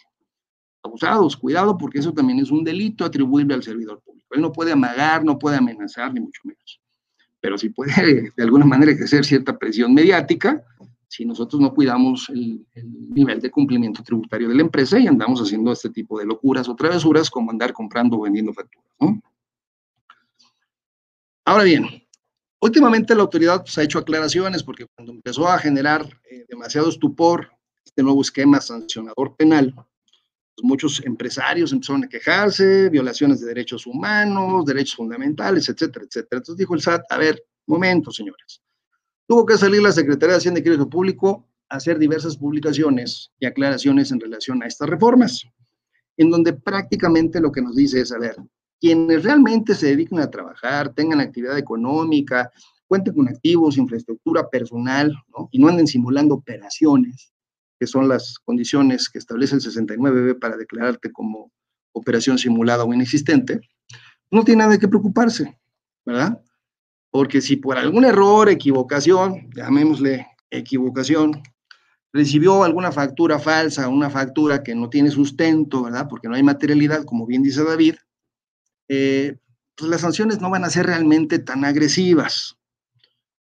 [0.83, 4.27] Abusados, cuidado, porque eso también es un delito atribuible al servidor público.
[4.31, 6.78] Él no puede amagar, no puede amenazar, ni mucho menos.
[7.41, 10.63] Pero sí puede de alguna manera ejercer cierta presión mediática
[11.09, 12.65] si nosotros no cuidamos el,
[13.09, 16.75] nivel de cumplimiento tributario de la empresa y andamos haciendo este tipo de locuras o
[16.75, 18.87] travesuras como andar comprando o vendiendo facturas.
[21.45, 21.87] Ahora bien,
[22.61, 27.49] últimamente la autoridad pues, ha hecho aclaraciones porque cuando empezó a generar eh, demasiado estupor
[27.83, 29.73] este nuevo esquema sancionador penal,
[30.63, 36.39] muchos empresarios empezaron a quejarse, violaciones de derechos humanos, derechos fundamentales, etcétera, etcétera.
[36.39, 38.61] Entonces dijo el SAT, a ver, momento, señores.
[39.27, 43.45] Tuvo que salir la Secretaría de Hacienda y Crédito Público a hacer diversas publicaciones y
[43.45, 45.43] aclaraciones en relación a estas reformas,
[46.17, 48.35] en donde prácticamente lo que nos dice es, a ver,
[48.79, 52.51] quienes realmente se dediquen a trabajar, tengan actividad económica,
[52.87, 55.47] cuenten con activos, infraestructura personal, ¿no?
[55.51, 57.31] y no anden simulando operaciones,
[57.79, 61.51] que son las condiciones que establece el 69B para declararte como
[61.93, 63.61] operación simulada o inexistente,
[64.31, 65.57] no tiene nada qué preocuparse,
[66.05, 66.41] ¿verdad?
[67.11, 71.41] porque si por algún error, equivocación, llamémosle equivocación,
[72.13, 76.07] recibió alguna factura falsa, una factura que no tiene sustento, ¿verdad?
[76.09, 77.95] Porque no hay materialidad, como bien dice David,
[78.87, 79.37] eh,
[79.75, 82.57] pues las sanciones no van a ser realmente tan agresivas.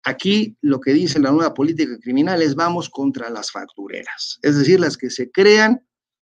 [0.03, 4.79] Aquí lo que dice la nueva política criminal es vamos contra las factureras, es decir,
[4.79, 5.85] las que se crean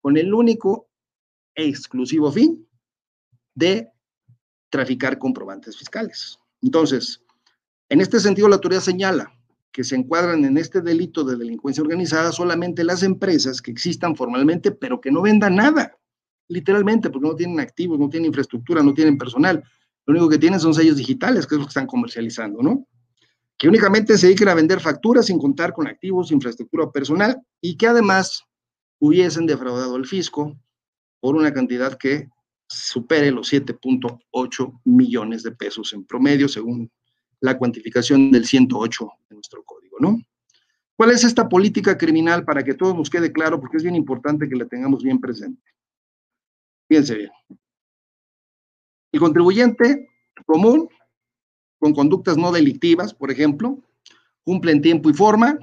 [0.01, 0.89] con el único
[1.53, 2.65] e exclusivo fin
[3.55, 3.89] de
[4.69, 6.39] traficar comprobantes fiscales.
[6.61, 7.21] Entonces,
[7.89, 9.33] en este sentido, la autoridad señala
[9.71, 14.71] que se encuadran en este delito de delincuencia organizada solamente las empresas que existan formalmente,
[14.71, 15.97] pero que no vendan nada,
[16.47, 19.63] literalmente, porque no tienen activos, no tienen infraestructura, no tienen personal.
[20.05, 22.87] Lo único que tienen son sellos digitales, que es lo que están comercializando, ¿no?
[23.57, 27.87] Que únicamente se dediquen a vender facturas sin contar con activos, infraestructura personal y que
[27.87, 28.43] además
[28.99, 30.55] hubiesen defraudado al fisco
[31.19, 32.29] por una cantidad que
[32.67, 36.91] supere los 7.8 millones de pesos en promedio, según
[37.39, 40.19] la cuantificación del 108 de nuestro código, ¿no?
[40.95, 43.59] ¿Cuál es esta política criminal para que todo nos quede claro?
[43.59, 45.61] Porque es bien importante que la tengamos bien presente.
[46.87, 47.31] Fíjense bien.
[49.11, 50.09] El contribuyente
[50.45, 50.89] común,
[51.79, 53.79] con conductas no delictivas, por ejemplo,
[54.43, 55.57] cumple en tiempo y forma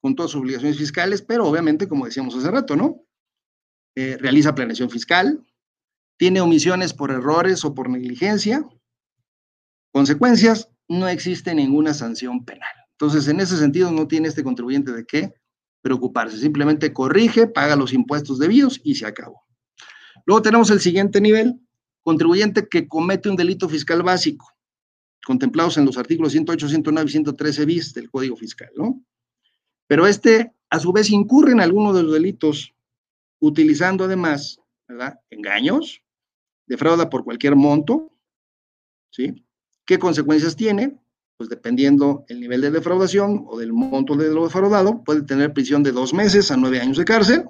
[0.00, 3.02] con todas sus obligaciones fiscales, pero obviamente, como decíamos hace rato, ¿no?
[3.94, 5.44] Eh, realiza planeación fiscal,
[6.16, 8.66] tiene omisiones por errores o por negligencia,
[9.92, 12.72] consecuencias, no existe ninguna sanción penal.
[12.92, 15.34] Entonces, en ese sentido, no tiene este contribuyente de qué
[15.82, 16.38] preocuparse.
[16.38, 19.42] Simplemente corrige, paga los impuestos debidos y se acabó.
[20.24, 21.60] Luego tenemos el siguiente nivel,
[22.02, 24.48] contribuyente que comete un delito fiscal básico,
[25.24, 29.02] contemplados en los artículos 108, 109 y 113 bis del Código Fiscal, ¿no?
[29.86, 32.74] Pero este, a su vez, incurre en alguno de los delitos,
[33.40, 35.20] utilizando además, ¿verdad?
[35.30, 36.02] Engaños,
[36.66, 38.12] defrauda por cualquier monto,
[39.10, 39.44] ¿sí?
[39.84, 40.98] ¿Qué consecuencias tiene?
[41.36, 45.82] Pues dependiendo el nivel de defraudación o del monto de lo defraudado, puede tener prisión
[45.82, 47.44] de dos meses a nueve años de cárcel.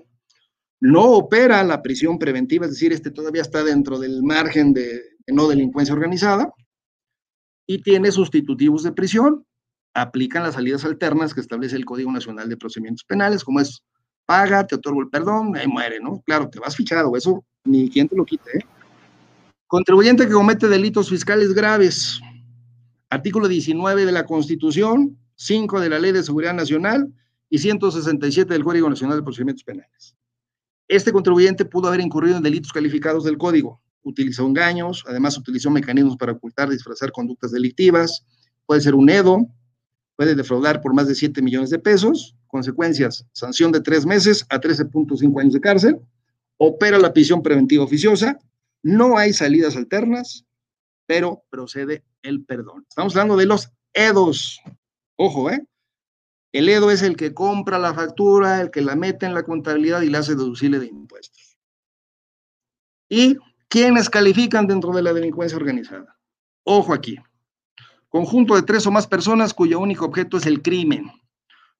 [0.81, 5.47] No opera la prisión preventiva, es decir, este todavía está dentro del margen de, no
[5.47, 6.53] delincuencia organizada.
[7.67, 9.45] Y tiene sustitutivos de prisión.
[9.95, 13.83] Aplican las salidas alternas que establece el Código Nacional de Procedimientos Penales, como es
[14.27, 16.23] paga, te otorgo el perdón, ahí muere, ¿no?
[16.25, 18.65] Claro, te vas fichado, eso ni quien te lo quite, ¿eh?
[19.67, 22.21] Contribuyente que comete delitos fiscales graves.
[23.09, 27.13] Artículo 19 de la Constitución, 5 de la Ley de Seguridad Nacional
[27.49, 30.15] y 167 del Código Nacional de Procedimientos Penales.
[30.89, 33.81] Este contribuyente pudo haber incurrido en delitos calificados del Código.
[34.03, 38.25] Utilizó engaños, además utilizó mecanismos para ocultar, disfrazar conductas delictivas.
[38.67, 39.47] Puede ser un EDO,
[40.17, 42.37] puede defraudar por más de 7 millones de pesos.
[42.47, 46.01] Consecuencias, sanción de tres meses a 13.5 años de cárcel.
[46.59, 48.39] Opera la prisión preventiva oficiosa
[48.83, 50.45] no hay salidas alternas,
[51.07, 52.85] pero procede el perdón.
[52.89, 54.61] Estamos hablando de los EDOS.
[55.17, 55.65] Ojo, ¿eh?
[56.53, 60.03] El EDO es el que compra la factura, el que la mete en la contabilidad
[60.03, 61.57] y la hace deducible de impuestos.
[63.09, 63.39] ¿Y
[63.73, 66.19] quiénes califican dentro de la delincuencia organizada?
[66.63, 67.17] Ojo aquí.
[68.11, 71.11] Conjunto de tres o más personas cuyo único objeto es el crimen.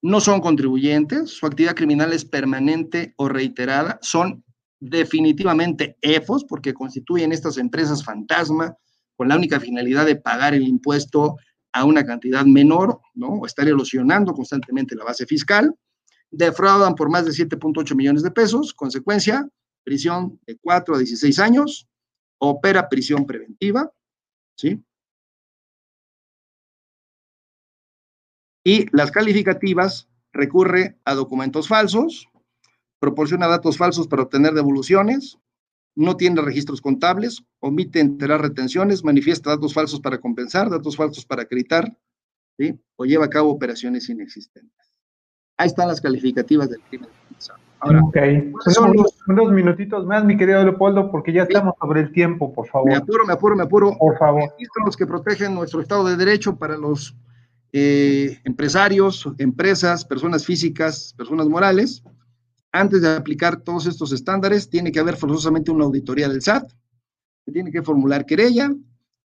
[0.01, 4.43] No son contribuyentes, su actividad criminal es permanente o reiterada, son
[4.81, 8.75] definitivamente EFOS, porque constituyen estas empresas fantasma
[9.15, 11.37] con la única finalidad de pagar el impuesto
[11.75, 13.29] a una cantidad menor, ¿no?
[13.35, 15.75] O estar erosionando constantemente la base fiscal,
[16.31, 19.47] defraudan por más de 7.8 millones de pesos, consecuencia,
[19.85, 21.89] prisión de 4 a 16 años,
[22.39, 23.93] opera prisión preventiva,
[24.57, 24.83] ¿sí?
[28.65, 32.29] Y las calificativas recurre a documentos falsos,
[33.01, 35.39] proporciona datos falsos para obtener devoluciones,
[35.95, 41.43] no tiene registros contables, omite enterar retenciones, manifiesta datos falsos para compensar, datos falsos para
[41.43, 41.97] acreditar,
[42.59, 42.79] ¿sí?
[42.97, 44.95] o lleva a cabo operaciones inexistentes.
[45.59, 47.11] Ahí están las calificativas del crimen.
[47.85, 48.53] Ahora, okay.
[49.27, 52.89] unos, minutitos más, mi querido Leopoldo, porque ya estamos sobre el tiempo, por favor.
[52.89, 53.99] Me apuro, me apuro, me apuro.
[53.99, 54.55] Por favor.
[54.85, 57.17] los que protegen nuestro Estado de Derecho para los
[57.73, 62.05] eh, empresarios, empresas, personas físicas, personas morales.
[62.71, 66.71] Antes de aplicar todos estos estándares, tiene que haber forzosamente una auditoría del SAT,
[67.45, 68.73] se tiene que formular querella,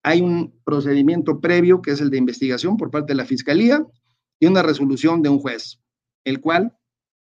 [0.03, 3.85] hay un procedimiento previo que es el de investigación por parte de la Fiscalía
[4.39, 5.81] y una resolución de un juez,
[6.23, 6.76] el cual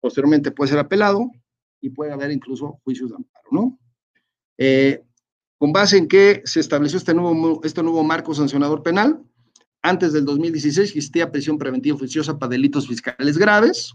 [0.02, 1.32] posteriormente puede ser apelado
[1.80, 3.80] y puede haber incluso juicios de amparo, ¿no?
[4.58, 5.04] Eh,
[5.58, 9.24] con base en que se estableció este nuevo, este nuevo marco sancionador penal,
[9.84, 13.94] antes del 2016 existía prisión preventiva oficiosa para delitos fiscales graves.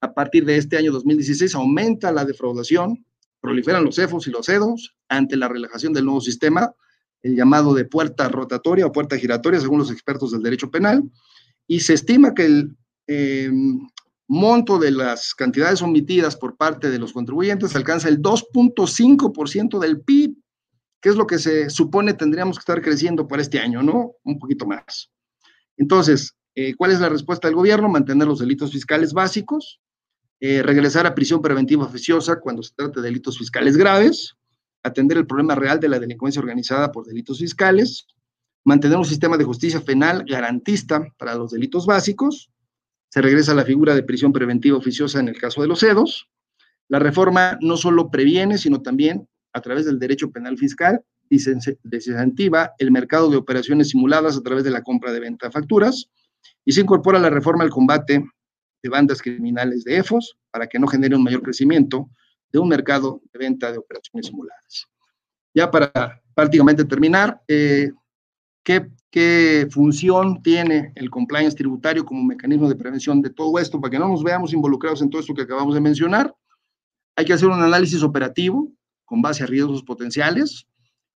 [0.00, 3.04] A partir de este año 2016 aumenta la defraudación,
[3.40, 6.72] proliferan los CEFOS y los CEDOS ante la relajación del nuevo sistema,
[7.22, 11.02] el llamado de puerta rotatoria o puerta giratoria, según los expertos del derecho penal,
[11.66, 12.76] y se estima que el
[13.06, 13.50] eh,
[14.28, 20.36] monto de las cantidades omitidas por parte de los contribuyentes alcanza el 2.5% del PIB,
[21.00, 24.12] que es lo que se supone tendríamos que estar creciendo para este año, ¿no?
[24.24, 25.10] Un poquito más.
[25.78, 27.88] Entonces, eh, ¿cuál es la respuesta del gobierno?
[27.88, 29.80] Mantener los delitos fiscales básicos,
[30.40, 34.36] eh, regresar a prisión preventiva oficiosa cuando se trate de delitos fiscales graves,
[34.82, 38.06] atender el problema real de la delincuencia organizada por delitos fiscales,
[38.64, 42.50] mantener un sistema de justicia penal garantista para los delitos básicos,
[43.08, 46.28] se regresa a la figura de prisión preventiva oficiosa en el caso de los CEDOS.
[46.88, 52.90] La reforma no solo previene, sino también, a través del derecho penal fiscal, desincentiva el
[52.90, 56.08] mercado de operaciones simuladas a través de la compra de venta de facturas
[56.64, 58.24] y se incorpora la reforma al combate
[58.82, 62.08] de bandas criminales de EFOS para que no genere un mayor crecimiento
[62.52, 64.86] de un mercado de venta de operaciones simuladas.
[65.54, 67.90] Ya para prácticamente terminar, eh,
[68.68, 73.90] ¿qué qué función tiene el compliance tributario como mecanismo de prevención de todo esto, para
[73.90, 76.34] que no nos veamos involucrados en todo esto que acabamos de mencionar.
[77.16, 78.70] Hay que hacer un análisis operativo
[79.04, 80.66] con base a riesgos potenciales.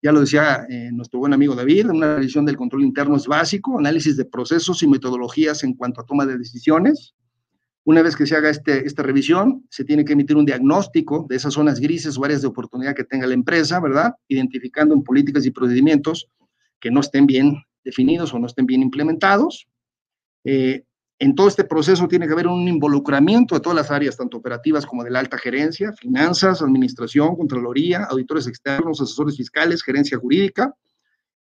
[0.03, 3.79] Ya lo decía eh, nuestro buen amigo David, una revisión del control interno es básico,
[3.79, 7.15] análisis de procesos y metodologías en cuanto a toma de decisiones.
[7.85, 11.37] Una vez que se haga este, esta revisión, se tiene que emitir un diagnóstico de
[11.37, 14.15] esas zonas grises o áreas de oportunidad que tenga la empresa, ¿verdad?
[14.29, 16.29] Identificando en políticas y procedimientos
[16.81, 19.67] que no estén bien definidos o no estén bien implementados.
[20.45, 20.85] Eh,
[21.21, 24.87] en todo este proceso tiene que haber un involucramiento de todas las áreas, tanto operativas
[24.87, 30.73] como de la alta gerencia, finanzas, administración, contraloría, auditores externos, asesores fiscales, gerencia jurídica.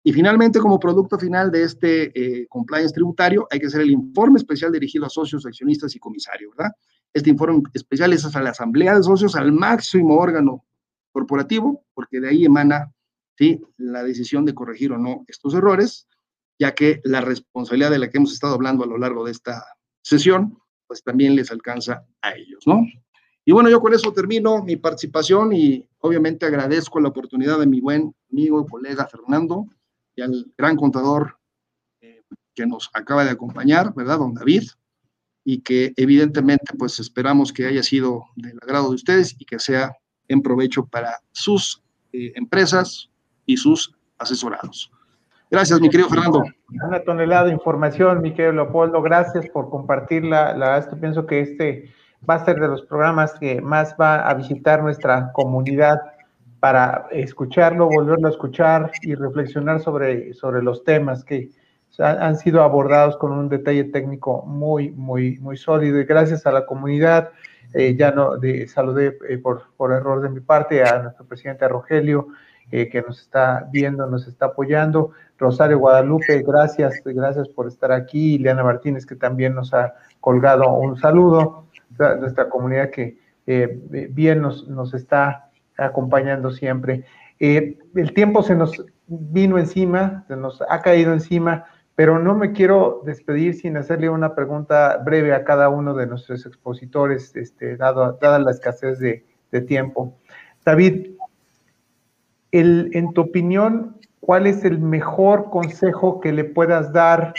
[0.04, 4.38] Y finalmente, como producto final de este eh, compliance tributario, hay que hacer el informe
[4.38, 6.72] especial dirigido a socios, accionistas y comisarios, ¿verdad?
[7.14, 10.66] Este informe especial es a la asamblea de socios, al máximo órgano
[11.12, 12.92] corporativo, porque de ahí emana
[13.38, 13.62] ¿sí?
[13.78, 16.08] la decisión de corregir o no estos errores
[16.60, 19.64] ya que la responsabilidad de la que hemos estado hablando a lo largo de esta
[20.02, 20.58] sesión,
[20.88, 22.86] pues también les alcanza a ellos, ¿no?
[23.46, 27.80] Y bueno, yo con eso termino mi participación y obviamente agradezco la oportunidad de mi
[27.80, 29.66] buen amigo y colega Fernando
[30.16, 31.38] y al gran contador
[32.02, 32.24] eh,
[32.54, 34.64] que nos acaba de acompañar, ¿verdad, don David?
[35.46, 39.96] Y que evidentemente pues esperamos que haya sido del agrado de ustedes y que sea
[40.28, 41.82] en provecho para sus
[42.12, 43.10] eh, empresas
[43.48, 44.92] y sus asesorados.
[45.50, 46.44] Gracias, mi querido Fernando.
[46.86, 49.02] Una tonelada de información, mi querido Leopoldo.
[49.02, 50.54] Gracias por compartirla.
[50.54, 51.90] La verdad es que pienso que este
[52.30, 56.02] va a ser de los programas que más va a visitar nuestra comunidad
[56.60, 61.50] para escucharlo, volverlo a escuchar y reflexionar sobre, sobre los temas que
[62.00, 66.00] han sido abordados con un detalle técnico muy, muy, muy sólido.
[66.00, 67.30] Y gracias a la comunidad,
[67.74, 71.68] eh, ya no de, saludé eh, por, por error de mi parte a nuestro presidente
[71.68, 72.28] Rogelio,
[72.72, 75.12] eh, que nos está viendo, nos está apoyando.
[75.38, 78.36] Rosario Guadalupe, gracias, gracias por estar aquí.
[78.36, 81.68] Ileana Martínez, que también nos ha colgado un saludo.
[82.20, 83.80] Nuestra comunidad que eh,
[84.12, 87.06] bien nos, nos, está acompañando siempre.
[87.40, 91.66] Eh, el tiempo se nos vino encima, se nos ha caído encima,
[91.96, 96.46] pero no me quiero despedir sin hacerle una pregunta breve a cada uno de nuestros
[96.46, 100.18] expositores, este, dado, dada la escasez de, de tiempo.
[100.66, 101.17] David,
[102.52, 107.34] en tu opinión, ¿cuál es el mejor consejo que le puedas dar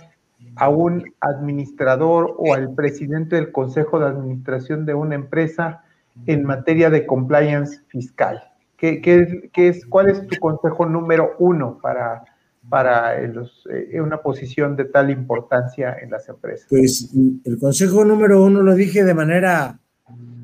[0.56, 5.82] a un administrador o al presidente del consejo de administración de una empresa
[6.26, 8.42] en materia de compliance fiscal?
[8.76, 12.24] ¿Qué, qué, es, ¿Cuál es tu consejo número uno para,
[12.68, 16.68] para eh, una posición de tal importancia en las empresas?
[16.70, 17.12] Pues
[17.44, 19.80] el consejo número uno lo dije de manera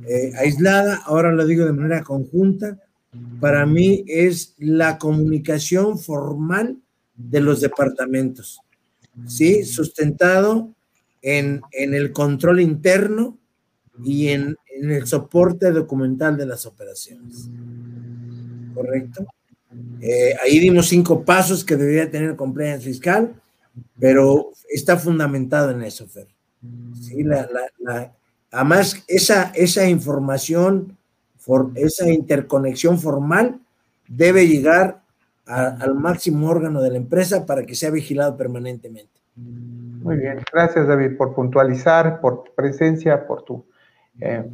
[0.08, 2.76] eh, aislada, ahora lo digo de manera conjunta
[3.40, 6.78] para mí es la comunicación formal
[7.16, 8.60] de los departamentos,
[9.26, 9.64] ¿sí?
[9.64, 10.74] Sustentado
[11.22, 13.38] en, el control interno
[14.04, 17.48] y en, en, el soporte documental de las operaciones.
[18.74, 19.26] ¿Correcto?
[20.00, 23.34] Eh, ahí dimos cinco pasos que debería tener compliance fiscal,
[23.98, 26.28] pero está fundamentado en eso, Fer.
[27.00, 27.22] ¿Sí?
[27.22, 27.48] La,
[28.50, 30.96] además, esa, esa información,
[31.74, 33.60] esa interconexión formal
[34.08, 35.02] debe llegar
[35.46, 39.20] al máximo órgano de la empresa para que sea vigilado permanentemente.
[39.36, 43.64] Muy bien, gracias David por puntualizar, por tu presencia, por tu
[44.20, 44.44] eh,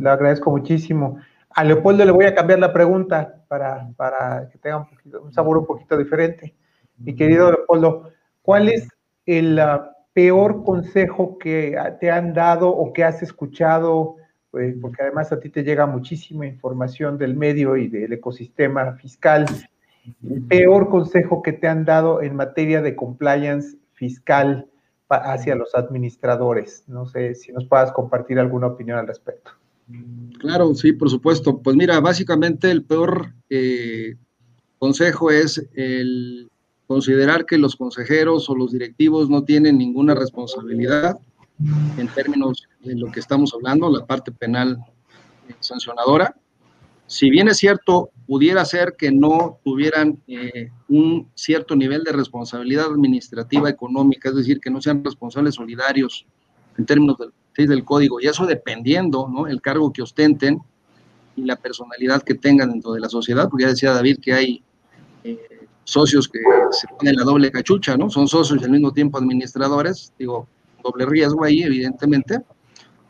[0.00, 1.18] le agradezco muchísimo.
[1.50, 4.88] A Leopoldo le voy a cambiar la pregunta para, que tenga
[5.22, 6.54] un, sabor un poquito diferente.
[6.96, 8.10] Mi querido Leopoldo,
[8.42, 8.88] ¿cuál es
[9.26, 14.16] el ah, peor consejo que te han dado o que has escuchado?
[14.50, 19.46] Pues, porque además a ti te llega muchísima información del medio y del ecosistema fiscal.
[20.28, 24.66] El peor consejo que te han dado en materia de compliance fiscal
[25.08, 26.84] hacia los administradores.
[26.88, 29.52] No sé si nos puedas compartir alguna opinión al respecto.
[30.38, 31.58] Claro, sí, por supuesto.
[31.58, 34.16] Pues mira, básicamente el peor eh,
[34.78, 36.48] consejo es el
[36.86, 41.18] considerar que los consejeros o los directivos no tienen ninguna responsabilidad
[41.98, 44.78] en términos de lo que estamos hablando, la parte penal
[45.60, 46.34] sancionadora.
[47.06, 52.86] Si bien es cierto, pudiera ser que no tuvieran eh, un cierto nivel de responsabilidad
[52.86, 56.26] administrativa económica, es decir, que no sean responsables solidarios
[56.78, 57.32] en términos del
[57.66, 59.46] del código, y eso dependiendo, ¿no?
[59.46, 60.60] El cargo que ostenten
[61.36, 64.62] y la personalidad que tengan dentro de la sociedad, porque ya decía David que hay
[65.24, 65.38] eh,
[65.84, 66.40] socios que
[66.70, 68.10] se ponen la doble cachucha, ¿no?
[68.10, 70.48] Son socios y al mismo tiempo administradores, digo,
[70.82, 72.40] doble riesgo ahí, evidentemente,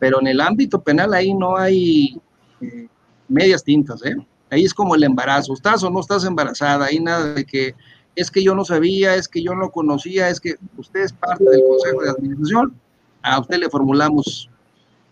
[0.01, 2.21] pero en el ámbito penal ahí no hay
[2.61, 2.89] eh,
[3.29, 4.17] medias tintas, ¿eh?
[4.51, 7.77] Ahí es como el embarazo, estás o no estás embarazada, ahí nada de que
[8.17, 11.45] es que yo no sabía, es que yo no conocía, es que usted es parte
[11.45, 12.75] del consejo de administración,
[13.23, 14.51] a usted le formulamos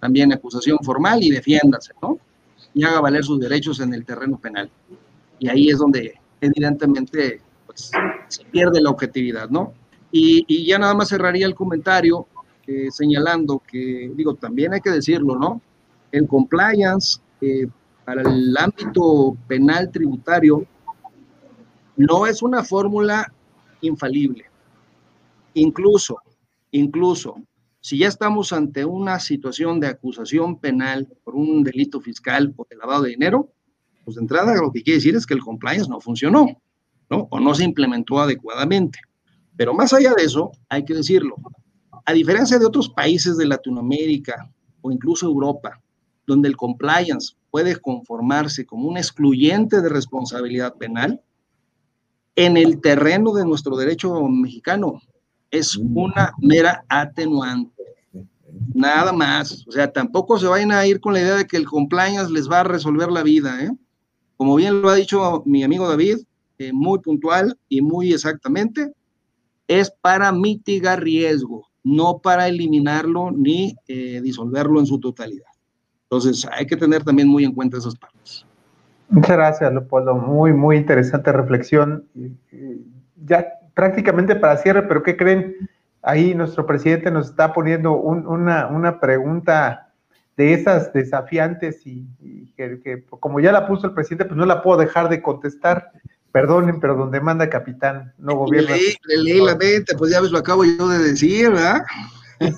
[0.00, 2.18] también acusación formal y defiéndase, ¿no?
[2.74, 4.70] Y haga valer sus derechos en el terreno penal.
[5.38, 7.90] Y ahí es donde evidentemente pues,
[8.28, 9.74] se pierde la objetividad, ¿no?
[10.10, 12.26] Y, ya nada más cerraría el comentario
[12.90, 15.60] señalando que, digo, también hay que decirlo, ¿no?
[16.12, 17.66] El compliance eh,
[18.04, 20.66] para el ámbito penal tributario
[21.96, 23.32] no es una fórmula
[23.80, 24.44] infalible.
[25.54, 26.18] Incluso,
[26.70, 27.36] incluso
[27.80, 32.76] si ya estamos ante una situación de acusación penal por un delito fiscal o de
[32.76, 33.50] lavado de dinero,
[34.04, 36.46] pues de entrada lo que quiere decir es que el compliance no funcionó,
[37.10, 37.28] ¿no?
[37.30, 38.98] O no se implementó adecuadamente.
[39.56, 41.36] Pero más allá de eso, hay que decirlo,
[42.08, 45.78] a diferencia de otros países de Latinoamérica o incluso Europa,
[46.26, 51.20] donde el compliance puede conformarse como un excluyente de responsabilidad penal,
[52.34, 55.02] en el terreno de nuestro derecho mexicano
[55.50, 57.84] es una mera atenuante.
[58.72, 59.66] Nada más.
[59.68, 62.50] O sea, tampoco se vayan a ir con la idea de que el compliance les
[62.50, 63.62] va a resolver la vida.
[63.62, 63.70] ¿eh?
[64.38, 66.20] Como bien lo ha dicho mi amigo David,
[66.56, 68.94] eh, muy puntual y muy exactamente,
[69.66, 75.46] es para mitigar riesgo, no para eliminarlo ni eh, disolverlo en su totalidad.
[76.04, 78.44] Entonces, hay que tener también muy en cuenta esas partes.
[79.08, 80.14] Muchas gracias, Leopoldo.
[80.14, 82.04] Muy, muy interesante reflexión.
[83.24, 85.54] Ya prácticamente para cierre, pero ¿qué creen?
[86.02, 89.92] Ahí nuestro presidente nos está poniendo una, pregunta
[90.36, 92.06] de esas desafiantes y,
[92.56, 95.90] que, como ya la puso el presidente, pues no la puedo dejar de contestar.
[96.32, 98.76] Perdonen, pero donde manda capitán, no gobierna.
[99.06, 101.82] Le leí, la mente, pues ya ves, lo acabo yo de decir, ¿verdad?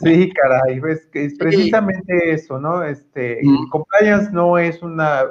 [0.02, 0.80] Sí, caray,
[1.12, 2.82] que es precisamente eso, ¿no?
[2.82, 5.24] Este, el compliance no es una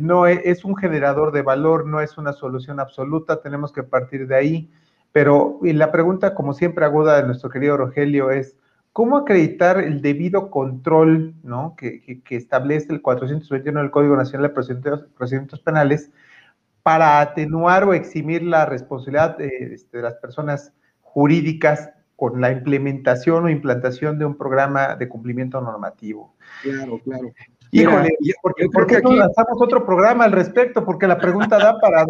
[0.00, 4.36] no es, un generador de valor, no es una solución absoluta, tenemos que partir de
[4.36, 4.70] ahí.
[5.12, 8.56] Pero la pregunta, como siempre aguda de nuestro querido Rogelio, es,
[8.92, 11.76] ¿cómo acreditar el debido control ¿no?
[11.76, 14.54] que, establece el 421 del Código Nacional de
[15.14, 16.10] Procedimientos, Penales
[16.82, 23.48] para atenuar o eximir la responsabilidad este, de, las personas jurídicas con la implementación o
[23.48, 26.34] implantación de un programa de cumplimiento normativo?
[26.62, 27.32] Claro, claro.
[27.70, 28.16] Híjole,
[28.72, 30.84] ¿por qué no lanzamos otro programa al respecto?
[30.84, 32.04] Porque la pregunta da para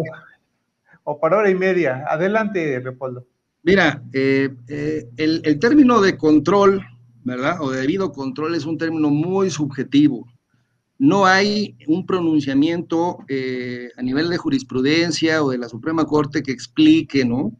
[1.05, 2.05] o para hora y media.
[2.07, 3.25] Adelante, Leopoldo.
[3.63, 6.85] Mira, eh, eh, el, término de control,
[7.23, 7.61] ¿verdad?
[7.61, 10.27] O de debido control es un término muy subjetivo.
[11.03, 16.53] No hay un pronunciamiento eh, a nivel de jurisprudencia o de la Suprema Corte que
[16.53, 17.51] explique, ¿no?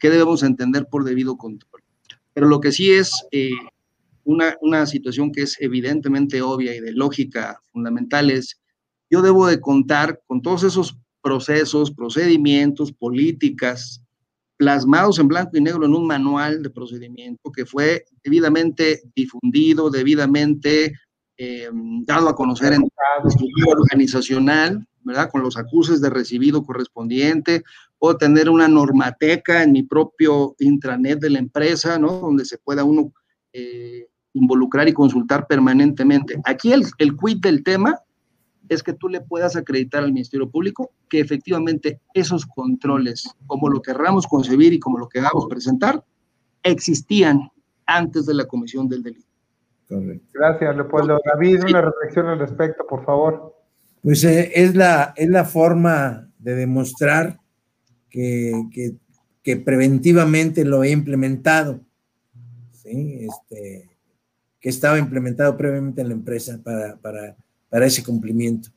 [0.00, 1.80] ¿Qué debemos entender por debido control?
[2.32, 3.12] Pero lo que sí es
[4.24, 8.60] una, una situación que es evidentemente obvia y de lógica fundamental es
[9.08, 14.02] yo debo de contar con todos esos procesos, procedimientos, políticas,
[14.56, 20.94] plasmados en blanco y negro en un manual de procedimiento que fue debidamente difundido, debidamente
[21.38, 21.70] eh,
[22.04, 22.82] dado a conocer en
[23.24, 25.30] estructura organizacional, ¿verdad?
[25.30, 27.62] Con los acuses de recibido correspondiente,
[28.00, 32.18] o tener una normateca en mi propio intranet de la empresa, ¿no?
[32.18, 33.12] Donde se pueda uno
[33.52, 36.40] eh, involucrar y consultar permanentemente.
[36.44, 37.98] Aquí el, el quid del tema
[38.68, 43.80] es que tú le puedas acreditar al Ministerio Público que efectivamente esos controles, como lo
[43.80, 46.04] querramos concebir y como lo queramos presentar,
[46.62, 47.48] existían
[47.86, 49.27] antes de la comisión del delito.
[50.32, 51.20] Gracias, Leopoldo.
[51.24, 53.54] David, una reflexión al respecto, por favor.
[54.02, 57.38] Pues eh, es, la, es la forma de demostrar
[58.10, 58.52] que,
[59.42, 61.80] que, preventivamente lo he implementado,
[62.72, 63.26] ¿sí?
[63.26, 63.88] este,
[64.60, 67.34] que estaba implementado previamente en la empresa para, para
[67.68, 68.70] para ese cumplimiento.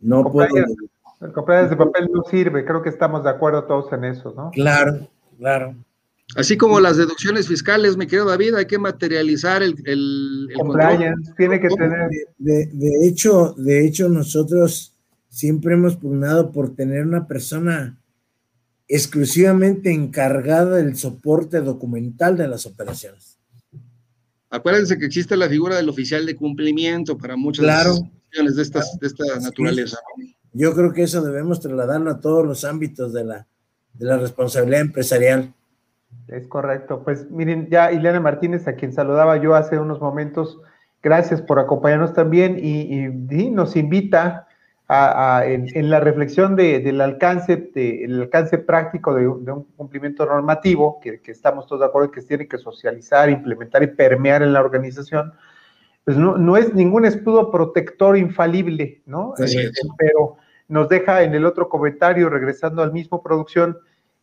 [0.00, 0.48] No puedo...
[1.20, 4.50] El compliance de papel no sirve, creo que estamos de acuerdo todos en eso, ¿no?
[4.52, 5.06] Claro,
[5.36, 5.74] claro.
[6.36, 11.60] Así como las deducciones fiscales, mi querido David, hay que materializar el, el, compliance, tiene
[11.60, 12.08] que tener.
[12.38, 14.94] De, de, hecho, de hecho, nosotros
[15.28, 18.00] siempre hemos pugnado por tener una persona
[18.86, 23.38] exclusivamente encargada del soporte documental de las operaciones.
[24.50, 29.06] Acuérdense que existe la figura del oficial de cumplimiento para muchas situaciones de, estas, de
[29.06, 29.98] esta naturaleza.
[30.52, 33.46] Yo creo que eso debemos trasladarlo a todos los ámbitos de la,
[33.94, 35.54] de la responsabilidad empresarial.
[36.28, 37.02] Es correcto.
[37.02, 40.60] Pues miren, ya Ileana Martínez, a quien saludaba yo hace unos momentos,
[41.02, 44.46] gracias por acompañarnos también y, y nos invita
[44.90, 51.82] en, la reflexión del alcance, el alcance práctico de, un cumplimiento normativo, que, estamos todos
[51.82, 55.32] de acuerdo que se tiene que socializar, implementar y permear en la organización,
[56.04, 59.34] pues no, es ningún escudo protector infalible, ¿no?
[59.38, 63.78] Eh, pero nos deja en el otro comentario, regresando al mismo producción,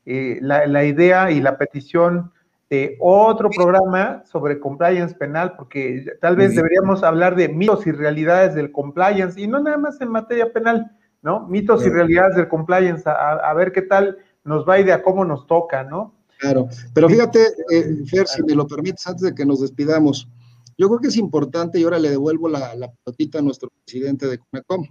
[0.07, 2.31] eh, la idea y la petición
[2.69, 8.55] de otro programa sobre compliance penal, porque tal vez deberíamos hablar de mitos y realidades
[8.55, 11.47] del compliance, y no nada más en materia penal, ¿no?
[11.47, 15.23] Mitos y realidades del compliance, a, ver qué tal nos va y de a cómo
[15.23, 16.13] nos toca, ¿no?
[16.39, 17.39] Claro, pero fíjate,
[17.71, 20.29] eh, Fer, si me lo permites, antes de que nos despidamos,
[20.77, 24.27] yo creo que es importante, y ahora le devuelvo la, la pelotita a nuestro presidente
[24.27, 24.85] de Conecom.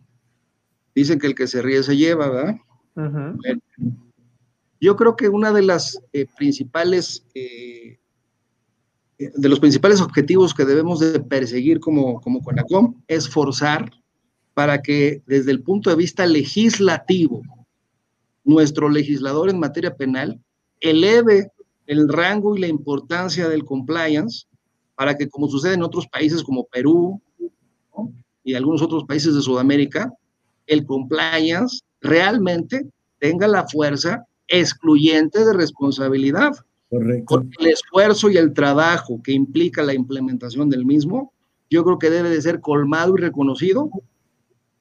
[0.95, 2.57] Dicen que el que se ríe se lleva, ¿verdad?
[4.81, 7.99] Yo creo que una de las eh, principales, eh,
[9.19, 13.91] eh, de los principales objetivos que debemos de perseguir como, como CONACOM es forzar
[14.55, 17.43] para que desde el punto de vista legislativo,
[18.45, 20.41] nuestro legislador en materia penal
[20.81, 21.51] eleve
[21.87, 24.47] el rango y la importancia del compliance
[24.95, 27.21] para que, como sucede en otros países como Perú
[28.45, 30.13] y algunos otros países de Sudamérica,
[30.67, 32.87] el compliance realmente
[33.19, 36.53] tenga la fuerza excluyente de responsabilidad.
[36.89, 37.45] Correcto.
[37.59, 41.33] el esfuerzo y el trabajo que implica la implementación del mismo,
[41.69, 43.91] yo creo que debe de ser colmado y reconocido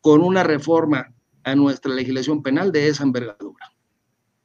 [0.01, 3.71] con una reforma a nuestra legislación penal de esa envergadura.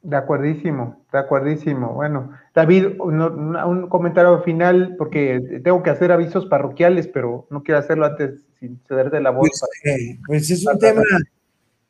[0.02, 1.92] De acuerdísimo, de acuerdísimo.
[1.92, 8.06] Bueno, David, un, comentario final, porque tengo que hacer avisos parroquiales, pero no quiero hacerlo
[8.06, 9.50] antes sin ceder de la voz.
[9.50, 11.02] Pues, eh, pues es un tema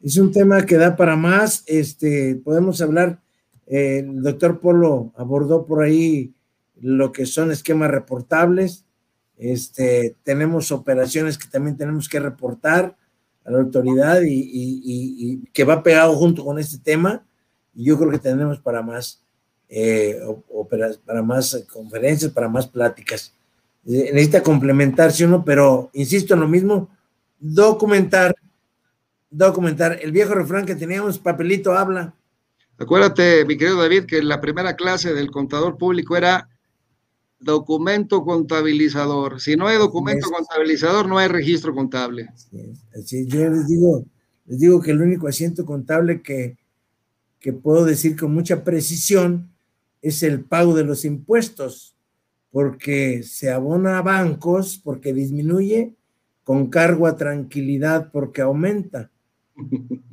[0.03, 1.63] es un tema que da para más.
[1.67, 3.21] Este, podemos hablar,
[3.67, 6.35] eh, el doctor Polo abordó por ahí
[6.81, 8.85] lo que son esquemas reportables.
[9.37, 12.97] Este, tenemos operaciones que también tenemos que reportar
[13.45, 17.25] a la autoridad y, que va pegado junto con este tema.
[17.75, 19.23] Y yo creo que tenemos para más,
[19.69, 20.19] eh,
[21.05, 23.35] para más conferencias, para más pláticas.
[23.87, 26.91] Eh, necesita complementarse uno, pero insisto en lo mismo,
[27.39, 28.35] documentar
[29.31, 29.99] documentar.
[30.03, 32.15] El viejo refrán que teníamos, papelito habla.
[32.79, 36.49] Acuérdate, mi querido David, que la primera clase del contador público era
[37.39, 39.41] documento contabilizador.
[39.41, 42.29] Si no hay documento contabilizador, no hay registro contable.
[42.95, 44.05] Así yo les digo,
[44.47, 46.59] les digo que el único asiento contable que,
[47.39, 49.51] que puedo decir con mucha precisión
[50.03, 51.95] es el pago de los impuestos,
[52.51, 55.95] porque se abona a bancos, porque disminuye,
[56.45, 59.11] con cargo a tranquilidad, porque aumenta.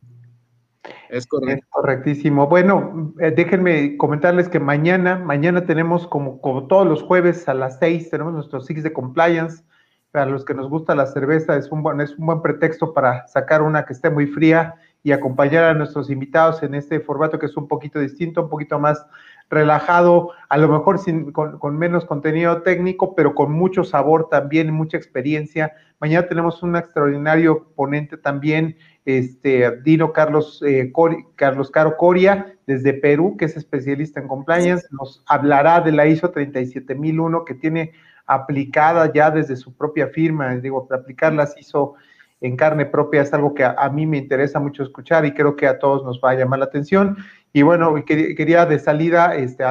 [1.10, 1.66] Es correcto.
[1.70, 2.48] correctísimo.
[2.48, 8.10] Bueno, eh, déjenme comentarles que mañana, mañana tenemos como, todos los jueves a las seis,
[8.10, 9.64] tenemos nuestro SIX de compliance.
[10.12, 13.28] para los que nos gusta la cerveza es un buen, es un buen pretexto para
[13.28, 17.46] sacar una que esté muy fría y acompañar a nuestros invitados en este formato que
[17.46, 19.06] es un poquito distinto, un poquito más
[19.50, 24.98] relajado, a lo mejor sin, con, menos contenido técnico, pero con mucho sabor también, mucha
[24.98, 25.74] experiencia.
[26.00, 28.78] Mañana tenemos un extraordinario ponente también,
[29.08, 30.92] este, Dino Carlos, eh,
[31.38, 36.30] Carlos Caro Coria, desde Perú, que es especialista en compliance, nos hablará de la ISO
[36.30, 37.94] 37001 que tiene
[38.26, 41.96] aplicada ya desde su propia firma, digo, aplicar las ISO
[42.42, 45.68] en carne propia es algo que a, mí me interesa mucho escuchar y creo que
[45.68, 47.16] a todos nos va a llamar la atención.
[47.54, 49.64] Y bueno, quería de salida, este,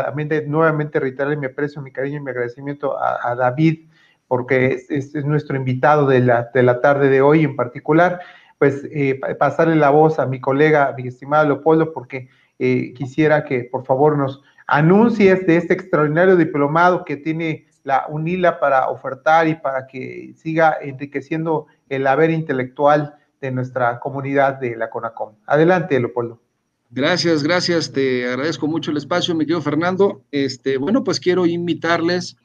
[0.47, 3.87] nuevamente reiterarle mi aprecio, mi cariño y mi agradecimiento a, David,
[4.29, 8.21] porque es, nuestro invitado de la, de la tarde de hoy en particular.
[8.59, 12.28] Pues eh, pasarle la voz a mi colega, mi estimado Leopoldo, porque
[12.59, 18.59] eh, quisiera que por favor nos anuncies de este extraordinario diplomado que tiene la UNILA
[18.59, 24.91] para ofertar y para que siga enriqueciendo el haber intelectual de nuestra comunidad de la
[24.91, 25.35] CONACOM.
[25.47, 26.41] Adelante, Leopoldo.
[26.91, 27.93] Gracias, gracias.
[27.93, 30.23] Te agradezco mucho el espacio, mi querido Fernando.
[30.31, 32.37] Este, bueno, pues quiero invitarles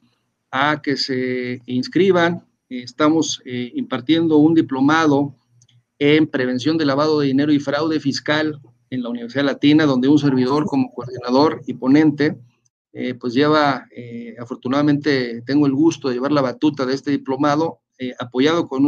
[0.51, 2.45] a que se inscriban.
[2.69, 5.33] Estamos eh, impartiendo un diplomado
[6.03, 8.59] en prevención de lavado de dinero y fraude fiscal
[8.89, 12.39] en la Universidad Latina, donde un servidor como coordinador y ponente,
[12.91, 17.81] eh, pues lleva, eh, afortunadamente tengo el gusto de llevar la batuta de este diplomado
[17.99, 18.83] eh, apoyado con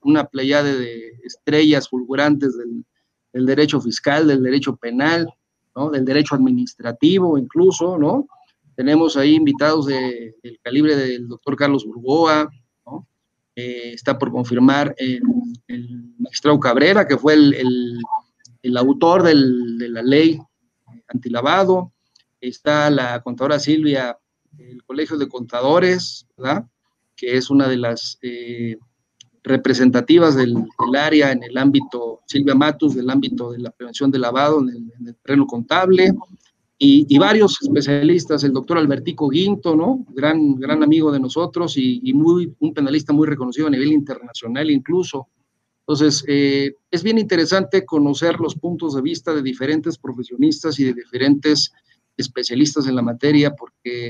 [0.00, 5.28] una playada de estrellas fulgurantes del, derecho fiscal, del derecho penal,
[5.74, 5.90] ¿no?
[5.90, 8.26] del derecho administrativo incluso, ¿no?
[8.76, 12.48] Tenemos ahí invitados del calibre del doctor Carlos Burgoa,
[12.86, 13.06] ¿no?
[13.54, 15.20] Está por confirmar el,
[16.26, 20.40] magistrado Cabrera, que fue el, autor de la ley
[21.08, 21.92] antilavado,
[22.40, 24.18] está la contadora Silvia,
[24.58, 26.66] el Colegio de Contadores, ¿verdad?
[27.16, 28.76] que es una de las eh,
[29.42, 30.56] representativas del,
[30.98, 35.16] área en el ámbito, Silvia Matus, del ámbito de la prevención del lavado en el,
[35.16, 36.12] terreno contable,
[36.78, 40.04] y, varios especialistas, el doctor Albertico Guinto, ¿no?
[40.10, 45.28] Gran, gran amigo de nosotros y, muy, un penalista muy reconocido a nivel internacional incluso.
[45.88, 50.94] Entonces, eh, es bien interesante conocer los puntos de vista de diferentes profesionistas y de
[50.94, 51.72] diferentes
[52.16, 54.08] especialistas en la materia, porque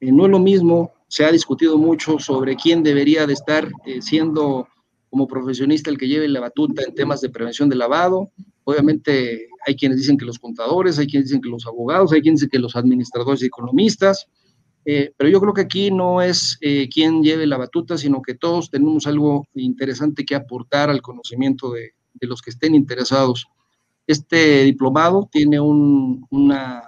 [0.00, 4.02] eh, no es lo mismo se ha discutido mucho sobre quién debería de estar eh,
[4.02, 4.68] siendo
[5.08, 8.30] como profesionista el que lleve la batuta en temas de prevención de lavado.
[8.64, 12.40] Obviamente hay quienes dicen que los contadores, hay quienes dicen que los abogados, hay quienes
[12.40, 14.26] dicen que los administradores y economistas,
[14.84, 18.34] eh, pero yo creo que aquí no es eh, quién lleve la batuta, sino que
[18.34, 23.46] todos tenemos algo interesante que aportar al conocimiento de, los que estén interesados.
[24.06, 26.82] Este diplomado tiene, un, una,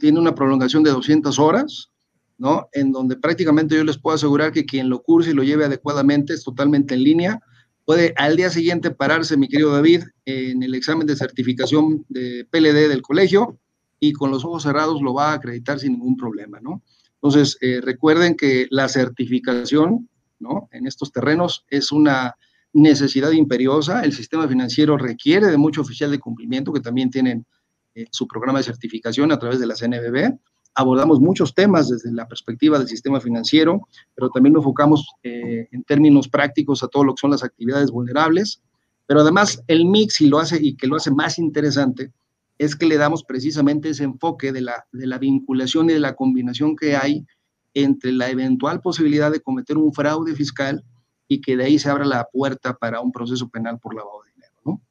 [0.00, 1.90] tiene una prolongación de 200 horas,
[2.38, 2.68] ¿no?
[2.72, 6.32] En donde prácticamente yo les puedo asegurar que quien lo curse y lo lleve adecuadamente
[6.32, 7.40] es totalmente en línea.
[7.84, 12.88] Puede al día siguiente pararse, mi querido David, en el examen de certificación de PLD
[12.88, 13.58] del colegio
[14.08, 16.82] y con los ojos cerrados lo va a acreditar sin ningún problema, ¿no?
[17.14, 20.08] Entonces, eh, recuerden que la certificación,
[20.38, 20.68] ¿no?
[20.72, 22.34] En estos terrenos es una
[22.72, 24.02] necesidad imperiosa.
[24.02, 27.46] El sistema financiero requiere de mucho oficial de cumplimiento que también tienen
[27.94, 30.38] eh, su programa de certificación a través de la CNBB
[30.74, 35.84] abordamos muchos temas desde la perspectiva del sistema financiero, pero también nos enfocamos eh, en
[35.84, 38.60] términos prácticos a todo lo que son las actividades vulnerables.
[39.06, 42.12] Pero además el mix y lo hace y que lo hace más interesante
[42.58, 46.14] es que le damos precisamente ese enfoque de la, de la vinculación y de la
[46.14, 47.26] combinación que hay
[47.74, 50.84] entre la eventual posibilidad de cometer un fraude fiscal
[51.26, 54.32] y que de ahí se abra la puerta para un proceso penal por lavado de
[54.32, 54.82] dinero, ¿no?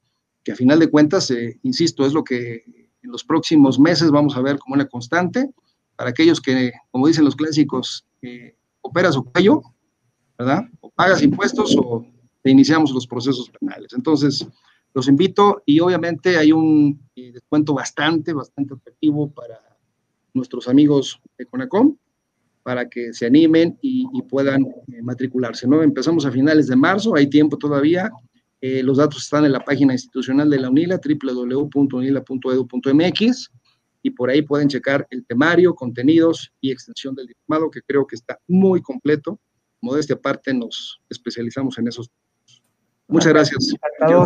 [0.43, 2.63] Que a final de cuentas, eh, insisto, es lo que
[3.01, 5.49] en los próximos meses vamos a ver como una constante
[5.95, 9.61] para aquellos que, como dicen los clásicos, eh, operas o callo,
[10.37, 10.63] ¿verdad?
[10.81, 12.05] O pagas impuestos o
[12.41, 13.93] te iniciamos los procesos penales.
[13.93, 14.45] Entonces,
[14.93, 19.57] los invito y obviamente hay un eh, descuento bastante, bastante atractivo para
[20.33, 21.95] nuestros amigos de Conacom
[22.63, 25.81] para que se animen y, puedan eh, matricularse, ¿no?
[25.83, 28.11] Empezamos a finales de marzo, hay tiempo todavía.
[28.61, 33.51] los datos están en la página institucional de la UNILA, www.unila.edu.mx
[34.03, 38.15] y por ahí pueden checar el temario, contenidos y extensión del diplomado, que creo que
[38.15, 39.39] está muy completo.
[39.81, 42.11] Modestia aparte, nos especializamos en esos.
[43.07, 43.73] Muchas gracias.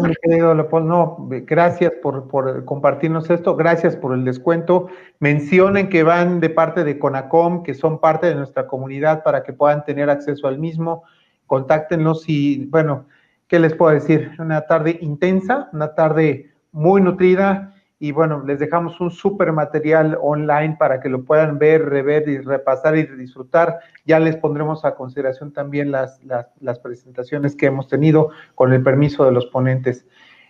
[0.04, 0.88] mi querido Leopoldo.
[0.88, 4.88] No, gracias por, por, compartirnos esto, gracias por el descuento.
[5.20, 9.54] Mencionen que van de parte de Conacom, que son parte de nuestra comunidad para que
[9.54, 11.04] puedan tener acceso al mismo.
[11.48, 13.06] Contáctenos y, bueno,
[13.48, 14.32] ¿qué les puedo decir?
[14.40, 20.76] Una tarde intensa, una tarde muy nutrida y bueno, les dejamos un súper material online
[20.78, 23.80] para que lo puedan ver, rever y repasar y disfrutar.
[24.06, 29.26] Ya les pondremos a consideración también las, las, presentaciones que hemos tenido con el permiso
[29.26, 30.06] de los ponentes.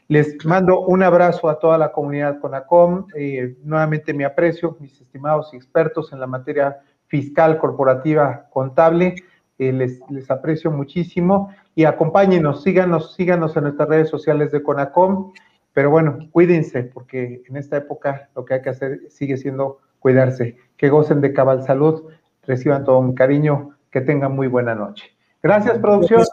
[0.10, 3.08] Les mando un abrazo a toda la comunidad CONACOM.
[3.16, 9.16] Eh, nuevamente mi aprecio, mis estimados expertos en la materia fiscal, corporativa, contable.
[9.58, 15.32] Eh, les, les, aprecio muchísimo y acompáñenos, síganos, síganos en nuestras redes sociales de CONACOM.
[15.78, 20.58] Pero bueno, cuídense, porque en esta época lo que hay que hacer sigue siendo cuidarse.
[20.76, 22.06] Que gocen de cabal salud,
[22.48, 25.06] reciban todo mi cariño, que tengan muy buena noche.
[25.44, 26.24] Gracias, producción.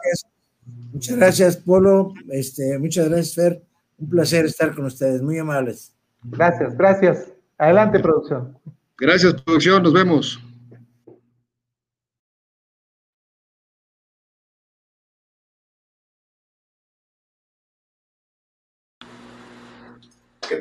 [0.91, 2.15] Muchas gracias, Polo.
[2.31, 3.61] Este, muchas gracias, Fer.
[3.99, 5.93] Un placer estar con ustedes, muy amables.
[6.23, 7.31] Gracias, gracias.
[7.59, 8.57] Adelante, producción.
[8.97, 9.83] Gracias, producción.
[9.83, 10.43] Nos vemos.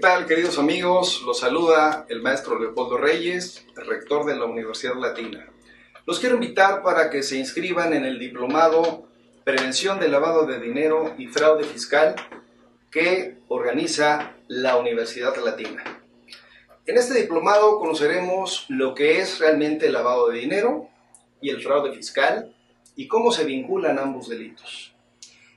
[0.05, 1.22] Tal, queridos amigos?
[1.24, 5.48] Los saluda el maestro Leopoldo Reyes, rector de la Universidad Latina.
[6.05, 9.09] Los quiero invitar para que se inscriban en el diplomado
[9.44, 12.16] Prevención del lavado de dinero y fraude fiscal
[12.90, 15.82] que organiza la Universidad Latina.
[16.85, 20.90] En este diplomado conoceremos lo que es realmente el lavado de dinero
[21.40, 22.55] y el fraude fiscal
[22.94, 24.93] y cómo se vinculan ambos delitos.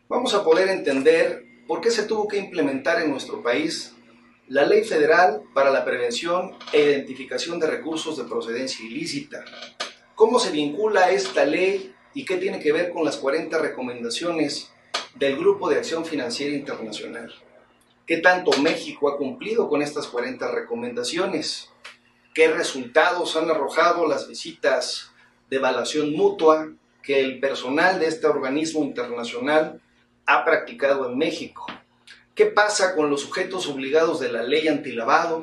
[0.07, 3.94] Vamos a poder entender por qué se tuvo que implementar en nuestro país
[4.49, 9.44] la Ley Federal para la Prevención e Identificación de Recursos de Procedencia Ilícita.
[10.15, 14.72] ¿Cómo se vincula esta ley y qué tiene que ver con las 40 recomendaciones
[15.15, 17.34] del Grupo de Acción Financiera Internacional?
[18.06, 21.69] ¿Qué tanto México ha cumplido con estas 40 recomendaciones?
[22.34, 25.11] ¿Qué resultados han arrojado las visitas
[25.49, 26.72] de evaluación mutua
[27.03, 29.82] que el personal de este organismo internacional
[30.26, 31.68] ha practicado en México?
[32.38, 35.41] ¿Qué pasa con los sujetos obligados de la ley antilavado?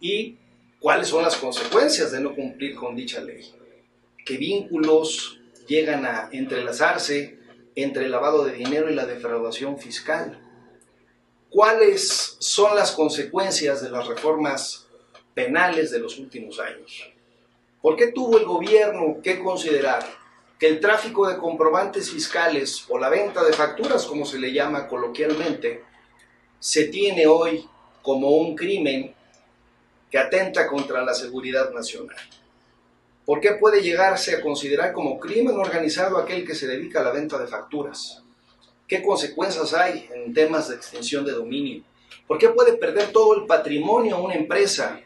[0.00, 0.36] ¿Y
[0.78, 3.50] cuáles son las consecuencias de no cumplir con dicha ley?
[4.22, 7.38] ¿Qué vínculos llegan a entrelazarse
[7.74, 10.38] entre el lavado de dinero y la defraudación fiscal?
[11.48, 14.86] ¿Cuáles son las consecuencias de las reformas
[15.32, 17.10] penales de los últimos años?
[17.80, 20.04] ¿Por qué tuvo el gobierno que considerar
[20.58, 24.86] que el tráfico de comprobantes fiscales o la venta de facturas, como se le llama
[24.86, 25.93] coloquialmente,
[26.64, 27.68] se tiene hoy
[28.00, 29.14] como un crimen
[30.10, 32.16] que atenta contra la seguridad nacional.
[33.26, 37.10] ¿Por qué puede llegarse a considerar como crimen organizado aquel que se dedica a la
[37.10, 38.22] venta de facturas?
[38.88, 41.82] ¿Qué consecuencias hay en temas de extinción de dominio?
[42.26, 45.02] ¿Por qué puede perder todo el patrimonio una empresa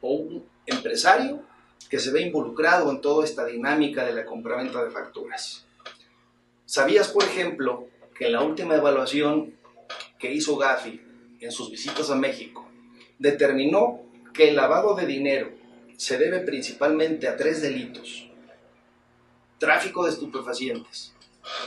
[0.00, 1.44] o un empresario
[1.88, 5.64] que se ve involucrado en toda esta dinámica de la compraventa de facturas?
[6.64, 9.57] ¿Sabías, por ejemplo, que en la última evaluación
[10.18, 11.00] que hizo Gafi
[11.40, 12.68] en sus visitas a México
[13.18, 15.50] determinó que el lavado de dinero
[15.96, 18.28] se debe principalmente a tres delitos.
[19.58, 21.12] Tráfico de estupefacientes,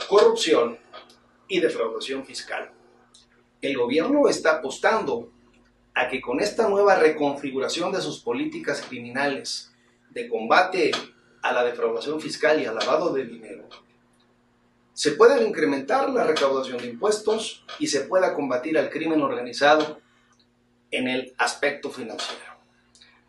[0.08, 0.78] corrupción
[1.48, 2.70] y defraudación fiscal.
[3.60, 5.30] El gobierno está apostando
[5.94, 9.70] a que con esta nueva reconfiguración de sus políticas criminales
[10.10, 10.90] de combate
[11.42, 13.68] a la defraudación fiscal y al lavado de dinero,
[14.94, 20.00] se pueda incrementar la recaudación de impuestos y se pueda combatir al crimen organizado
[20.90, 22.42] en el aspecto financiero.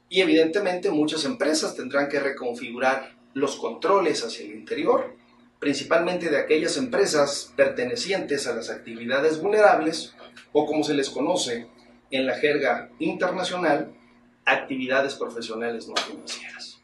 [0.10, 5.16] Y evidentemente muchas empresas tendrán que reconfigurar los controles hacia el interior,
[5.60, 10.14] principalmente de aquellas empresas pertenecientes a las actividades vulnerables
[10.52, 11.68] o como se les conoce
[12.12, 13.94] en la jerga internacional,
[14.46, 16.82] actividades profesionales no financieras.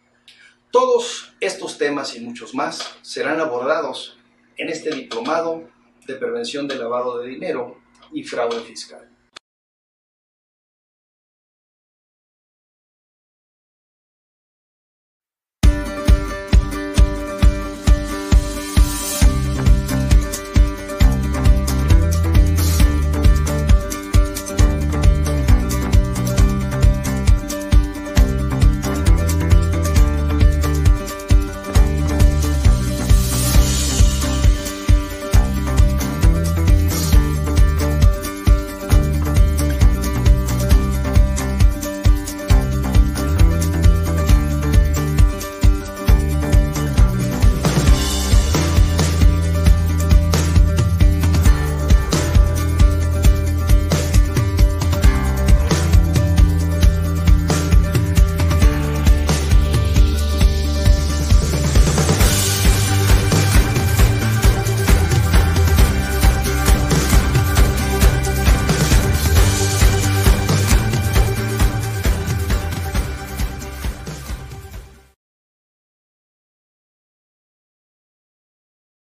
[0.71, 4.18] Todos estos temas y muchos más serán abordados
[4.59, 5.67] en este diplomado
[6.05, 7.77] de prevención de lavado de dinero
[8.11, 9.08] y fraude fiscal.